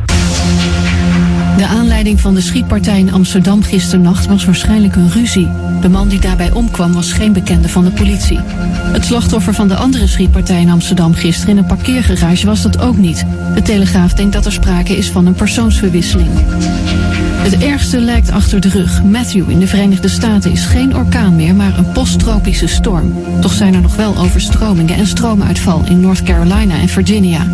De 1.57 1.67
aanleiding 1.67 2.21
van 2.21 2.35
de 2.35 2.41
schietpartij 2.41 2.99
in 2.99 3.13
Amsterdam 3.13 3.63
gisternacht 3.63 4.27
was 4.27 4.45
waarschijnlijk 4.45 4.97
een 4.97 5.11
ruzie. 5.11 5.49
De 5.81 5.89
man 5.89 6.09
die 6.09 6.21
daarbij 6.21 6.51
omkwam 6.51 6.93
was 6.93 7.13
geen 7.13 7.33
bekende 7.33 7.69
van 7.69 7.85
de 7.85 7.91
politie. 7.91 8.41
Het 8.93 9.05
slachtoffer 9.05 9.55
van 9.55 9.69
de 9.69 9.77
andere 9.77 10.07
schietpartij 10.07 10.61
in 10.61 10.71
Amsterdam 10.71 11.15
gisteren 11.15 11.51
in 11.51 11.59
een 11.59 11.67
parkeergarage 11.67 12.47
was 12.47 12.63
dat 12.63 12.79
ook 12.79 12.97
niet. 12.97 13.25
De 13.55 13.63
Telegraaf 13.63 14.13
denkt 14.13 14.33
dat 14.33 14.47
er 14.47 14.53
sprake 14.53 14.97
is 14.97 15.11
van 15.11 15.27
een 15.27 15.35
persoonsverwisseling. 15.35 16.31
Het 17.37 17.59
ergste 17.59 18.01
lijkt 18.01 18.31
achter 18.31 18.61
de 18.61 18.69
rug. 18.69 19.03
Matthew 19.03 19.51
in 19.51 19.59
de 19.59 19.67
Verenigde 19.67 20.09
Staten 20.09 20.51
is 20.51 20.65
geen 20.65 20.97
orkaan 20.97 21.37
meer, 21.37 21.55
maar 21.55 21.79
een 21.79 21.93
posttropische 21.93 22.67
storm. 22.67 23.15
Toch 23.41 23.53
zijn 23.53 23.75
er 23.75 23.81
nog 23.81 23.97
wel 23.97 24.17
overstromingen 24.17 24.97
en 24.97 25.07
stroomuitval 25.07 25.83
in 25.89 26.01
North 26.01 26.23
Carolina 26.23 26.79
en 26.79 26.89
Virginia. 26.89 27.47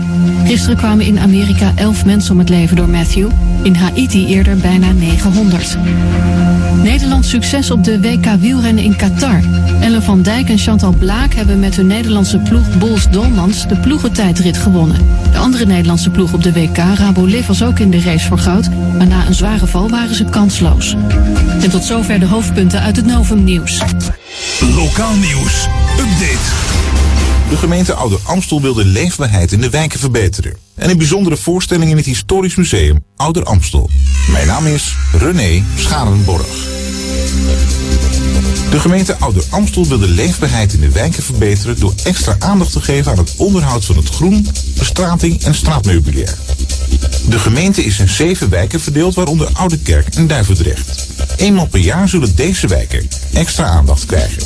Gisteren 0.45 0.77
kwamen 0.77 1.05
in 1.05 1.19
Amerika 1.19 1.73
11 1.75 2.05
mensen 2.05 2.33
om 2.33 2.39
het 2.39 2.49
leven 2.49 2.77
door 2.77 2.89
Matthew. 2.89 3.29
In 3.63 3.75
Haiti 3.75 4.27
eerder 4.27 4.57
bijna 4.57 4.93
900. 4.93 5.77
Nederlands 6.83 7.29
succes 7.29 7.71
op 7.71 7.85
de 7.85 8.01
WK 8.01 8.27
wielrennen 8.39 8.85
in 8.85 8.97
Qatar. 8.97 9.41
Ellen 9.81 10.03
van 10.03 10.23
Dijk 10.23 10.49
en 10.49 10.59
Chantal 10.59 10.93
Blaak 10.93 11.35
hebben 11.35 11.61
met 11.61 11.77
hun 11.77 11.87
Nederlandse 11.87 12.39
ploeg 12.39 12.79
Bols 12.79 13.11
Dolmans 13.11 13.69
de 13.69 13.77
ploegentijdrit 13.77 14.57
gewonnen. 14.57 14.97
De 15.33 15.39
andere 15.39 15.67
Nederlandse 15.67 16.11
ploeg 16.11 16.33
op 16.33 16.43
de 16.43 16.53
WK, 16.53 16.77
Rabo 16.77 17.25
Liv, 17.25 17.47
was 17.47 17.63
ook 17.63 17.79
in 17.79 17.91
de 17.91 18.01
race 18.01 18.27
voor 18.27 18.39
goud, 18.39 18.69
maar 18.99 19.07
na 19.07 19.27
een 19.27 19.35
zware 19.35 19.67
val 19.73 19.89
waren 19.89 20.15
ze 20.15 20.25
kansloos. 20.25 20.95
En 21.61 21.71
tot 21.71 21.85
zover 21.85 22.21
de 22.21 22.27
hoofdpunten 22.27 22.81
uit 22.81 22.97
het 22.97 23.07
Novum 23.07 23.45
Nieuws. 23.45 23.79
Lokaal 24.75 25.15
nieuws. 25.15 25.67
Update. 25.99 26.49
De 27.49 27.57
gemeente 27.57 27.95
Ouder 27.95 28.19
Amstel 28.23 28.61
wil 28.61 28.75
de 28.75 28.85
leefbaarheid 28.85 29.53
in 29.53 29.61
de 29.61 29.71
wijken 29.71 29.99
verbeteren. 29.99 30.57
En 30.75 30.91
een 30.91 30.99
bijzondere 30.99 31.37
voorstelling 31.37 31.91
in 31.91 31.97
het 31.97 32.07
Historisch 32.07 32.55
Museum 32.55 33.05
Ouder 33.17 33.45
Amstel. 33.45 33.91
Mijn 34.31 34.47
naam 34.47 34.67
is 34.67 34.97
René 35.13 35.63
Scharenborg. 35.77 36.47
De 38.71 38.81
gemeente 38.81 39.17
Ouder 39.19 39.45
Amstel 39.51 39.87
wil 39.87 39.99
de 39.99 40.09
leefbaarheid 40.09 40.73
in 40.73 40.81
de 40.81 40.91
wijken 40.91 41.23
verbeteren 41.23 41.81
door 41.81 41.95
extra 42.05 42.37
aandacht 42.39 42.73
te 42.73 42.81
geven 42.81 43.13
aan 43.13 43.19
het 43.19 43.35
onderhoud 43.37 43.85
van 43.85 43.97
het 43.97 44.09
groen, 44.09 44.47
bestrating 44.79 45.43
en 45.43 45.55
straatmeubilair. 45.55 46.39
De 47.29 47.39
gemeente 47.39 47.85
is 47.85 47.99
in 47.99 48.09
zeven 48.09 48.49
wijken 48.49 48.81
verdeeld, 48.81 49.15
waaronder 49.15 49.49
Oude 49.53 49.79
Kerk 49.79 50.15
en 50.15 50.27
Duivendrecht. 50.27 51.07
Eenmaal 51.37 51.67
per 51.67 51.81
jaar 51.81 52.09
zullen 52.09 52.37
deze 52.37 52.67
wijken 52.67 53.09
extra 53.33 53.65
aandacht 53.65 54.07
krijgen. 54.07 54.43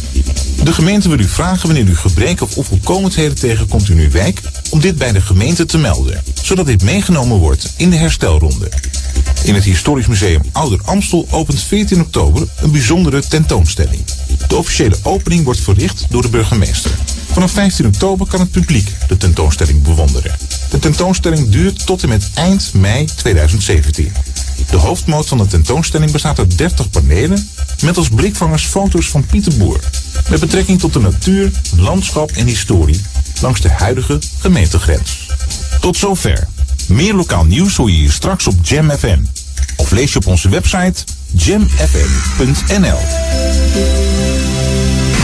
De 0.64 0.72
gemeente 0.72 1.08
wil 1.08 1.18
u 1.18 1.28
vragen 1.28 1.66
wanneer 1.66 1.88
u 1.88 1.96
gebreken 1.96 2.46
of 2.46 2.56
onvolkomenheden 2.56 3.34
tegenkomt 3.34 3.88
in 3.88 3.98
uw 3.98 4.10
wijk, 4.10 4.40
om 4.70 4.80
dit 4.80 4.96
bij 4.96 5.12
de 5.12 5.20
gemeente 5.20 5.66
te 5.66 5.78
melden, 5.78 6.22
zodat 6.42 6.66
dit 6.66 6.82
meegenomen 6.82 7.38
wordt 7.38 7.72
in 7.76 7.90
de 7.90 7.96
herstelronde. 7.96 8.68
In 9.44 9.54
het 9.54 9.64
Historisch 9.64 10.06
Museum 10.06 10.42
Ouder 10.52 10.80
Amstel 10.84 11.26
opent 11.30 11.62
14 11.62 12.00
oktober 12.00 12.48
een 12.60 12.70
bijzondere 12.70 13.22
tentoonstelling. 13.28 14.04
De 14.48 14.56
officiële 14.56 14.96
opening 15.02 15.44
wordt 15.44 15.60
verricht 15.60 16.06
door 16.08 16.22
de 16.22 16.28
burgemeester. 16.28 16.90
Vanaf 17.36 17.52
15 17.52 17.86
oktober 17.86 18.26
kan 18.26 18.40
het 18.40 18.50
publiek 18.50 18.92
de 19.08 19.16
tentoonstelling 19.16 19.82
bewonderen. 19.82 20.36
De 20.70 20.78
tentoonstelling 20.78 21.48
duurt 21.48 21.86
tot 21.86 22.02
en 22.02 22.08
met 22.08 22.30
eind 22.34 22.70
mei 22.74 23.04
2017. 23.04 24.12
De 24.70 24.76
hoofdmoot 24.76 25.26
van 25.26 25.38
de 25.38 25.46
tentoonstelling 25.46 26.10
bestaat 26.12 26.38
uit 26.38 26.58
30 26.58 26.90
panelen 26.90 27.48
met 27.82 27.96
als 27.96 28.08
blikvangers 28.08 28.64
foto's 28.64 29.08
van 29.08 29.26
Pieter 29.26 29.56
Boer. 29.56 29.80
Met 30.28 30.40
betrekking 30.40 30.78
tot 30.78 30.92
de 30.92 31.00
natuur, 31.00 31.50
landschap 31.76 32.30
en 32.30 32.46
historie 32.46 33.00
langs 33.40 33.60
de 33.60 33.70
huidige 33.70 34.18
gemeentegrens. 34.38 35.30
Tot 35.80 35.96
zover. 35.96 36.46
Meer 36.88 37.14
lokaal 37.14 37.44
nieuws 37.44 37.76
hoor 37.76 37.90
je 37.90 37.96
hier 37.96 38.12
straks 38.12 38.46
op 38.46 38.54
Jam 38.62 38.90
FM. 38.90 39.20
Of 39.76 39.90
lees 39.90 40.12
je 40.12 40.18
op 40.18 40.26
onze 40.26 40.48
website 40.48 41.04
jamfm.nl. 41.32 42.98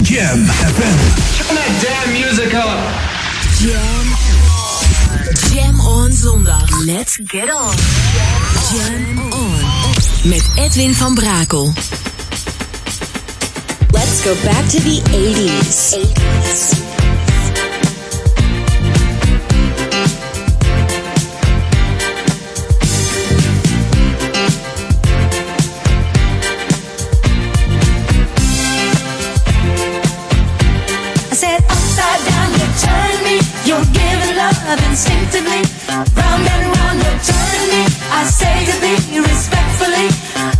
Jam 0.03 0.45
FM. 0.47 0.99
Turn 1.39 1.55
that 1.55 1.73
damn 1.83 2.13
music 2.13 2.53
up. 2.55 2.79
Jam. 3.63 4.05
Jam 5.55 5.81
on 5.81 6.11
zondag. 6.11 6.69
Let's 6.87 7.17
get 7.17 7.49
on. 7.49 7.75
Jam 8.71 9.33
on. 9.33 9.61
Met 10.29 10.45
Edwin 10.57 10.95
van 10.95 11.15
Brakel. 11.15 11.73
Let's 13.93 14.23
go 14.25 14.35
back 14.43 14.69
to 14.71 14.81
the 14.81 15.01
80s. 15.11 15.95
80s. 15.95 17.22
Round 35.89 36.47
and 36.55 36.65
round, 36.77 36.99
you 37.05 37.13
turn 37.27 37.61
me. 37.73 37.83
I 38.11 38.25
say 38.25 38.65
to 38.69 38.75
thee 38.83 39.19
respectfully. 39.21 40.09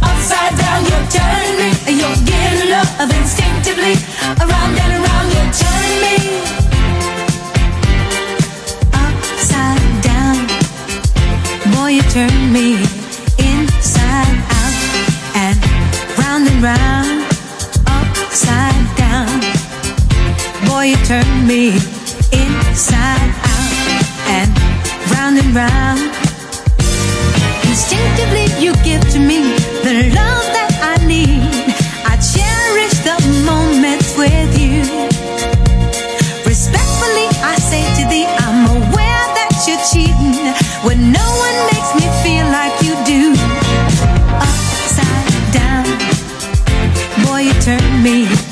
Upside 0.03 0.55
down, 0.59 0.85
you 0.85 0.99
turn 1.11 1.49
me. 1.61 1.69
You're 2.01 2.21
giving 2.27 2.71
love 2.71 3.11
instinctively. 3.21 3.95
Around 4.43 4.75
and 4.83 4.93
around, 4.99 5.29
you 5.37 5.45
turn 5.63 5.91
me. 6.05 6.17
Upside 8.93 10.03
down, 10.03 10.37
boy, 11.75 11.91
you 11.99 12.05
turn 12.11 12.53
me 12.53 12.83
inside 13.39 14.37
out 14.59 14.77
and 15.45 15.59
round 16.19 16.49
and 16.49 16.63
round. 16.63 17.25
Upside 17.87 18.87
down. 18.97 19.41
Boy, 20.67 20.85
you 20.93 20.99
turn 21.07 21.47
me 21.47 21.69
inside 22.33 23.31
out 23.45 23.73
and 24.29 24.62
round 25.37 25.55
round. 25.55 26.01
Instinctively, 27.65 28.47
you 28.63 28.75
give 28.85 29.01
to 29.13 29.19
me 29.19 29.41
the 29.85 30.13
love 30.15 30.47
that 30.53 30.73
I 30.83 31.05
need. 31.07 31.41
I 32.05 32.17
cherish 32.21 32.97
the 33.01 33.17
moments 33.47 34.17
with 34.17 34.53
you. 34.59 34.83
Respectfully, 36.45 37.29
I 37.41 37.57
say 37.57 37.83
to 37.99 38.09
thee, 38.11 38.27
I'm 38.45 38.67
aware 38.77 39.25
that 39.39 39.53
you're 39.67 39.85
cheating 39.89 40.37
when 40.85 41.13
no 41.13 41.27
one 41.47 41.57
makes 41.73 41.93
me 41.97 42.07
feel 42.23 42.47
like 42.53 42.75
you 42.83 42.95
do. 43.09 43.33
Upside 44.37 45.33
down, 45.53 45.85
boy, 47.25 47.41
you 47.49 47.55
turn 47.63 48.03
me 48.03 48.52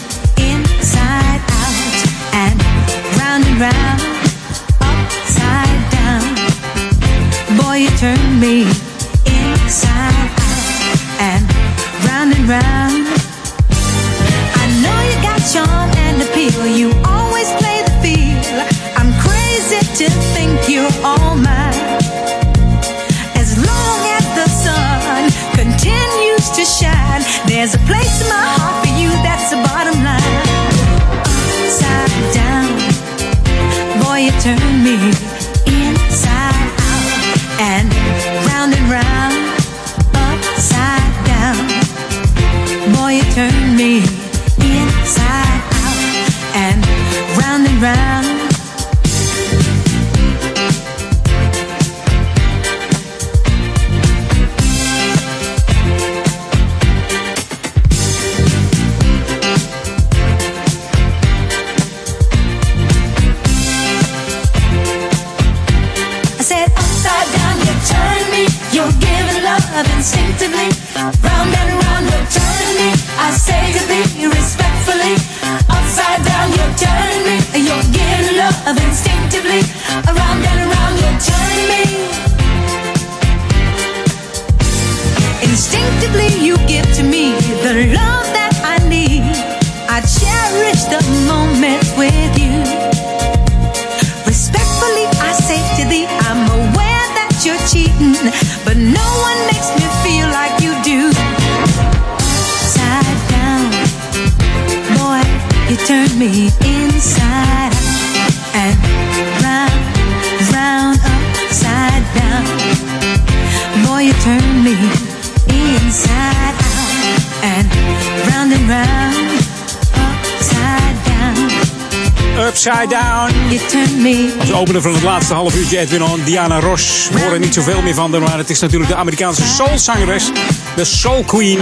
Edwin 125.81 126.03
On, 126.03 126.23
Diana 126.25 126.61
Ross. 126.61 127.09
We 127.13 127.21
horen 127.21 127.41
niet 127.41 127.55
zoveel 127.55 127.83
meer 127.83 127.95
van 127.95 128.13
haar, 128.13 128.21
maar 128.21 128.39
het 128.39 128.51
is 128.51 128.61
natuurlijk 128.61 128.91
de 128.91 128.97
Amerikaanse 128.97 129.43
soulzangeres. 129.47 130.31
De 130.77 130.85
Soul 130.85 131.25
Queen. 131.25 131.59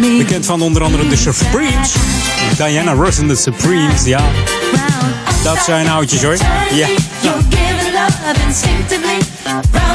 Me 0.00 0.16
Bekend 0.18 0.46
van 0.46 0.62
onder 0.62 0.82
andere 0.82 1.08
de 1.08 1.16
Supremes. 1.16 1.94
Diana 2.56 2.92
Ross 2.92 3.18
en 3.18 3.28
de 3.28 3.36
Supremes, 3.36 4.04
ja. 4.04 4.20
Dat 5.42 5.58
zijn 5.64 5.88
oudjes 5.88 6.22
hoor. 6.22 6.36
Ja. 6.72 6.88
Instinctively. 8.46 9.17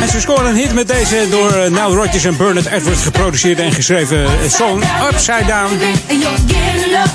En 0.04 0.10
ze 0.10 0.20
scoren 0.20 0.46
een 0.46 0.56
hit 0.56 0.74
met 0.74 0.88
deze 0.88 1.28
door 1.30 1.52
eh, 1.52 1.70
Nile 1.70 1.96
Rodgers 1.96 2.24
en 2.24 2.38
Bernard 2.38 2.66
Edwards 2.66 3.02
geproduceerde 3.02 3.62
en 3.62 3.72
geschreven 3.72 4.26
eh, 4.26 4.32
song 4.50 4.84
Upside 5.12 5.46
Down. 5.48 5.80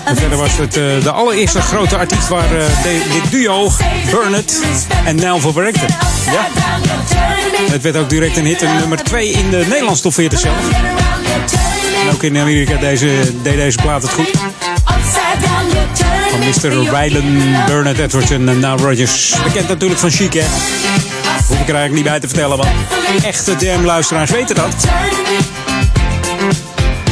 En 0.05 0.17
verder 0.17 0.39
was 0.39 0.57
het 0.57 0.77
eh, 0.77 0.83
de 1.03 1.11
allereerste 1.11 1.61
grote 1.61 1.97
artiest 1.97 2.29
waar 2.29 2.49
de- 2.49 3.03
dit 3.13 3.31
duo, 3.31 3.71
Bernard 4.11 4.53
en 5.05 5.17
Nile 5.17 5.41
voor 5.41 5.55
werkte. 5.55 5.87
Ja. 6.33 6.47
Het 7.71 7.83
werd 7.83 7.97
ook 7.97 8.09
direct 8.11 8.37
een 8.37 8.47
hit, 8.47 8.63
een 8.63 8.77
nummer 8.77 9.03
2 9.03 9.31
in 9.31 9.51
de 9.51 9.65
Nederlandse 9.69 10.03
top 10.03 10.15
40 10.15 10.39
zelf. 10.39 10.57
En 12.07 12.13
ook 12.15 12.23
in 12.23 12.39
Amerika 12.39 12.77
deze, 12.77 13.09
deed 13.43 13.57
deze 13.57 13.79
plaat 13.83 14.03
het 14.03 14.11
goed. 14.13 14.31
Van 16.31 16.39
Mr. 16.39 16.91
Rylan, 17.01 17.55
Bernard 17.67 17.99
Edwards 17.99 18.31
en 18.31 18.45
Nile 18.45 18.77
Rodgers. 18.77 19.35
Bekend 19.45 19.69
natuurlijk 19.69 20.01
van 20.01 20.11
Chic, 20.11 20.33
hè? 20.33 20.45
Hoef 21.49 21.61
ik 21.61 21.69
er 21.69 21.75
eigenlijk 21.75 21.93
niet 21.93 22.05
bij 22.05 22.21
te 22.21 22.29
vertellen, 22.29 22.57
want 22.57 22.71
echte 23.25 23.55
jam-luisteraars 23.59 24.31
weten 24.31 24.55
dat. 24.55 24.75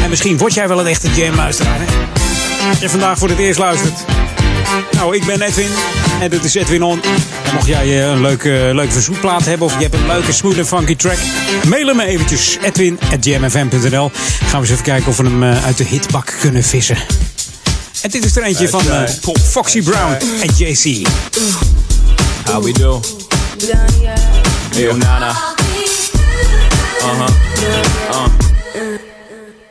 En 0.03 0.11
misschien 0.11 0.39
word 0.39 0.55
jij 0.55 0.69
wel 0.69 0.81
een 0.81 0.87
echte 0.87 1.09
jam-luisteraar, 1.15 1.79
hè? 1.79 1.85
Als 2.69 2.79
je 2.79 2.89
vandaag 2.89 3.19
voor 3.19 3.29
het 3.29 3.39
eerst 3.39 3.59
luistert. 3.59 4.05
Nou, 4.93 5.17
ik 5.17 5.25
ben 5.25 5.43
Edwin 5.43 5.71
en 6.21 6.31
dit 6.31 6.45
is 6.45 6.55
Edwin 6.55 6.83
On. 6.83 7.03
En 7.45 7.55
mocht 7.55 7.67
jij 7.67 7.85
eh, 7.85 8.11
een 8.11 8.21
leuke, 8.21 8.71
leuke 8.75 8.93
verzoekplaat 8.93 9.45
hebben 9.45 9.67
of 9.67 9.75
je 9.75 9.83
hebt 9.83 9.95
een 9.95 10.07
leuke 10.07 10.33
smooth 10.33 10.59
en 10.59 10.67
funky 10.67 10.97
track, 10.97 11.19
mail 11.69 11.95
me 11.95 12.05
eventjes 12.05 12.59
edwin.jamfm.nl. 12.63 14.11
Gaan 14.41 14.51
we 14.51 14.57
eens 14.57 14.71
even 14.71 14.83
kijken 14.83 15.09
of 15.09 15.17
we 15.17 15.23
hem 15.23 15.43
eh, 15.43 15.65
uit 15.65 15.77
de 15.77 15.85
hitbak 15.85 16.35
kunnen 16.41 16.65
vissen. 16.65 16.97
En 18.03 18.11
dit 18.11 18.25
is 18.25 18.37
er 18.37 18.43
eentje 18.43 18.69
van 18.69 18.91
eh, 18.91 19.03
Foxy 19.51 19.83
Brown 19.83 20.17
en 20.41 20.51
JC. 20.57 21.07
How 22.45 22.65
we 22.65 22.73
do? 22.73 23.01
Yo, 23.57 24.93
Nana. 24.93 25.33
Uh 25.33 25.49
huh. 27.01 27.33
Uh. 28.13 28.29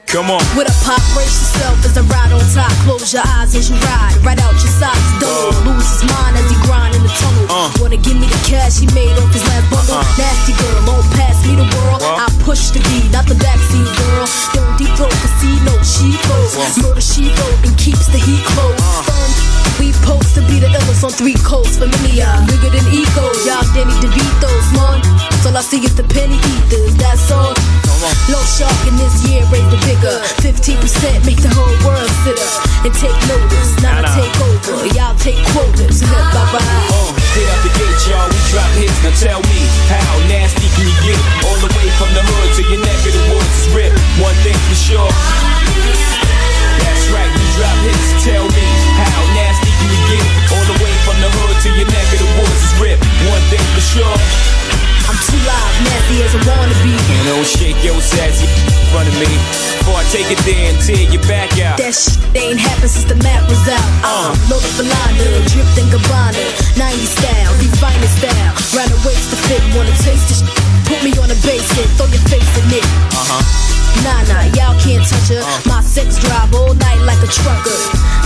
Come 0.10 0.34
on. 0.34 0.42
With 0.58 0.66
a 0.66 0.74
pop, 0.82 0.98
brace 1.14 1.38
yourself 1.38 1.86
as 1.86 1.94
I 1.94 2.02
ride 2.10 2.34
on 2.34 2.42
top. 2.50 2.74
Close 2.82 3.14
your 3.14 3.22
eyes 3.38 3.54
as 3.54 3.70
you 3.70 3.78
ride. 3.86 4.18
Right 4.26 4.42
out 4.42 4.58
your 4.58 4.74
socks. 4.82 4.98
Don't 5.22 5.54
lose 5.70 5.86
his 5.86 6.10
mind 6.10 6.34
as 6.34 6.50
he 6.50 6.58
grind 6.66 6.98
in 6.98 7.06
the 7.06 7.14
tunnel. 7.14 7.46
Uh. 7.46 7.70
Wanna 7.78 8.02
give 8.02 8.18
me 8.18 8.26
the 8.26 8.42
cash 8.42 8.82
he 8.82 8.90
made 8.98 9.14
off 9.22 9.30
his 9.30 9.46
last 9.54 9.70
bundle? 9.70 10.02
Uh-uh. 10.02 10.18
Nasty 10.18 10.58
girl, 10.58 10.82
won't 10.90 11.06
pass 11.14 11.38
me 11.46 11.54
the 11.54 11.70
world. 11.78 12.02
What? 12.02 12.26
I 12.26 12.34
push 12.42 12.74
the 12.74 12.82
beat, 12.90 13.14
not 13.14 13.30
the 13.30 13.38
backseat 13.38 13.86
girl. 13.86 14.26
Don't 14.58 14.74
deep 14.82 14.90
throat, 14.98 15.14
cause 15.14 15.36
see 15.38 15.62
no 15.62 15.78
she 15.86 16.18
goes. 16.26 16.58
What? 16.58 16.74
Murder 16.82 17.06
she 17.06 17.30
wrote 17.38 17.70
and 17.70 17.78
keeps 17.78 18.10
the 18.10 18.18
heat 18.18 18.42
close. 18.58 18.82
Fun, 19.06 19.30
we 19.80 19.92
post 20.06 20.36
to 20.36 20.42
be 20.48 20.60
the 20.60 20.68
illest 20.72 21.04
on 21.04 21.12
three 21.12 21.36
coasts. 21.44 21.78
Familiar, 21.78 22.28
bigger 22.48 22.70
than 22.72 22.86
ego. 22.94 23.26
Y'all 23.48 23.64
Danny 23.76 23.94
DeVito's, 24.04 24.68
man. 24.76 25.00
So 25.44 25.50
all 25.52 25.58
I 25.58 25.62
see 25.62 25.82
is 25.84 25.96
the 25.96 26.04
penny 26.10 26.38
eaters, 26.56 26.96
that's 26.98 27.32
all. 27.32 27.54
Low 28.30 28.42
shark 28.46 28.76
in 28.86 28.96
this 29.02 29.16
year, 29.26 29.42
raise 29.50 29.66
the 29.74 29.80
bigger. 29.88 30.14
15% 30.46 31.26
make 31.26 31.42
the 31.42 31.50
whole 31.54 31.74
world 31.86 32.10
sit 32.26 32.38
up 32.38 32.86
and 32.86 32.94
take 32.94 33.16
notice. 33.30 33.72
Now 33.82 33.98
Nah, 33.98 34.00
a 34.00 34.02
nah. 34.06 34.16
takeover, 34.18 34.86
y'all 34.94 35.16
take 35.22 35.40
quotas. 35.54 36.02
Bye 36.06 36.34
bye. 36.34 36.62
Uh, 36.62 37.10
hit 37.34 37.48
up 37.50 37.60
the 37.66 37.72
gate, 37.78 38.02
y'all. 38.10 38.28
We 38.30 38.40
drop 38.54 38.72
hits. 38.78 38.98
Now 39.06 39.14
tell 39.18 39.42
me, 39.50 39.60
how 39.90 40.14
nasty 40.30 40.68
can 40.78 40.86
you 40.86 40.98
get? 41.06 41.20
All 41.50 41.58
the 41.62 41.72
way 41.78 41.88
from 41.98 42.10
the 42.14 42.22
hood 42.26 42.50
to 42.58 42.62
your 42.70 42.82
neck 42.82 43.00
of 43.06 43.14
the 43.14 43.24
woods 43.34 43.54
is 43.64 43.68
ripped. 43.74 43.98
One 44.22 44.38
thing 44.46 44.58
for 44.70 44.78
sure. 44.78 45.10
That's 46.82 47.06
right, 47.14 47.32
we 47.32 47.46
drop 47.58 47.78
hits. 47.86 48.06
Tell 48.26 48.46
me, 48.54 48.65
your 51.76 51.88
neck 51.92 52.08
of 52.16 52.20
the 52.24 52.30
woods 52.40 52.62
is 52.64 52.74
ripped. 52.80 53.04
One 53.28 53.44
thing 53.52 53.64
for 53.76 53.84
sure. 53.84 54.18
I'm 55.06 55.20
too 55.30 55.38
live, 55.46 55.76
nasty 55.86 56.24
as 56.26 56.34
I 56.34 56.42
wanna 56.50 56.76
be. 56.82 56.96
And 56.96 57.20
don't 57.30 57.46
shake 57.46 57.78
your 57.86 58.00
sassy 58.02 58.50
in 58.50 58.86
front 58.90 59.06
of 59.06 59.16
me. 59.22 59.30
Before 59.80 60.02
I 60.02 60.06
take 60.10 60.32
it 60.34 60.42
there 60.48 60.74
and 60.74 60.78
tear 60.82 61.06
your 61.06 61.22
back 61.30 61.54
out. 61.62 61.78
That 61.78 61.94
shit 61.94 62.18
ain't 62.34 62.58
happened 62.58 62.90
since 62.90 63.06
the 63.06 63.20
map 63.22 63.46
was 63.46 63.62
out. 63.70 63.90
Uh, 64.02 64.34
Lola 64.50 64.66
Falana, 64.74 65.46
dripped 65.52 65.78
in 65.78 65.86
Gabbana, 65.94 66.42
90 66.80 67.06
style, 67.06 67.52
refining 67.62 68.14
style. 68.18 68.52
Round 68.74 68.90
the 68.90 69.00
waist 69.06 69.30
to 69.30 69.38
fit, 69.46 69.62
wanna 69.78 69.94
taste 70.02 70.26
this. 70.32 70.42
shit. 70.42 70.58
Put 70.90 71.04
me 71.06 71.12
on 71.22 71.30
a 71.30 71.38
bass 71.46 71.70
hit, 71.78 71.90
throw 72.00 72.08
your 72.10 72.24
face 72.26 72.50
in 72.58 72.66
it. 72.74 72.86
Uh 73.14 73.26
huh. 73.30 73.75
Nah, 74.04 74.22
nah, 74.28 74.44
y'all 74.58 74.76
can't 74.82 75.04
touch 75.06 75.30
her. 75.32 75.44
My 75.70 75.82
sex 75.82 76.20
drive 76.20 76.54
all 76.54 76.74
night 76.74 77.02
like 77.06 77.22
a 77.24 77.30
trucker. 77.30 77.80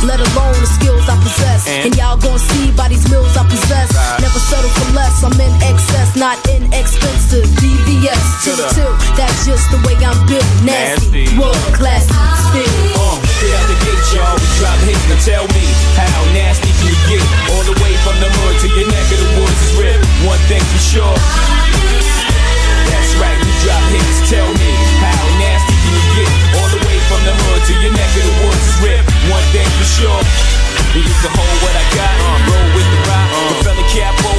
Let 0.08 0.24
alone 0.24 0.56
the 0.56 0.70
skills 0.70 1.04
I 1.12 1.20
possess. 1.20 1.68
And? 1.68 1.92
Y'all 2.00 2.16
gon' 2.16 2.40
see 2.40 2.72
by 2.72 2.88
these 2.88 3.04
mills 3.12 3.36
I 3.36 3.44
possess. 3.44 3.92
Never 4.24 4.40
settle 4.40 4.72
for 4.80 4.90
less. 4.96 5.24
I'm 5.24 5.36
in 5.36 5.52
excess, 5.68 6.16
not 6.16 6.40
inexpensive. 6.48 7.46
DVS 7.60 8.24
to 8.48 8.52
the 8.56 8.66
tilt. 8.72 8.96
That's 9.20 9.46
just 9.46 9.68
the 9.72 9.80
way 9.84 10.00
I'm 10.00 10.16
built. 10.26 10.48
Nasty, 10.64 11.28
world 11.36 11.60
class, 11.76 12.08
still. 12.08 12.64
Uh, 12.96 13.20
out 13.20 13.66
the 13.68 13.78
gate, 13.84 14.06
y'all. 14.16 14.36
We 14.40 14.48
drop 14.60 14.80
hits. 14.88 15.04
Now 15.12 15.20
tell 15.20 15.46
me, 15.52 15.66
how 16.00 16.24
nasty 16.32 16.72
can 16.80 16.96
you 16.96 17.00
get? 17.12 17.26
All 17.52 17.64
the 17.68 17.76
way 17.84 17.94
from 18.04 18.16
the 18.24 18.30
hood 18.32 18.56
to 18.64 18.68
your 18.72 18.88
neck 18.88 19.08
of 19.12 19.20
the 19.20 19.30
woods 19.40 19.60
is 19.68 19.74
ripped. 19.80 20.06
One 20.24 20.42
thing 20.48 20.64
for 20.64 20.80
sure. 20.80 21.18
That's 22.88 23.12
right, 23.20 23.36
we 23.36 23.52
drop 23.64 23.84
hits. 23.92 24.32
Tell 24.32 24.48
me, 24.48 24.72
how 25.04 25.39
from 27.10 27.26
the 27.26 27.34
hood 27.34 27.62
to 27.66 27.74
your 27.82 27.94
neck 27.98 28.12
of 28.22 28.24
the 28.24 28.36
woods 28.46 28.66
is 28.70 28.78
ripped. 28.86 29.10
One 29.34 29.42
thing 29.50 29.66
for 29.82 29.88
sure. 29.98 30.22
You 30.94 31.02
to 31.02 31.30
hold 31.34 31.58
what 31.66 31.74
I 31.74 31.86
got, 31.98 32.14
roll 32.46 32.70
with 32.78 32.86
the 32.86 33.02
rock. 33.10 33.28
The 33.50 33.56
fella 33.66 33.86
capo 33.90 34.30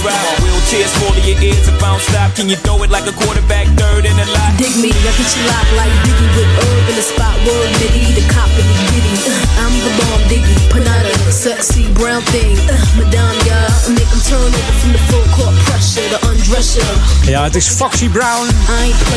in 0.00 0.06
the 0.06 1.30
candy 1.40 1.50
apple 1.90 2.34
Can 2.36 2.48
you 2.48 2.56
throw 2.56 2.82
it 2.82 2.90
like 2.90 3.06
a 3.06 3.12
quarterback, 3.12 3.66
third 3.76 4.04
in 4.06 4.16
a 4.16 4.26
lot? 4.32 4.56
Dig 4.56 4.72
me, 4.80 4.88
I 4.88 5.12
get 5.18 5.28
you 5.36 5.42
locked 5.44 5.72
like 5.76 5.92
Diggy 6.04 6.28
with 6.36 6.48
herb 6.62 6.88
in 6.88 6.96
the 6.96 7.02
spot. 7.02 7.36
Word 7.44 7.68
nitty, 7.80 8.14
the 8.14 8.24
cop 8.32 8.48
in 8.56 8.64
the 8.64 8.76
giddy. 8.88 9.14
Uh, 9.28 9.60
I'm 9.60 9.74
the 9.84 9.92
bomb 9.98 10.22
diggy, 10.30 10.56
panada, 10.72 11.12
sexy 11.30 11.92
brown 11.92 12.22
thing. 12.32 12.56
Uh, 12.68 12.76
Madame, 12.96 13.36
yeah, 13.44 13.68
make 13.92 14.08
them 14.08 14.22
turn 14.24 14.48
over 14.48 14.74
from 14.80 14.92
the 14.92 15.02
full 15.10 15.26
court 15.36 15.54
pressure, 15.66 16.08
the 16.08 16.20
undress 16.28 16.76
you. 16.76 17.30
Ja, 17.30 17.42
het 17.42 17.56
is 17.56 17.68
Foxy 17.68 18.08
Brown, 18.08 18.48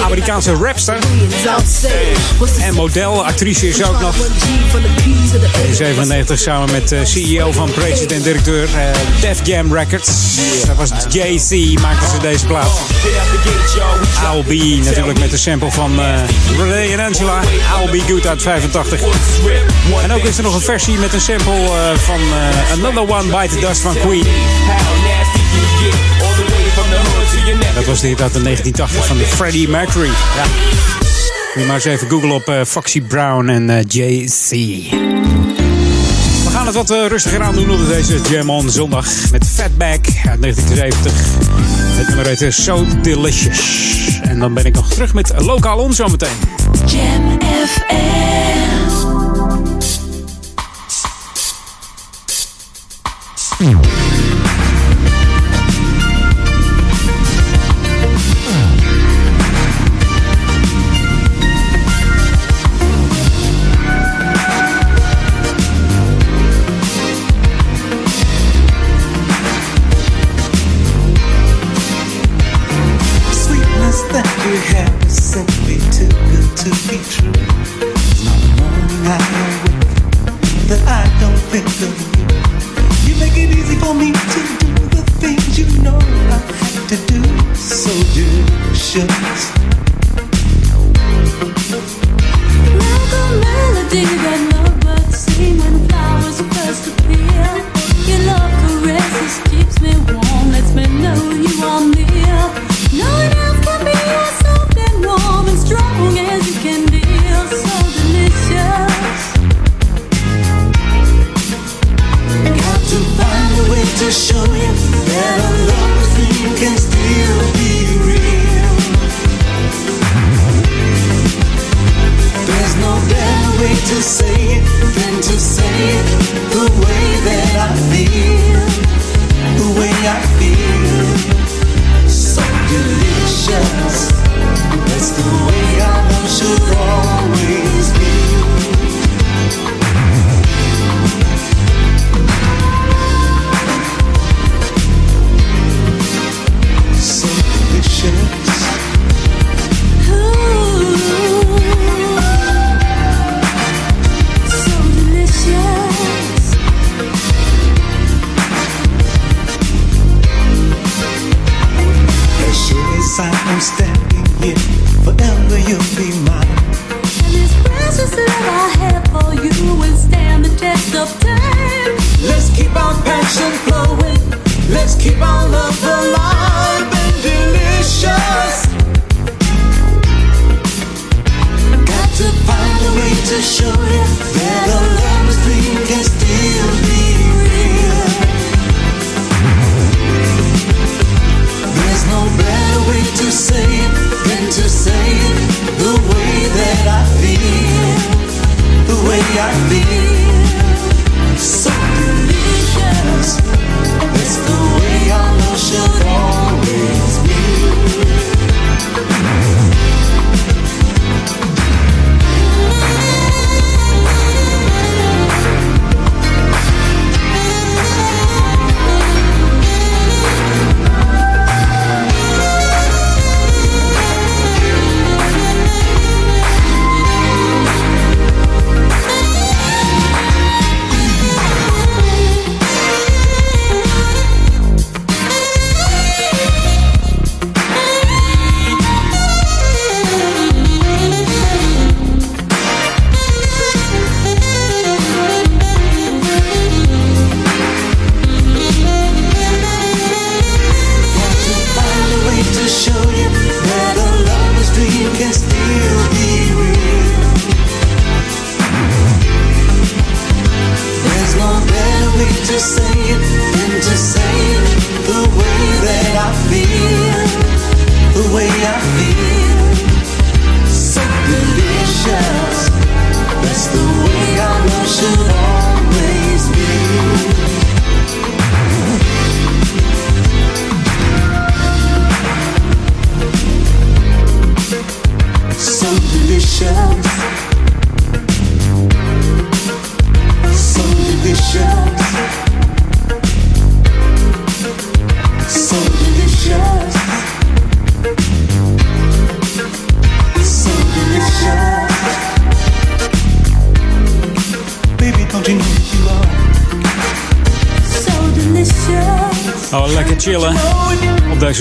Amerikaanse 0.04 0.54
rapster. 0.54 0.98
En 2.60 2.74
model, 2.74 3.26
actrice 3.26 3.68
is 3.68 3.84
ook 3.84 4.00
nog. 4.00 4.16
In 5.68 5.76
97 5.76 6.40
samen 6.40 6.72
met 6.72 6.90
de 6.90 7.06
CEO 7.06 7.52
van 7.52 7.72
president-directeur 7.72 8.64
uh, 8.64 9.22
Def 9.22 9.40
Jam 9.44 9.74
Records. 9.74 10.10
Dat 10.78 10.90
was 10.90 11.14
JC, 11.14 11.80
maakte 11.80 12.10
ze 12.10 12.18
deze 12.22 12.46
plaat. 12.46 12.82
I'll 14.34 14.44
Be, 14.44 14.82
natuurlijk 14.84 15.20
met 15.20 15.32
de 15.32 15.38
sample 15.38 15.72
van 15.72 16.00
uh, 16.00 16.16
Renee 16.58 16.92
en 16.92 17.00
Angela. 17.00 17.42
I'll 17.42 17.92
Be 17.92 18.00
Good 18.00 18.28
uit 18.28 18.42
85. 18.42 19.02
En 20.04 20.12
ook 20.12 20.24
is 20.24 20.38
er 20.38 20.44
nog 20.44 20.56
een 20.56 20.62
versie 20.62 20.98
met 20.98 21.14
een 21.14 21.22
sample 21.22 21.54
uh, 21.54 21.98
van 21.98 22.20
uh, 22.20 22.72
Another 22.72 23.16
One 23.16 23.40
Bite 23.40 23.56
the 23.56 23.60
Dust 23.60 23.82
van 23.82 23.94
Queen. 23.94 24.26
Dat 27.76 27.86
was 27.86 28.02
de 28.02 28.08
hit 28.08 28.22
uit 28.22 28.34
de 28.34 28.42
1980 28.42 29.06
van 29.06 29.18
de 29.18 29.26
Freddie 29.26 29.70
Mercury. 29.70 30.10
Ja. 30.36 30.44
Je 31.60 31.66
maar 31.66 31.76
eens 31.76 31.86
even 31.86 32.10
googlen 32.10 32.32
op 32.32 32.66
Foxy 32.66 33.02
Brown 33.02 33.48
en 33.48 33.86
JC 33.88 35.13
gaan 36.64 36.76
het 36.76 36.88
wat 36.88 36.98
eh, 36.98 37.08
rustiger 37.08 37.42
aan 37.42 37.56
doen 37.56 37.72
op 37.72 37.88
deze 37.88 38.22
Jam 38.30 38.50
on 38.50 38.70
Zondag 38.70 39.32
met 39.32 39.48
Fatback 39.48 40.06
uit 40.30 40.42
1970. 40.42 41.14
Het 41.98 42.08
nummer 42.08 42.28
heet 42.28 42.42
eh, 42.42 42.52
So 42.52 42.86
Delicious. 43.02 44.20
En 44.22 44.40
dan 44.40 44.54
ben 44.54 44.66
ik 44.66 44.74
nog 44.74 44.90
terug 44.90 45.14
met 45.14 45.34
Lokaal 45.38 45.78
On 45.78 45.94
zometeen. 45.94 46.38
Jam 46.86 47.38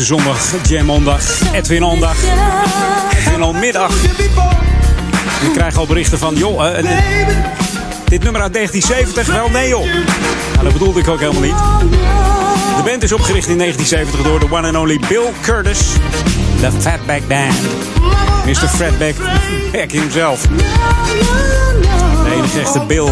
deze 0.02 0.14
zondag, 0.14 0.68
Jam 0.68 0.90
Ondag, 0.90 1.22
Edwin 1.52 1.82
Ondag, 1.82 2.16
Edwin 3.18 3.42
Onmiddag. 3.42 4.00
We 5.40 5.50
krijgen 5.54 5.78
al 5.78 5.86
berichten 5.86 6.18
van, 6.18 6.34
joh, 6.34 6.78
eh, 6.78 6.84
dit 8.04 8.22
nummer 8.22 8.42
uit 8.42 8.52
1970, 8.52 9.26
wel 9.26 9.48
nee 9.48 9.68
joh. 9.68 9.84
Nou, 10.52 10.62
dat 10.62 10.72
bedoelde 10.72 11.00
ik 11.00 11.08
ook 11.08 11.20
helemaal 11.20 11.42
niet. 11.42 11.56
De 12.76 12.82
band 12.84 13.02
is 13.02 13.12
opgericht 13.12 13.48
in 13.48 13.56
1970 13.56 14.22
door 14.22 14.40
de 14.40 14.56
one 14.56 14.66
and 14.66 14.76
only 14.76 15.00
Bill 15.08 15.30
Curtis. 15.40 15.78
De 16.60 16.70
Fatback 16.80 17.28
Band. 17.28 17.54
Mr. 18.44 18.68
Fatback 18.68 19.14
Back 19.72 19.90
himself. 19.90 20.46
De 22.24 22.34
enige 22.34 22.60
echte 22.60 22.84
Bill. 22.86 23.10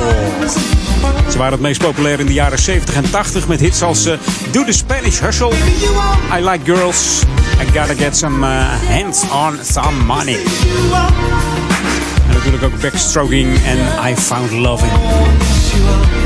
Ze 1.31 1.39
waren 1.39 1.53
het 1.53 1.61
meest 1.61 1.81
populair 1.81 2.21
in 2.21 2.27
de 2.27 2.33
jaren 2.33 2.59
70 2.59 2.95
en 2.95 3.11
80 3.11 3.49
met 3.49 3.61
hits 3.61 3.83
als 3.83 4.07
eh, 4.07 4.19
Do 4.53 4.65
the 4.65 4.73
Spanish 4.73 5.21
Hustle, 5.21 5.53
I 6.33 6.41
Like 6.41 6.65
Girls, 6.65 7.25
I 7.61 7.65
Gotta 7.73 7.95
Get 7.95 8.17
Some 8.17 8.43
uh, 8.45 8.49
Hands 8.89 9.31
on 9.31 9.59
Some 9.65 10.05
Money. 10.05 10.39
En 12.29 12.35
natuurlijk 12.35 12.63
ook 12.63 12.81
Backstroking 12.81 13.59
en 13.65 13.79
I 14.11 14.17
Found 14.17 14.51
Loving. 14.51 14.93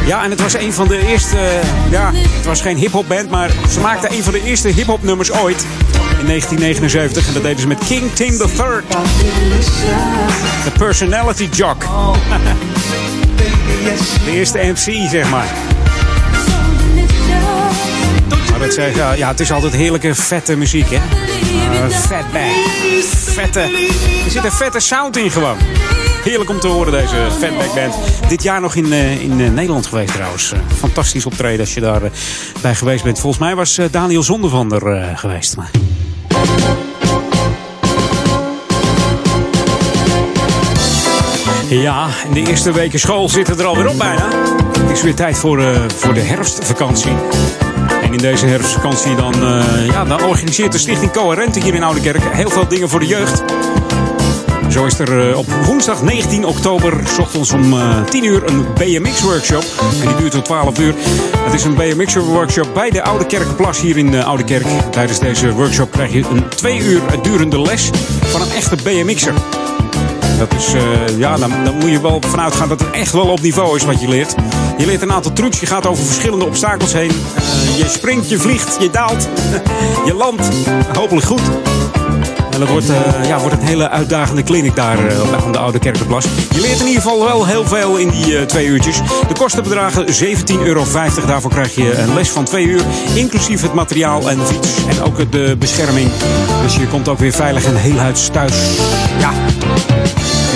Ja, 0.07 0.25
en 0.25 0.31
het 0.31 0.41
was 0.41 0.55
een 0.55 0.73
van 0.73 0.89
de 0.89 1.07
eerste. 1.07 1.61
ja, 1.91 2.11
het 2.15 2.45
was 2.45 2.61
geen 2.61 2.77
hip-hop 2.77 3.09
band, 3.09 3.31
maar 3.31 3.51
ze 3.71 3.81
maakten 3.81 4.13
een 4.13 4.23
van 4.23 4.33
de 4.33 4.43
eerste 4.45 4.69
hip-hop 4.69 5.03
nummers 5.03 5.33
ooit. 5.33 5.67
In 6.21 6.27
1979. 6.27 7.27
En 7.27 7.33
dat 7.33 7.43
deden 7.43 7.61
ze 7.61 7.67
met 7.67 7.79
King 7.87 8.13
Tim 8.13 8.33
III. 8.33 8.81
The 10.65 10.71
Personality 10.79 11.49
Jock. 11.53 11.85
De 14.25 14.31
eerste 14.31 14.59
MC, 14.59 15.09
zeg 15.11 15.31
maar. 15.31 15.74
Zeg, 18.73 19.17
ja, 19.17 19.29
het 19.29 19.41
is 19.41 19.53
altijd 19.53 19.73
heerlijke, 19.73 20.15
vette 20.15 20.57
muziek, 20.57 20.87
hè? 20.91 20.99
Fatback. 21.91 22.51
Vette. 23.25 23.61
Er 24.25 24.31
zit 24.31 24.45
een 24.45 24.53
vette 24.53 24.81
sound 24.81 25.17
in 25.17 25.31
gewoon. 25.31 25.57
Heerlijk 26.23 26.51
om 26.51 26.61
te 26.61 26.67
horen, 26.67 26.93
deze 26.93 27.17
Fatback 27.39 27.75
Band. 27.75 27.95
Dit 28.29 28.43
jaar 28.43 28.61
nog 28.61 28.75
in, 28.75 28.87
uh, 28.87 29.21
in 29.21 29.55
Nederland 29.55 29.87
geweest 29.87 30.13
trouwens. 30.13 30.53
Fantastisch 30.79 31.27
optreden 31.27 31.61
als 31.61 31.75
je 31.75 31.81
daar 31.81 32.01
bij 32.61 32.75
geweest 32.75 33.05
bent. 33.05 33.21
Volgens 33.21 33.43
mij 33.43 33.55
was 33.55 33.79
Daniel 33.91 34.23
Zondervan 34.23 34.73
er 34.73 35.17
geweest. 35.17 35.57
Maar... 35.57 35.71
Ja, 41.69 42.09
in 42.29 42.33
de 42.33 42.51
eerste 42.51 42.73
weken 42.73 42.99
school 42.99 43.29
zitten 43.29 43.59
er 43.59 43.65
alweer 43.65 43.89
op 43.89 43.99
bijna. 43.99 44.29
Het 44.79 44.91
is 44.91 45.03
weer 45.03 45.15
tijd 45.15 45.37
voor, 45.37 45.63
voor 45.97 46.15
de 46.15 46.21
herfstvakantie. 46.21 47.13
In 48.15 48.21
deze 48.21 48.47
herfstvakantie 48.47 49.15
dan, 49.15 49.35
ja, 49.87 50.05
dan 50.05 50.25
organiseert 50.25 50.73
de 50.73 50.79
Stichting 50.79 51.13
Coherente 51.13 51.61
hier 51.61 51.75
in 51.75 51.83
Oudekerk 51.83 52.23
heel 52.23 52.51
veel 52.51 52.69
dingen 52.69 52.89
voor 52.89 53.01
de 53.01 53.07
jeugd. 53.07 53.43
Zo 54.71 54.85
is 54.85 54.99
er 54.99 55.37
op 55.37 55.47
woensdag 55.65 56.03
19 56.03 56.45
oktober, 56.45 57.01
s 57.07 57.19
ochtends 57.19 57.53
om 57.53 57.73
uh, 57.73 58.05
10 58.05 58.25
uur, 58.25 58.43
een 58.47 58.67
BMX-workshop. 58.75 59.65
En 60.01 60.07
die 60.07 60.17
duurt 60.17 60.33
tot 60.33 60.45
12 60.45 60.79
uur. 60.79 60.95
Het 61.39 61.55
is 61.55 61.65
een 61.65 61.75
BMX-workshop 61.75 62.75
bij 62.75 62.91
de 62.91 63.03
Oude 63.03 63.27
Kerkenplas 63.27 63.81
hier 63.81 63.97
in 63.97 64.11
de 64.11 64.25
Oude 64.25 64.45
Kerk. 64.45 64.67
Tijdens 64.91 65.19
deze 65.19 65.53
workshop 65.53 65.91
krijg 65.91 66.13
je 66.13 66.25
een 66.31 66.49
twee 66.49 66.79
uur 66.79 67.01
durende 67.23 67.61
les 67.61 67.91
van 68.23 68.41
een 68.41 68.51
echte 68.51 68.77
BMX'er. 68.83 69.35
Dat 70.39 70.55
is, 70.55 70.75
uh, 70.75 71.19
ja, 71.19 71.37
dan, 71.37 71.51
dan, 71.65 71.75
moet 71.75 71.91
je 71.91 72.01
wel 72.01 72.23
vanuit 72.27 72.55
gaan 72.55 72.69
dat 72.69 72.81
het 72.81 72.91
echt 72.91 73.13
wel 73.13 73.27
op 73.27 73.41
niveau 73.41 73.77
is 73.77 73.85
wat 73.85 74.01
je 74.01 74.09
leert. 74.09 74.35
Je 74.79 74.87
leert 74.87 75.03
een 75.03 75.13
aantal 75.13 75.33
trucs, 75.33 75.61
je 75.61 75.67
gaat 75.67 75.87
over 75.87 76.05
verschillende 76.05 76.45
obstakels 76.45 76.93
heen. 76.93 77.11
Uh, 77.11 77.79
je 77.79 77.89
springt, 77.89 78.29
je 78.29 78.39
vliegt, 78.39 78.77
je 78.81 78.91
daalt, 78.91 79.29
je 80.07 80.15
landt. 80.15 80.49
Hopelijk 80.97 81.27
goed. 81.27 81.43
En 82.55 82.61
dat 82.61 82.69
wordt, 82.69 82.91
uh, 82.91 82.97
ja, 83.27 83.39
wordt 83.39 83.61
een 83.61 83.67
hele 83.67 83.91
uitdagende 83.91 84.43
kliniek 84.43 84.77
daar 84.77 84.99
uh, 84.99 85.53
de 85.53 85.59
Oude 85.59 85.79
Kerkenplas. 85.79 86.25
Je 86.55 86.61
leert 86.61 86.81
in 86.81 86.87
ieder 86.87 87.03
geval 87.03 87.25
wel 87.25 87.47
heel 87.47 87.67
veel 87.67 87.97
in 87.97 88.09
die 88.09 88.27
uh, 88.27 88.43
twee 88.43 88.67
uurtjes. 88.67 88.97
De 89.29 89.35
kosten 89.39 89.63
bedragen 89.63 90.07
17,50 90.07 90.15
euro. 90.65 90.85
Daarvoor 91.27 91.51
krijg 91.51 91.75
je 91.75 91.99
een 91.99 92.15
les 92.15 92.29
van 92.29 92.45
twee 92.45 92.65
uur. 92.65 92.83
Inclusief 93.15 93.63
het 93.63 93.73
materiaal 93.73 94.31
en 94.31 94.39
de 94.39 94.45
fiets. 94.45 94.69
En 94.89 95.03
ook 95.03 95.33
de 95.33 95.57
bescherming. 95.59 96.11
Dus 96.63 96.77
je 96.77 96.87
komt 96.87 97.09
ook 97.09 97.19
weer 97.19 97.33
veilig 97.33 97.65
en 97.65 97.77
heel 97.77 97.97
huids 97.97 98.29
thuis. 98.29 98.55
Ja. 99.19 99.31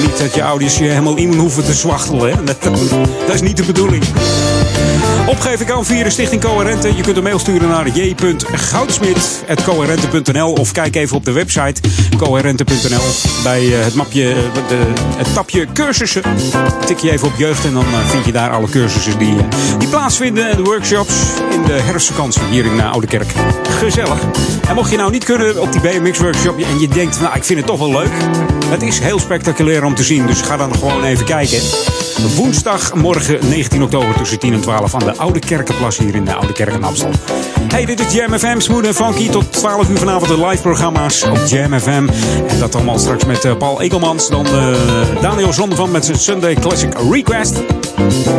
Niet 0.00 0.18
dat 0.18 0.34
je 0.34 0.44
ouders 0.44 0.78
je 0.78 0.84
helemaal 0.84 1.16
in 1.16 1.34
hoeven 1.34 1.64
te 1.64 1.74
zwachtelen. 1.74 2.30
Hè? 2.30 2.44
Dat, 2.44 2.62
dat 3.26 3.34
is 3.34 3.42
niet 3.42 3.56
de 3.56 3.64
bedoeling. 3.64 4.04
Opgeven 5.38 5.66
kan 5.66 5.84
via 5.84 6.04
de 6.04 6.10
Stichting 6.10 6.42
Coherente. 6.42 6.96
Je 6.96 7.02
kunt 7.02 7.16
een 7.16 7.22
mail 7.22 7.38
sturen 7.38 7.68
naar 7.68 7.88
j.goudsmit.coherente.nl 7.88 10.52
of 10.52 10.72
kijk 10.72 10.96
even 10.96 11.16
op 11.16 11.24
de 11.24 11.32
website 11.32 11.80
coherente.nl. 12.16 13.00
Bij 13.42 13.64
het, 13.64 13.94
mapje, 13.94 14.34
de, 14.68 14.92
het 15.16 15.34
tapje 15.34 15.66
cursussen 15.72 16.22
tik 16.86 16.98
je 16.98 17.10
even 17.10 17.28
op 17.28 17.34
jeugd 17.36 17.64
en 17.64 17.72
dan 17.72 17.84
vind 18.06 18.24
je 18.24 18.32
daar 18.32 18.50
alle 18.50 18.68
cursussen 18.68 19.18
die, 19.18 19.36
die 19.78 19.88
plaatsvinden. 19.88 20.56
De 20.56 20.62
workshops 20.62 21.14
in 21.50 21.62
de 21.62 21.72
herfstvakantie 21.72 22.42
hier 22.50 22.64
in 22.64 22.80
Oude 22.80 23.06
Kerk. 23.06 23.32
Gezellig. 23.68 24.20
En 24.68 24.74
mocht 24.74 24.90
je 24.90 24.96
nou 24.96 25.10
niet 25.10 25.24
kunnen 25.24 25.60
op 25.60 25.72
die 25.72 25.80
BMX 25.80 26.18
workshop 26.18 26.58
en 26.58 26.80
je 26.80 26.88
denkt, 26.88 27.20
nou 27.20 27.36
ik 27.36 27.44
vind 27.44 27.58
het 27.58 27.68
toch 27.68 27.78
wel 27.78 27.90
leuk. 27.90 28.12
Het 28.66 28.82
is 28.82 28.98
heel 28.98 29.18
spectaculair 29.18 29.84
om 29.84 29.94
te 29.94 30.02
zien, 30.02 30.26
dus 30.26 30.40
ga 30.40 30.56
dan 30.56 30.74
gewoon 30.74 31.04
even 31.04 31.24
kijken. 31.24 31.60
Woensdagmorgen 32.36 33.48
19 33.48 33.82
oktober 33.82 34.14
tussen 34.16 34.38
10 34.38 34.52
en 34.52 34.60
12 34.60 34.94
aan 34.94 35.04
de 35.04 35.16
Oude 35.16 35.38
Kerkenplas 35.38 35.98
hier 35.98 36.14
in 36.14 36.24
de 36.24 36.34
Oude 36.34 36.52
Kerk 36.52 36.80
in. 36.80 37.10
Hey, 37.68 37.84
dit 37.84 38.00
is 38.00 38.12
Jam 38.12 38.38
FM, 38.38 38.60
smooth 38.60 38.86
en 38.86 38.94
funky. 38.94 39.28
Tot 39.28 39.52
12 39.52 39.88
uur 39.88 39.98
vanavond 39.98 40.28
de 40.28 40.46
live 40.46 40.62
programma's 40.62 41.22
op 41.22 41.38
Jam 41.46 41.80
FM. 41.80 42.08
En 42.48 42.58
dat 42.58 42.74
allemaal 42.74 42.98
straks 42.98 43.24
met 43.24 43.44
uh, 43.44 43.56
Paul 43.56 43.80
Egelmans. 43.80 44.28
Dan 44.28 44.46
uh, 44.46 44.74
Daniel 45.20 45.52
Zondervan 45.52 45.90
met 45.90 46.04
zijn 46.04 46.18
Sunday 46.18 46.54
Classic 46.54 46.92
Request. 47.10 47.77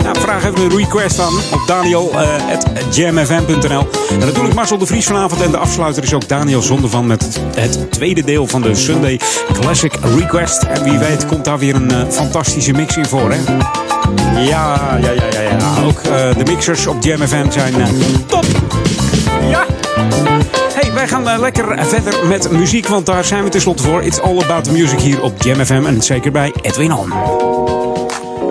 Nou, 0.03 0.19
vraag 0.19 0.45
even 0.45 0.61
een 0.61 0.77
request 0.77 1.19
aan 1.19 1.34
op 1.52 1.61
daniel.jamfm.nl. 1.68 3.88
En 4.11 4.19
natuurlijk 4.19 4.53
Marcel 4.53 4.77
de 4.77 4.86
Vries 4.86 5.06
vanavond. 5.06 5.41
En 5.41 5.52
de 5.52 5.57
afsluiter 5.57 6.03
is 6.03 6.14
ook 6.14 6.27
Daniel 6.27 6.61
Zondervan 6.61 7.07
met 7.07 7.41
het 7.56 7.91
tweede 7.91 8.23
deel 8.23 8.48
van 8.48 8.61
de 8.61 8.76
Sunday 8.76 9.19
Classic 9.53 9.94
Request. 10.18 10.64
En 10.64 10.84
wie 10.84 10.98
weet 10.98 11.26
komt 11.26 11.45
daar 11.45 11.60
weer 11.60 11.76
een 11.76 11.91
uh, 11.91 11.98
fantastische 12.10 12.72
mix 12.72 12.98
in 12.98 13.06
voor, 13.06 13.31
hè? 13.31 13.38
Ja, 14.41 14.98
ja, 15.02 15.11
ja, 15.11 15.23
ja, 15.31 15.41
ja. 15.41 15.57
Ook 15.84 16.02
uh, 16.06 16.11
de 16.38 16.44
mixers 16.45 16.88
op 16.88 17.03
Jam 17.03 17.27
FM 17.27 17.52
zijn 17.52 17.80
uh, 17.80 17.86
top. 18.26 18.45
Ja. 19.49 19.65
Hey, 20.73 20.94
wij 20.94 21.07
gaan 21.07 21.27
uh, 21.27 21.40
lekker 21.40 21.86
verder 21.86 22.27
met 22.27 22.52
muziek, 22.52 22.88
want 22.88 23.06
daar 23.06 23.26
zijn 23.26 23.44
we 23.44 23.49
tenslotte 23.49 23.84
voor. 23.84 24.03
It's 24.03 24.19
all 24.19 24.41
about 24.41 24.64
the 24.64 24.72
music 24.72 24.99
hier 24.99 25.22
op 25.22 25.44
Jam 25.44 25.65
FM 25.65 25.86
en 25.86 26.02
zeker 26.02 26.31
bij 26.31 26.53
Edwin 26.61 26.91
On. 26.91 27.14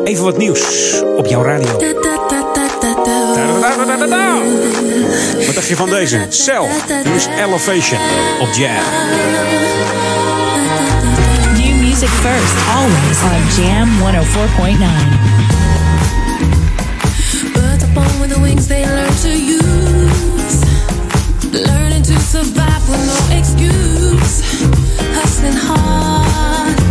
Even 0.08 0.24
wat 0.24 0.36
nieuws 0.36 1.02
op 1.16 1.26
jouw 1.26 1.42
radio. 1.42 1.72
Wat 5.46 5.54
dacht 5.54 5.68
je 5.68 5.76
van 5.76 5.90
deze? 5.90 6.26
Cell, 6.28 6.68
dus 7.12 7.26
Elevation 7.26 7.98
op 8.40 8.48
Jam. 8.52 8.72
New 11.56 11.74
music 11.74 12.08
first, 12.08 12.54
always 12.76 13.18
on 13.22 13.62
Jam 13.62 13.88
104.9. 13.98 14.02
Birds 17.52 17.82
are 17.82 17.92
born 17.92 18.20
with 18.20 18.32
the 18.32 18.40
wings 18.40 18.66
they 18.66 18.84
learn 18.86 19.14
to 19.22 19.28
use. 19.28 20.58
Learning 21.52 22.02
to 22.02 22.18
survive 22.20 22.88
with 22.88 23.06
no 23.06 23.36
excuse. 23.36 24.42
Hustling 25.14 25.56
hard 25.56 26.87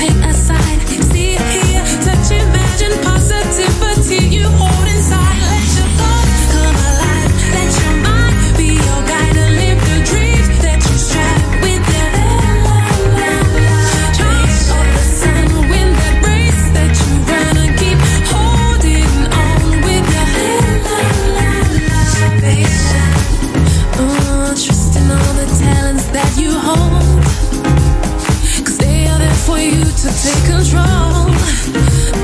senses 0.00 0.30
be 0.30 0.39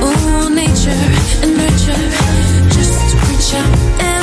Oh, 0.01 0.49
nature 0.51 0.91
and 1.43 1.59
nurture. 1.59 2.11
Just 2.71 3.15
reach 3.29 3.53
out 3.55 4.01
and 4.01 4.16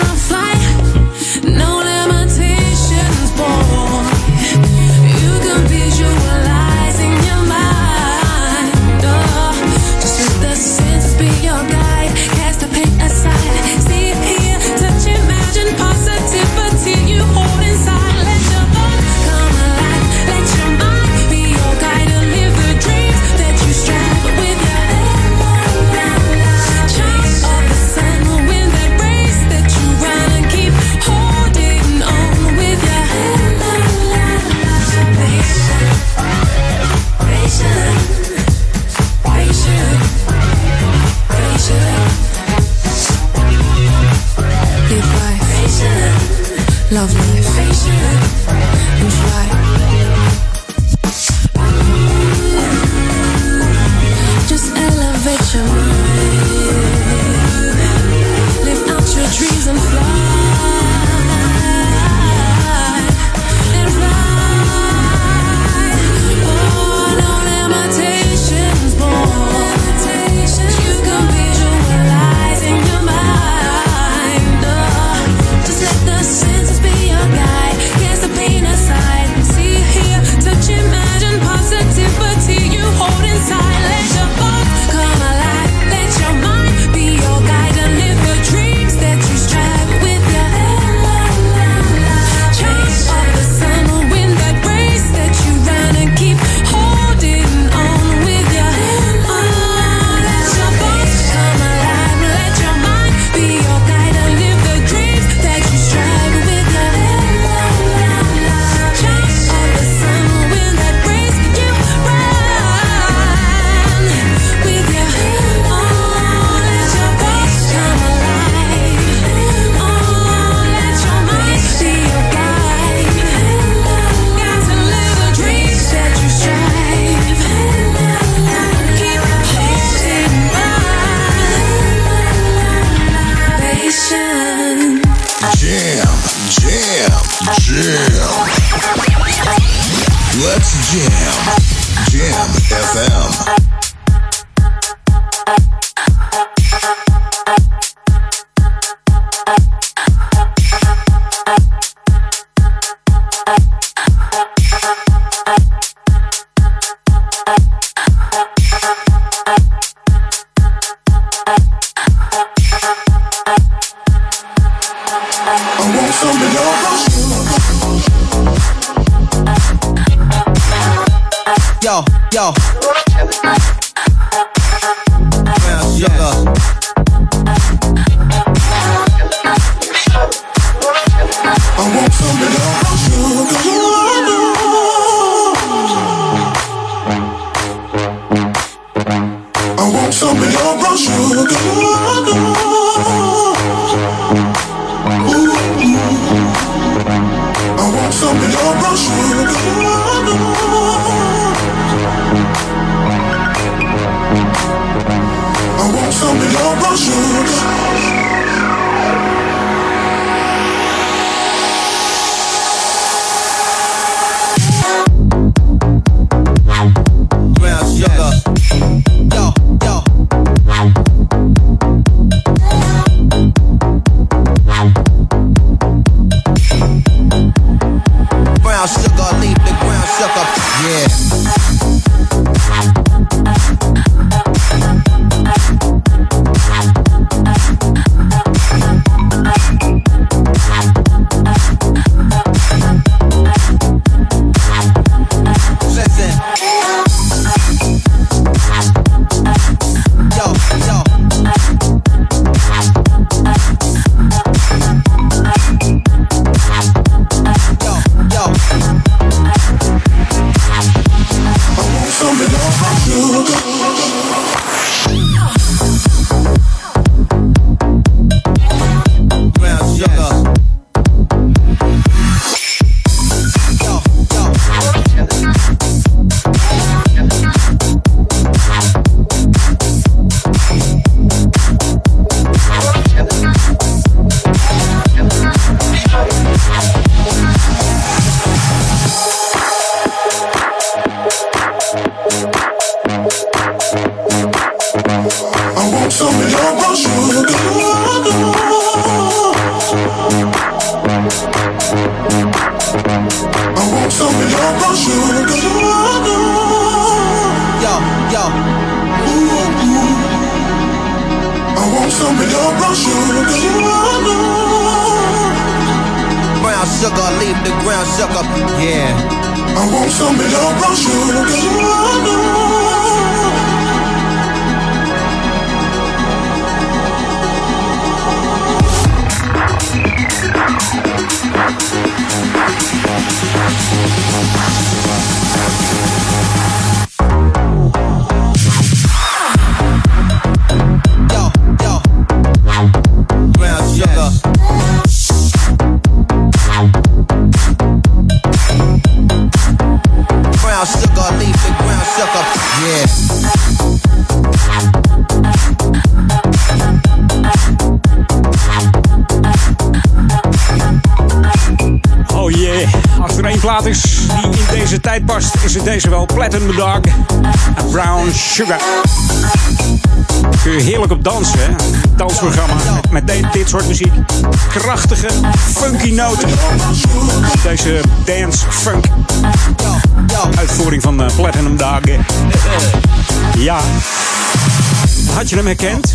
je 385.53 385.59
hem 385.59 385.77
herkend? 385.77 386.13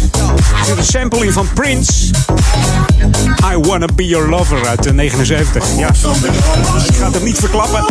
Er 0.59 0.65
zit 0.65 0.77
een 0.77 0.85
sampling 0.85 1.33
van 1.33 1.49
Prince. 1.55 1.93
I 3.53 3.57
Wanna 3.57 3.87
Be 3.95 4.07
Your 4.07 4.29
Lover 4.29 4.67
uit 4.67 4.83
de 4.83 4.93
79. 4.93 5.65
Ja, 5.77 5.89
ik 5.89 6.95
ga 6.95 7.05
het 7.05 7.15
hem 7.15 7.25
niet 7.25 7.39
verklappen. 7.39 7.85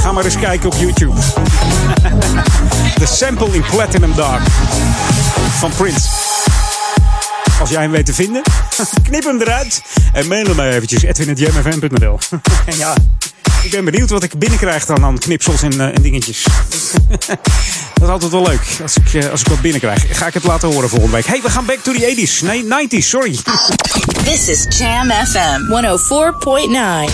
Ga 0.00 0.12
maar 0.12 0.24
eens 0.24 0.38
kijken 0.38 0.68
op 0.68 0.74
YouTube. 0.78 1.14
De 3.00 3.06
sample 3.06 3.54
in 3.54 3.64
Platinum 3.70 4.14
Dog 4.14 4.40
van 5.58 5.70
Prince. 5.76 6.08
Als 7.60 7.70
jij 7.70 7.82
hem 7.82 7.90
weet 7.90 8.06
te 8.06 8.14
vinden, 8.14 8.42
knip 9.08 9.24
hem 9.24 9.40
eruit 9.40 9.82
en 10.12 10.26
mail 10.26 10.46
hem 10.46 10.56
maar 10.56 10.68
eventjes 10.68 11.02
edwin.jamfm.nl 11.02 12.18
En 12.66 12.76
ja, 12.84 12.94
ik 13.62 13.70
ben 13.70 13.84
benieuwd 13.84 14.10
wat 14.10 14.22
ik 14.22 14.38
binnenkrijg 14.38 14.86
dan 14.86 15.04
aan 15.04 15.18
knipsels 15.18 15.62
en, 15.62 15.80
eh, 15.80 15.86
en 15.94 16.02
dingetjes. 16.02 16.46
Dat 18.06 18.16
is 18.16 18.22
altijd 18.22 18.42
wel 18.42 18.52
leuk 18.52 18.80
als 18.82 18.96
ik, 18.96 19.22
eh, 19.22 19.30
als 19.30 19.40
ik 19.40 19.46
wat 19.46 19.60
binnenkrijg. 19.60 20.18
Ga 20.18 20.26
ik 20.26 20.34
het 20.34 20.44
laten 20.44 20.72
horen 20.72 20.88
volgende 20.88 21.14
week. 21.16 21.26
Hey, 21.26 21.42
we 21.42 21.50
gaan 21.50 21.64
back 21.64 21.78
to 21.78 21.92
the 21.92 22.06
80s. 22.06 22.40
Nee, 22.40 22.64
90s, 22.64 23.08
sorry. 23.08 23.38
This 24.24 24.48
is 24.48 24.78
Jam 24.78 25.10
FM 25.10 25.60
104.9. 25.68 27.12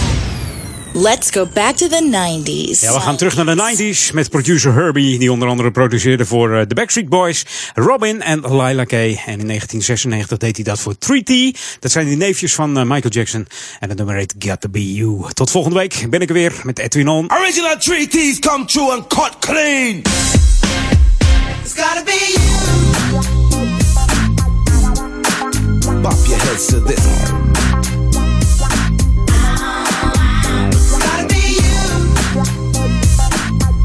Let's 0.94 1.30
go 1.30 1.46
back 1.54 1.76
to 1.76 1.88
the 1.88 2.08
90s. 2.10 2.80
Ja, 2.80 2.92
we 2.92 3.00
gaan 3.00 3.16
terug 3.16 3.36
naar 3.36 3.44
de 3.44 3.92
90s 3.92 4.12
met 4.12 4.30
producer 4.30 4.72
Herbie, 4.72 5.18
die 5.18 5.32
onder 5.32 5.48
andere 5.48 5.70
produceerde 5.70 6.26
voor 6.26 6.56
eh, 6.56 6.62
de 6.68 6.74
Backstreet 6.74 7.08
Boys, 7.08 7.46
Robin 7.74 8.22
en 8.22 8.40
Lila 8.40 8.84
Kay. 8.84 9.08
En 9.08 9.40
in 9.40 9.46
1996 9.46 10.38
deed 10.38 10.56
hij 10.56 10.64
dat 10.64 10.80
voor 10.80 10.94
3T. 10.94 11.58
Dat 11.78 11.90
zijn 11.90 12.06
die 12.06 12.16
neefjes 12.16 12.54
van 12.54 12.78
eh, 12.78 12.82
Michael 12.82 13.12
Jackson. 13.12 13.46
En 13.80 13.88
het 13.88 13.98
nummer 13.98 14.16
heet 14.16 14.34
Got 14.38 14.60
to 14.60 14.68
Be 14.68 14.94
You. 14.94 15.32
Tot 15.32 15.50
volgende 15.50 15.78
week 15.78 16.06
ben 16.10 16.20
ik 16.20 16.28
er 16.28 16.34
weer 16.34 16.52
met 16.62 16.78
Edwin 16.78 17.08
On. 17.08 17.32
Original 17.32 17.76
treaties 17.78 18.38
come 18.38 18.64
true 18.64 18.92
and 18.92 19.06
cut 19.06 19.36
clean. 19.40 20.02
It's 21.64 21.74
gotta 21.74 22.04
be 22.04 22.12
you. 22.12 22.40
Bop 26.02 26.18
your 26.26 26.38
heads 26.38 26.66
to 26.66 26.80
this. 26.80 27.06
It's 30.72 30.98
gotta 30.98 31.26
be 31.28 31.42
you. 31.62 31.78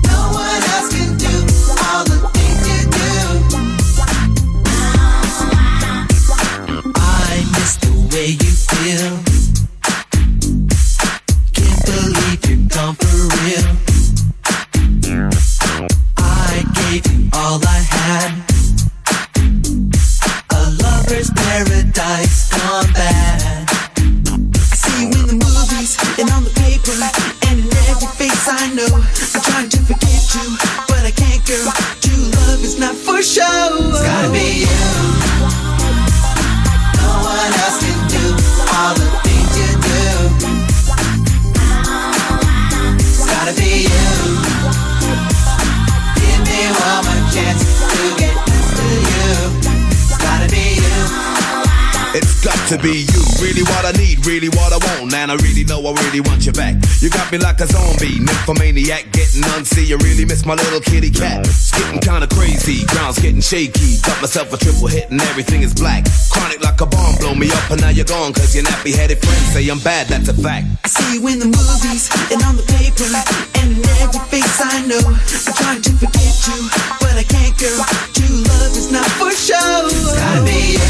No 0.07 0.19
one 0.33 0.63
else 0.73 0.89
can 0.91 1.17
do 1.17 1.33
all 1.85 2.03
the 2.03 2.17
things 2.33 2.61
you 2.67 2.79
do. 2.97 3.13
I 6.95 7.45
miss 7.53 7.75
the 7.75 7.91
way 8.11 8.29
you 8.29 8.51
feel. 9.15 9.26
You 57.37 57.43
got 57.43 57.53
me 57.53 57.53
like 57.53 57.69
a 57.69 57.71
zombie, 57.71 58.17
nymphomaniac, 58.17 59.11
getting 59.13 59.45
unsee. 59.53 59.85
You 59.85 59.97
really 59.97 60.25
miss 60.25 60.43
my 60.43 60.55
little 60.55 60.79
kitty 60.81 61.11
cat. 61.11 61.45
It's 61.45 61.69
getting 61.69 61.99
kinda 61.99 62.25
crazy, 62.33 62.83
ground's 62.87 63.19
getting 63.19 63.41
shaky. 63.41 64.01
Got 64.01 64.21
myself 64.21 64.51
a 64.53 64.57
triple 64.57 64.87
hit 64.87 65.11
and 65.11 65.21
everything 65.21 65.61
is 65.61 65.73
black. 65.73 66.07
Chronic 66.31 66.63
like 66.63 66.81
a 66.81 66.87
bomb, 66.87 67.15
blow 67.17 67.35
me 67.35 67.51
up 67.51 67.69
and 67.69 67.81
now 67.81 67.89
you're 67.89 68.09
gone, 68.09 68.33
cause 68.33 68.55
your 68.55 68.63
nappy 68.63 68.95
headed 68.95 69.19
friends 69.19 69.53
say 69.53 69.69
I'm 69.69 69.77
bad, 69.79 70.07
that's 70.07 70.29
a 70.29 70.33
fact. 70.33 70.65
I 70.83 70.87
see 70.87 71.13
you 71.13 71.27
in 71.27 71.37
the 71.37 71.45
movies 71.45 72.09
and 72.33 72.41
on 72.41 72.57
the 72.57 72.65
paper 72.65 73.05
and 73.61 73.77
in 73.77 73.85
every 74.01 74.23
face 74.33 74.57
I 74.57 74.81
know. 74.87 75.05
I'm 75.05 75.53
trying 75.61 75.81
to 75.83 75.91
forget 75.93 76.33
you, 76.47 76.57
but 77.01 77.21
I 77.21 77.23
can't, 77.23 77.53
girl. 77.59 77.85
True 78.17 78.41
love 78.49 78.73
is 78.73 78.89
not 78.91 79.05
for 79.21 79.29
show. 79.29 79.85
It's 79.85 80.17
gotta 80.17 80.41
be 80.41 80.73
you. 80.73 80.89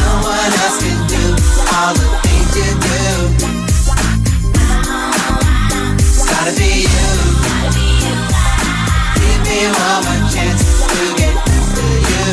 No 0.00 0.08
one 0.24 0.52
else 0.64 0.80
can 0.80 1.00
do 1.12 1.24
all 1.76 1.92
the 1.92 2.08
things 2.24 2.56
you 2.56 2.72
do. 2.80 3.03
Gotta 6.44 6.60
be 6.60 6.84
you. 6.84 7.08
Give 9.16 9.40
me 9.48 9.60
one 9.72 10.04
more 10.04 10.28
chance 10.28 10.84
to 10.92 11.00
get 11.16 11.36
to 11.40 11.86
you. 12.10 12.32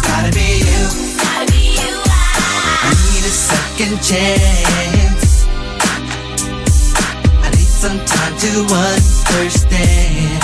Gotta 0.00 0.32
be 0.32 0.64
you. 0.64 0.84
I 1.28 2.90
need 3.04 3.24
a 3.24 3.34
second 3.48 4.00
chance. 4.00 5.44
I 7.44 7.50
need 7.50 7.72
some 7.84 8.00
time 8.06 8.34
to 8.44 8.50
understand. 8.96 10.42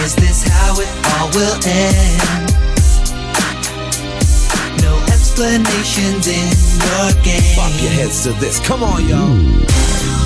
Is 0.00 0.14
this 0.16 0.48
how 0.48 0.80
it 0.80 0.88
all 1.12 1.28
will 1.36 1.58
end? 1.66 2.48
No 4.80 4.96
explanations 5.12 6.26
in 6.26 6.48
your 6.88 7.12
game. 7.22 7.56
Bop 7.56 7.82
your 7.82 7.92
heads 7.92 8.22
to 8.22 8.32
this, 8.40 8.60
come 8.60 8.82
on, 8.82 9.06
y'all. 9.06 10.19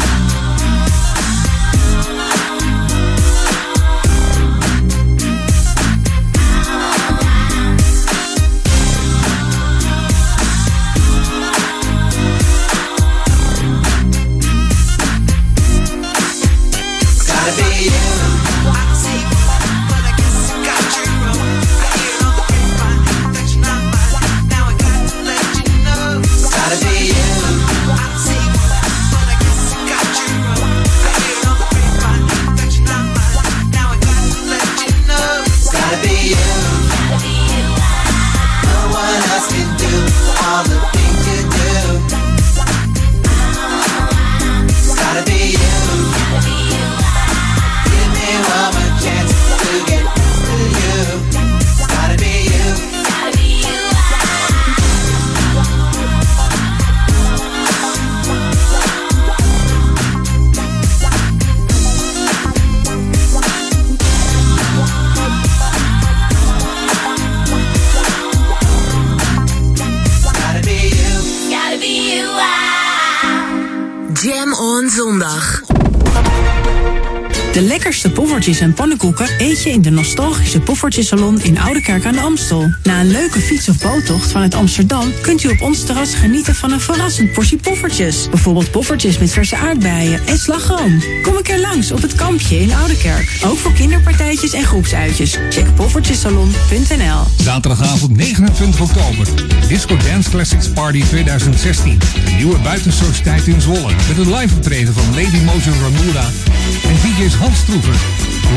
Poffertjes 78.44 78.68
en 78.68 78.74
pannenkoeken 78.74 79.28
eet 79.38 79.62
je 79.62 79.70
in 79.70 79.82
de 79.82 79.90
nostalgische 79.90 80.60
Poffertjesalon 80.60 81.40
in 81.42 81.58
Oude 81.58 81.80
Kerk 81.80 82.06
aan 82.06 82.12
de 82.12 82.20
Amstel. 82.20 82.74
Na 82.82 83.00
een 83.00 83.10
leuke 83.10 83.40
fiets- 83.40 83.68
of 83.68 83.78
boottocht 83.78 84.30
vanuit 84.30 84.54
Amsterdam 84.54 85.12
kunt 85.22 85.44
u 85.44 85.48
op 85.48 85.60
ons 85.60 85.84
terras 85.84 86.14
genieten 86.14 86.54
van 86.54 86.72
een 86.72 86.80
verrassend 86.80 87.32
portie 87.32 87.58
poffertjes. 87.58 88.28
Bijvoorbeeld 88.28 88.70
poffertjes 88.70 89.18
met 89.18 89.32
verse 89.32 89.56
aardbeien 89.56 90.26
en 90.26 90.38
slagroom. 90.38 91.02
Kom 91.22 91.36
een 91.36 91.42
keer 91.42 91.60
langs 91.60 91.92
op 91.92 92.02
het 92.02 92.14
kampje 92.14 92.60
in 92.60 92.74
Oude 92.74 92.96
Kerk. 92.96 93.38
Ook 93.44 93.58
voor 93.58 93.72
kinderpartijtjes 93.72 94.52
en 94.52 94.64
groepsuitjes. 94.64 95.36
Check 95.50 95.74
poffertjesalon.nl 95.74 97.22
Zaterdagavond 97.42 98.16
29 98.16 98.80
oktober. 98.80 99.26
Disco 99.68 99.96
Dance 99.96 100.30
Classics 100.30 100.68
Party 100.68 101.02
2016. 101.08 101.98
De 101.98 102.30
nieuwe 102.36 102.58
buitensociëteit 102.58 103.46
in 103.46 103.60
Zwolle. 103.60 103.92
Met 104.08 104.26
een 104.26 104.34
live 104.34 104.54
optreden 104.54 104.94
van 104.94 105.04
Lady 105.14 105.44
Motion 105.44 105.74
Ramura 105.82 106.24
en 106.64 106.94
DJ's 106.94 107.34
Hans 107.34 107.58
Stroever, 107.58 107.94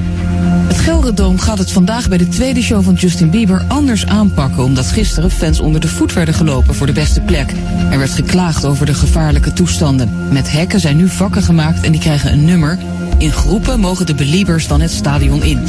Het 0.67 0.77
Gelredome 0.77 1.37
gaat 1.37 1.57
het 1.57 1.71
vandaag 1.71 2.09
bij 2.09 2.17
de 2.17 2.27
tweede 2.27 2.61
show 2.61 2.83
van 2.83 2.93
Justin 2.93 3.29
Bieber 3.29 3.65
anders 3.67 4.05
aanpakken... 4.05 4.63
omdat 4.63 4.85
gisteren 4.85 5.31
fans 5.31 5.59
onder 5.59 5.81
de 5.81 5.87
voet 5.87 6.13
werden 6.13 6.33
gelopen 6.33 6.75
voor 6.75 6.87
de 6.87 6.93
beste 6.93 7.21
plek. 7.21 7.53
Er 7.91 7.97
werd 7.97 8.11
geklaagd 8.11 8.65
over 8.65 8.85
de 8.85 8.93
gevaarlijke 8.93 9.53
toestanden. 9.53 10.09
Met 10.31 10.51
hekken 10.51 10.79
zijn 10.79 10.97
nu 10.97 11.07
vakken 11.07 11.43
gemaakt 11.43 11.83
en 11.83 11.91
die 11.91 12.01
krijgen 12.01 12.31
een 12.31 12.45
nummer... 12.45 12.77
In 13.21 13.31
groepen 13.31 13.79
mogen 13.79 14.05
de 14.05 14.15
beliebers 14.15 14.67
dan 14.67 14.81
het 14.81 14.91
stadion 14.91 15.43
in. 15.43 15.63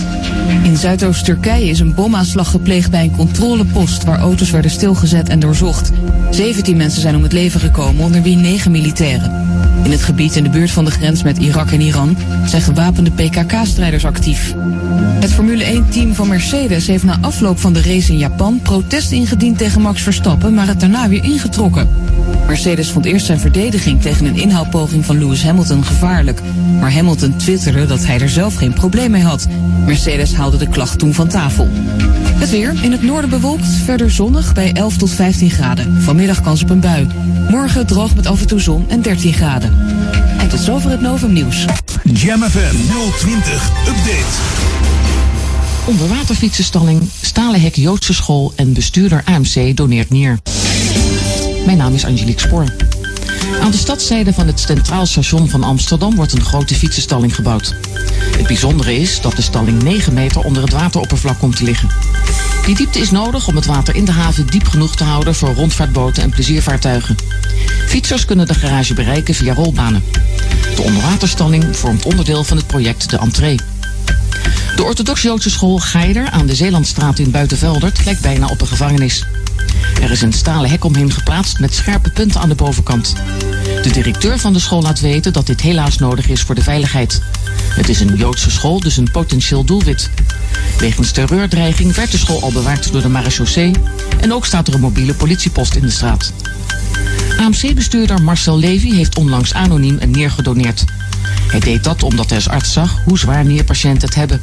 In 0.62 0.76
Zuidoost-Turkije 0.76 1.68
is 1.68 1.80
een 1.80 1.94
bomaanslag 1.94 2.50
gepleegd 2.50 2.90
bij 2.90 3.04
een 3.04 3.16
controlepost 3.16 4.04
waar 4.04 4.18
auto's 4.18 4.50
werden 4.50 4.70
stilgezet 4.70 5.28
en 5.28 5.40
doorzocht. 5.40 5.90
17 6.30 6.76
mensen 6.76 7.00
zijn 7.00 7.16
om 7.16 7.22
het 7.22 7.32
leven 7.32 7.60
gekomen, 7.60 8.04
onder 8.04 8.22
wie 8.22 8.36
9 8.36 8.70
militairen. 8.70 9.30
In 9.82 9.90
het 9.90 10.02
gebied 10.02 10.36
in 10.36 10.42
de 10.42 10.50
buurt 10.50 10.70
van 10.70 10.84
de 10.84 10.90
grens 10.90 11.22
met 11.22 11.38
Irak 11.38 11.70
en 11.70 11.80
Iran 11.80 12.16
zijn 12.46 12.62
gewapende 12.62 13.10
PKK-strijders 13.10 14.04
actief. 14.04 14.54
Het 15.20 15.32
Formule 15.32 15.64
1-team 15.64 16.14
van 16.14 16.28
Mercedes 16.28 16.86
heeft 16.86 17.04
na 17.04 17.18
afloop 17.20 17.58
van 17.58 17.72
de 17.72 17.82
race 17.82 18.12
in 18.12 18.18
Japan 18.18 18.60
protest 18.62 19.12
ingediend 19.12 19.58
tegen 19.58 19.80
Max 19.80 20.02
Verstappen, 20.02 20.54
maar 20.54 20.66
het 20.66 20.80
daarna 20.80 21.08
weer 21.08 21.24
ingetrokken. 21.24 21.88
Mercedes 22.46 22.90
vond 22.90 23.04
eerst 23.04 23.26
zijn 23.26 23.40
verdediging 23.40 24.00
tegen 24.00 24.26
een 24.26 24.36
inhaalpoging 24.36 25.04
van 25.04 25.18
Lewis 25.18 25.42
Hamilton 25.42 25.84
gevaarlijk. 25.84 26.40
Maar 26.80 26.92
Hamilton 26.92 27.36
twitterde 27.36 27.86
dat 27.86 28.06
hij 28.06 28.20
er 28.20 28.28
zelf 28.28 28.54
geen 28.54 28.72
probleem 28.72 29.10
mee 29.10 29.22
had. 29.22 29.46
Mercedes 29.86 30.34
haalde 30.34 30.56
de 30.56 30.68
klacht 30.68 30.98
toen 30.98 31.14
van 31.14 31.28
tafel. 31.28 31.68
Het 32.42 32.50
weer. 32.50 32.84
In 32.84 32.92
het 32.92 33.02
noorden 33.02 33.30
bewolkt, 33.30 33.66
verder 33.66 34.10
zonnig 34.10 34.54
bij 34.54 34.72
11 34.72 34.96
tot 34.96 35.10
15 35.10 35.50
graden. 35.50 36.02
Vanmiddag 36.02 36.40
kans 36.40 36.62
op 36.62 36.70
een 36.70 36.80
bui. 36.80 37.06
Morgen 37.50 37.86
droog 37.86 38.14
met 38.14 38.26
af 38.26 38.40
en 38.40 38.46
toe 38.46 38.60
zon 38.60 38.84
en 38.88 39.02
13 39.02 39.32
graden. 39.32 39.72
En 40.38 40.48
tot 40.48 40.60
zover 40.60 40.90
het 40.90 41.00
Novum 41.00 41.32
Nieuws. 41.32 41.64
Jam 42.04 42.42
FM 42.42 42.76
020 43.18 43.70
Update. 43.88 44.40
Onderwaterfietsenstalling, 45.86 47.02
stalen 47.20 47.60
hek 47.60 47.76
Joodse 47.76 48.14
school 48.14 48.52
en 48.56 48.72
bestuurder 48.72 49.22
AMC 49.24 49.76
doneert 49.76 50.10
neer. 50.10 50.38
Mijn 51.66 51.78
naam 51.78 51.94
is 51.94 52.04
Angelique 52.04 52.40
Spoor. 52.40 52.91
Aan 53.60 53.70
de 53.70 53.76
stadszijde 53.76 54.32
van 54.32 54.46
het 54.46 54.60
Centraal 54.60 55.06
Station 55.06 55.48
van 55.48 55.62
Amsterdam 55.62 56.14
wordt 56.14 56.32
een 56.32 56.44
grote 56.44 56.74
fietsenstalling 56.74 57.34
gebouwd. 57.34 57.74
Het 58.36 58.46
bijzondere 58.46 58.94
is 58.94 59.20
dat 59.20 59.36
de 59.36 59.42
stalling 59.42 59.82
9 59.82 60.14
meter 60.14 60.40
onder 60.40 60.62
het 60.62 60.72
wateroppervlak 60.72 61.38
komt 61.38 61.56
te 61.56 61.64
liggen. 61.64 61.88
Die 62.66 62.74
diepte 62.74 62.98
is 62.98 63.10
nodig 63.10 63.48
om 63.48 63.56
het 63.56 63.66
water 63.66 63.94
in 63.94 64.04
de 64.04 64.12
haven 64.12 64.46
diep 64.46 64.68
genoeg 64.68 64.96
te 64.96 65.04
houden 65.04 65.34
voor 65.34 65.54
rondvaartboten 65.54 66.22
en 66.22 66.30
pleziervaartuigen. 66.30 67.16
Fietsers 67.86 68.24
kunnen 68.24 68.46
de 68.46 68.54
garage 68.54 68.94
bereiken 68.94 69.34
via 69.34 69.54
rolbanen. 69.54 70.04
De 70.76 70.82
onderwaterstalling 70.82 71.76
vormt 71.76 72.04
onderdeel 72.04 72.44
van 72.44 72.56
het 72.56 72.66
project 72.66 73.10
De 73.10 73.18
Entree. 73.18 73.58
De 74.76 74.82
orthodox-Joodse 74.82 75.50
school 75.50 75.78
Geider 75.78 76.30
aan 76.30 76.46
de 76.46 76.54
Zeelandstraat 76.54 77.18
in 77.18 77.30
Buitenveldert 77.30 78.04
lijkt 78.04 78.20
bijna 78.20 78.46
op 78.46 78.60
een 78.60 78.66
gevangenis. 78.66 79.24
Er 80.02 80.10
is 80.10 80.22
een 80.22 80.32
stalen 80.32 80.70
hek 80.70 80.84
omheen 80.84 81.12
geplaatst 81.12 81.58
met 81.58 81.74
scherpe 81.74 82.10
punten 82.10 82.40
aan 82.40 82.48
de 82.48 82.54
bovenkant. 82.54 83.14
De 83.82 83.90
directeur 83.92 84.38
van 84.38 84.52
de 84.52 84.58
school 84.58 84.82
laat 84.82 85.00
weten 85.00 85.32
dat 85.32 85.46
dit 85.46 85.60
helaas 85.60 85.98
nodig 85.98 86.28
is 86.28 86.42
voor 86.42 86.54
de 86.54 86.62
veiligheid. 86.62 87.22
Het 87.68 87.88
is 87.88 88.00
een 88.00 88.16
Joodse 88.16 88.50
school, 88.50 88.80
dus 88.80 88.96
een 88.96 89.10
potentieel 89.10 89.64
doelwit. 89.64 90.10
Wegens 90.78 91.10
terreurdreiging 91.10 91.94
werd 91.94 92.10
de 92.10 92.18
school 92.18 92.42
al 92.42 92.52
bewaakt 92.52 92.92
door 92.92 93.02
de 93.02 93.08
marechaussee... 93.08 93.72
en 94.20 94.32
ook 94.32 94.46
staat 94.46 94.68
er 94.68 94.74
een 94.74 94.80
mobiele 94.80 95.14
politiepost 95.14 95.74
in 95.74 95.82
de 95.82 95.90
straat. 95.90 96.32
AMC-bestuurder 97.38 98.22
Marcel 98.22 98.58
Levy 98.58 98.94
heeft 98.94 99.16
onlangs 99.16 99.54
anoniem 99.54 99.96
een 100.00 100.10
nier 100.10 100.30
gedoneerd. 100.30 100.84
Hij 101.46 101.60
deed 101.60 101.84
dat 101.84 102.02
omdat 102.02 102.28
hij 102.28 102.36
als 102.36 102.48
arts 102.48 102.72
zag 102.72 103.02
hoe 103.04 103.18
zwaar 103.18 103.44
nierpatiënten 103.44 104.08
het 104.08 104.14
hebben. 104.14 104.40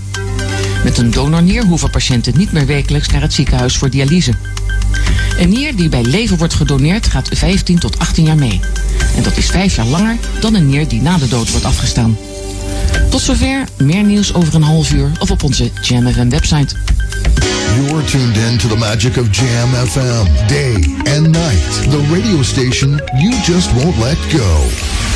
Met 0.84 0.98
een 0.98 1.12
donornier 1.12 1.64
hoeven 1.64 1.90
patiënten 1.90 2.38
niet 2.38 2.52
meer 2.52 2.66
wekelijks 2.66 3.08
naar 3.08 3.22
het 3.22 3.34
ziekenhuis 3.34 3.78
voor 3.78 3.90
dialyse. 3.90 4.34
Een 5.40 5.50
nier 5.50 5.76
die 5.76 5.90
bij 5.90 6.04
leven 6.04 6.38
wordt 6.38 6.54
gedoneerd 6.54 7.08
gaat 7.08 7.30
15 7.34 7.80
tot 7.80 8.00
18 8.00 8.26
jaar 8.26 8.36
mee. 8.36 8.60
En 9.16 9.24
dat 9.24 9.38
is 9.38 9.50
5 9.50 9.76
jaar 9.76 9.86
langer 9.86 10.18
dan 10.40 10.56
een 10.56 10.68
nier 10.68 10.88
die 10.88 11.02
na 11.02 11.18
de 11.18 11.28
dood 11.28 11.52
wordt 11.52 11.66
afgestaan. 11.66 12.18
Tot 13.10 13.22
zover, 13.22 13.64
meer 13.78 14.04
nieuws 14.04 14.34
over 14.34 14.56
een 14.56 14.62
half 14.62 14.92
uur 14.92 15.12
of 15.20 15.32
op 15.32 15.44
onze 15.44 15.72
Jam 15.82 16.08
FM 16.08 16.30
website. 16.30 16.76
You're 17.76 18.04
tuned 18.04 18.38
in 18.38 18.58
to 18.60 18.68
the 18.68 18.78
magic 18.78 19.18
of 19.18 19.32
Jam 19.32 19.70
FM, 19.70 20.26
day 20.48 20.76
and 21.16 21.32
night. 21.32 21.72
The 21.90 22.02
radio 22.12 22.42
station 22.44 23.00
you 23.20 23.32
just 23.44 23.72
won't 23.74 23.98
let 23.98 24.18
go. 24.32 24.68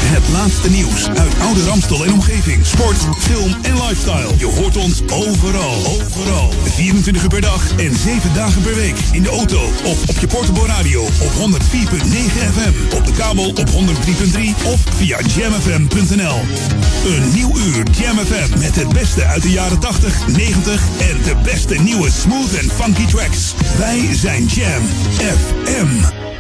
Het 0.06 0.30
laatste 0.32 0.70
nieuws 0.70 1.08
uit 1.10 1.40
oude 1.40 1.64
Ramstel 1.64 2.06
en 2.06 2.14
omgeving. 2.14 2.66
Sport, 2.66 2.98
film 3.20 3.56
en 3.62 3.74
lifestyle. 3.74 4.30
Je 4.38 4.46
hoort 4.46 4.78
ons 4.78 5.02
overal. 5.12 5.86
Overal. 5.86 6.54
24 6.64 7.24
uur 7.24 7.30
per 7.30 7.42
dag 7.42 7.72
en 7.78 7.96
7 7.96 8.34
dagen 8.34 8.62
per 8.62 8.76
week. 8.76 8.96
In 9.12 9.24
de 9.24 9.30
auto 9.30 9.62
of 9.84 10.10
op 10.10 10.20
je 10.20 10.28
portable 10.28 10.66
radio 10.66 11.02
op 11.04 11.32
104.9 11.32 11.42
FM. 12.54 12.96
Op 12.96 13.06
de 13.06 13.12
kabel 13.12 13.50
op 13.50 13.70
103.3 13.70 13.76
of 14.66 14.80
via 14.96 15.20
jamfm.nl. 15.36 16.40
Een 17.06 17.32
nieuw 17.34 17.58
uur 17.58 17.84
Jam 17.92 18.18
FM 18.18 18.60
met 18.60 18.76
het 18.76 18.94
beste 18.94 19.26
uit 19.26 19.42
de 19.42 19.52
jaren 19.52 19.80
80, 19.80 20.28
90 20.28 20.82
en 21.00 21.22
de 21.24 21.36
beste 21.44 21.76
nieuwe 21.76 22.12
smooth 22.14 22.54
en 22.54 22.70
funky 22.70 23.06
tracks. 23.06 23.54
Wij 23.78 24.14
zijn 24.14 24.46
Jam 24.46 24.84
FM. 25.18 26.34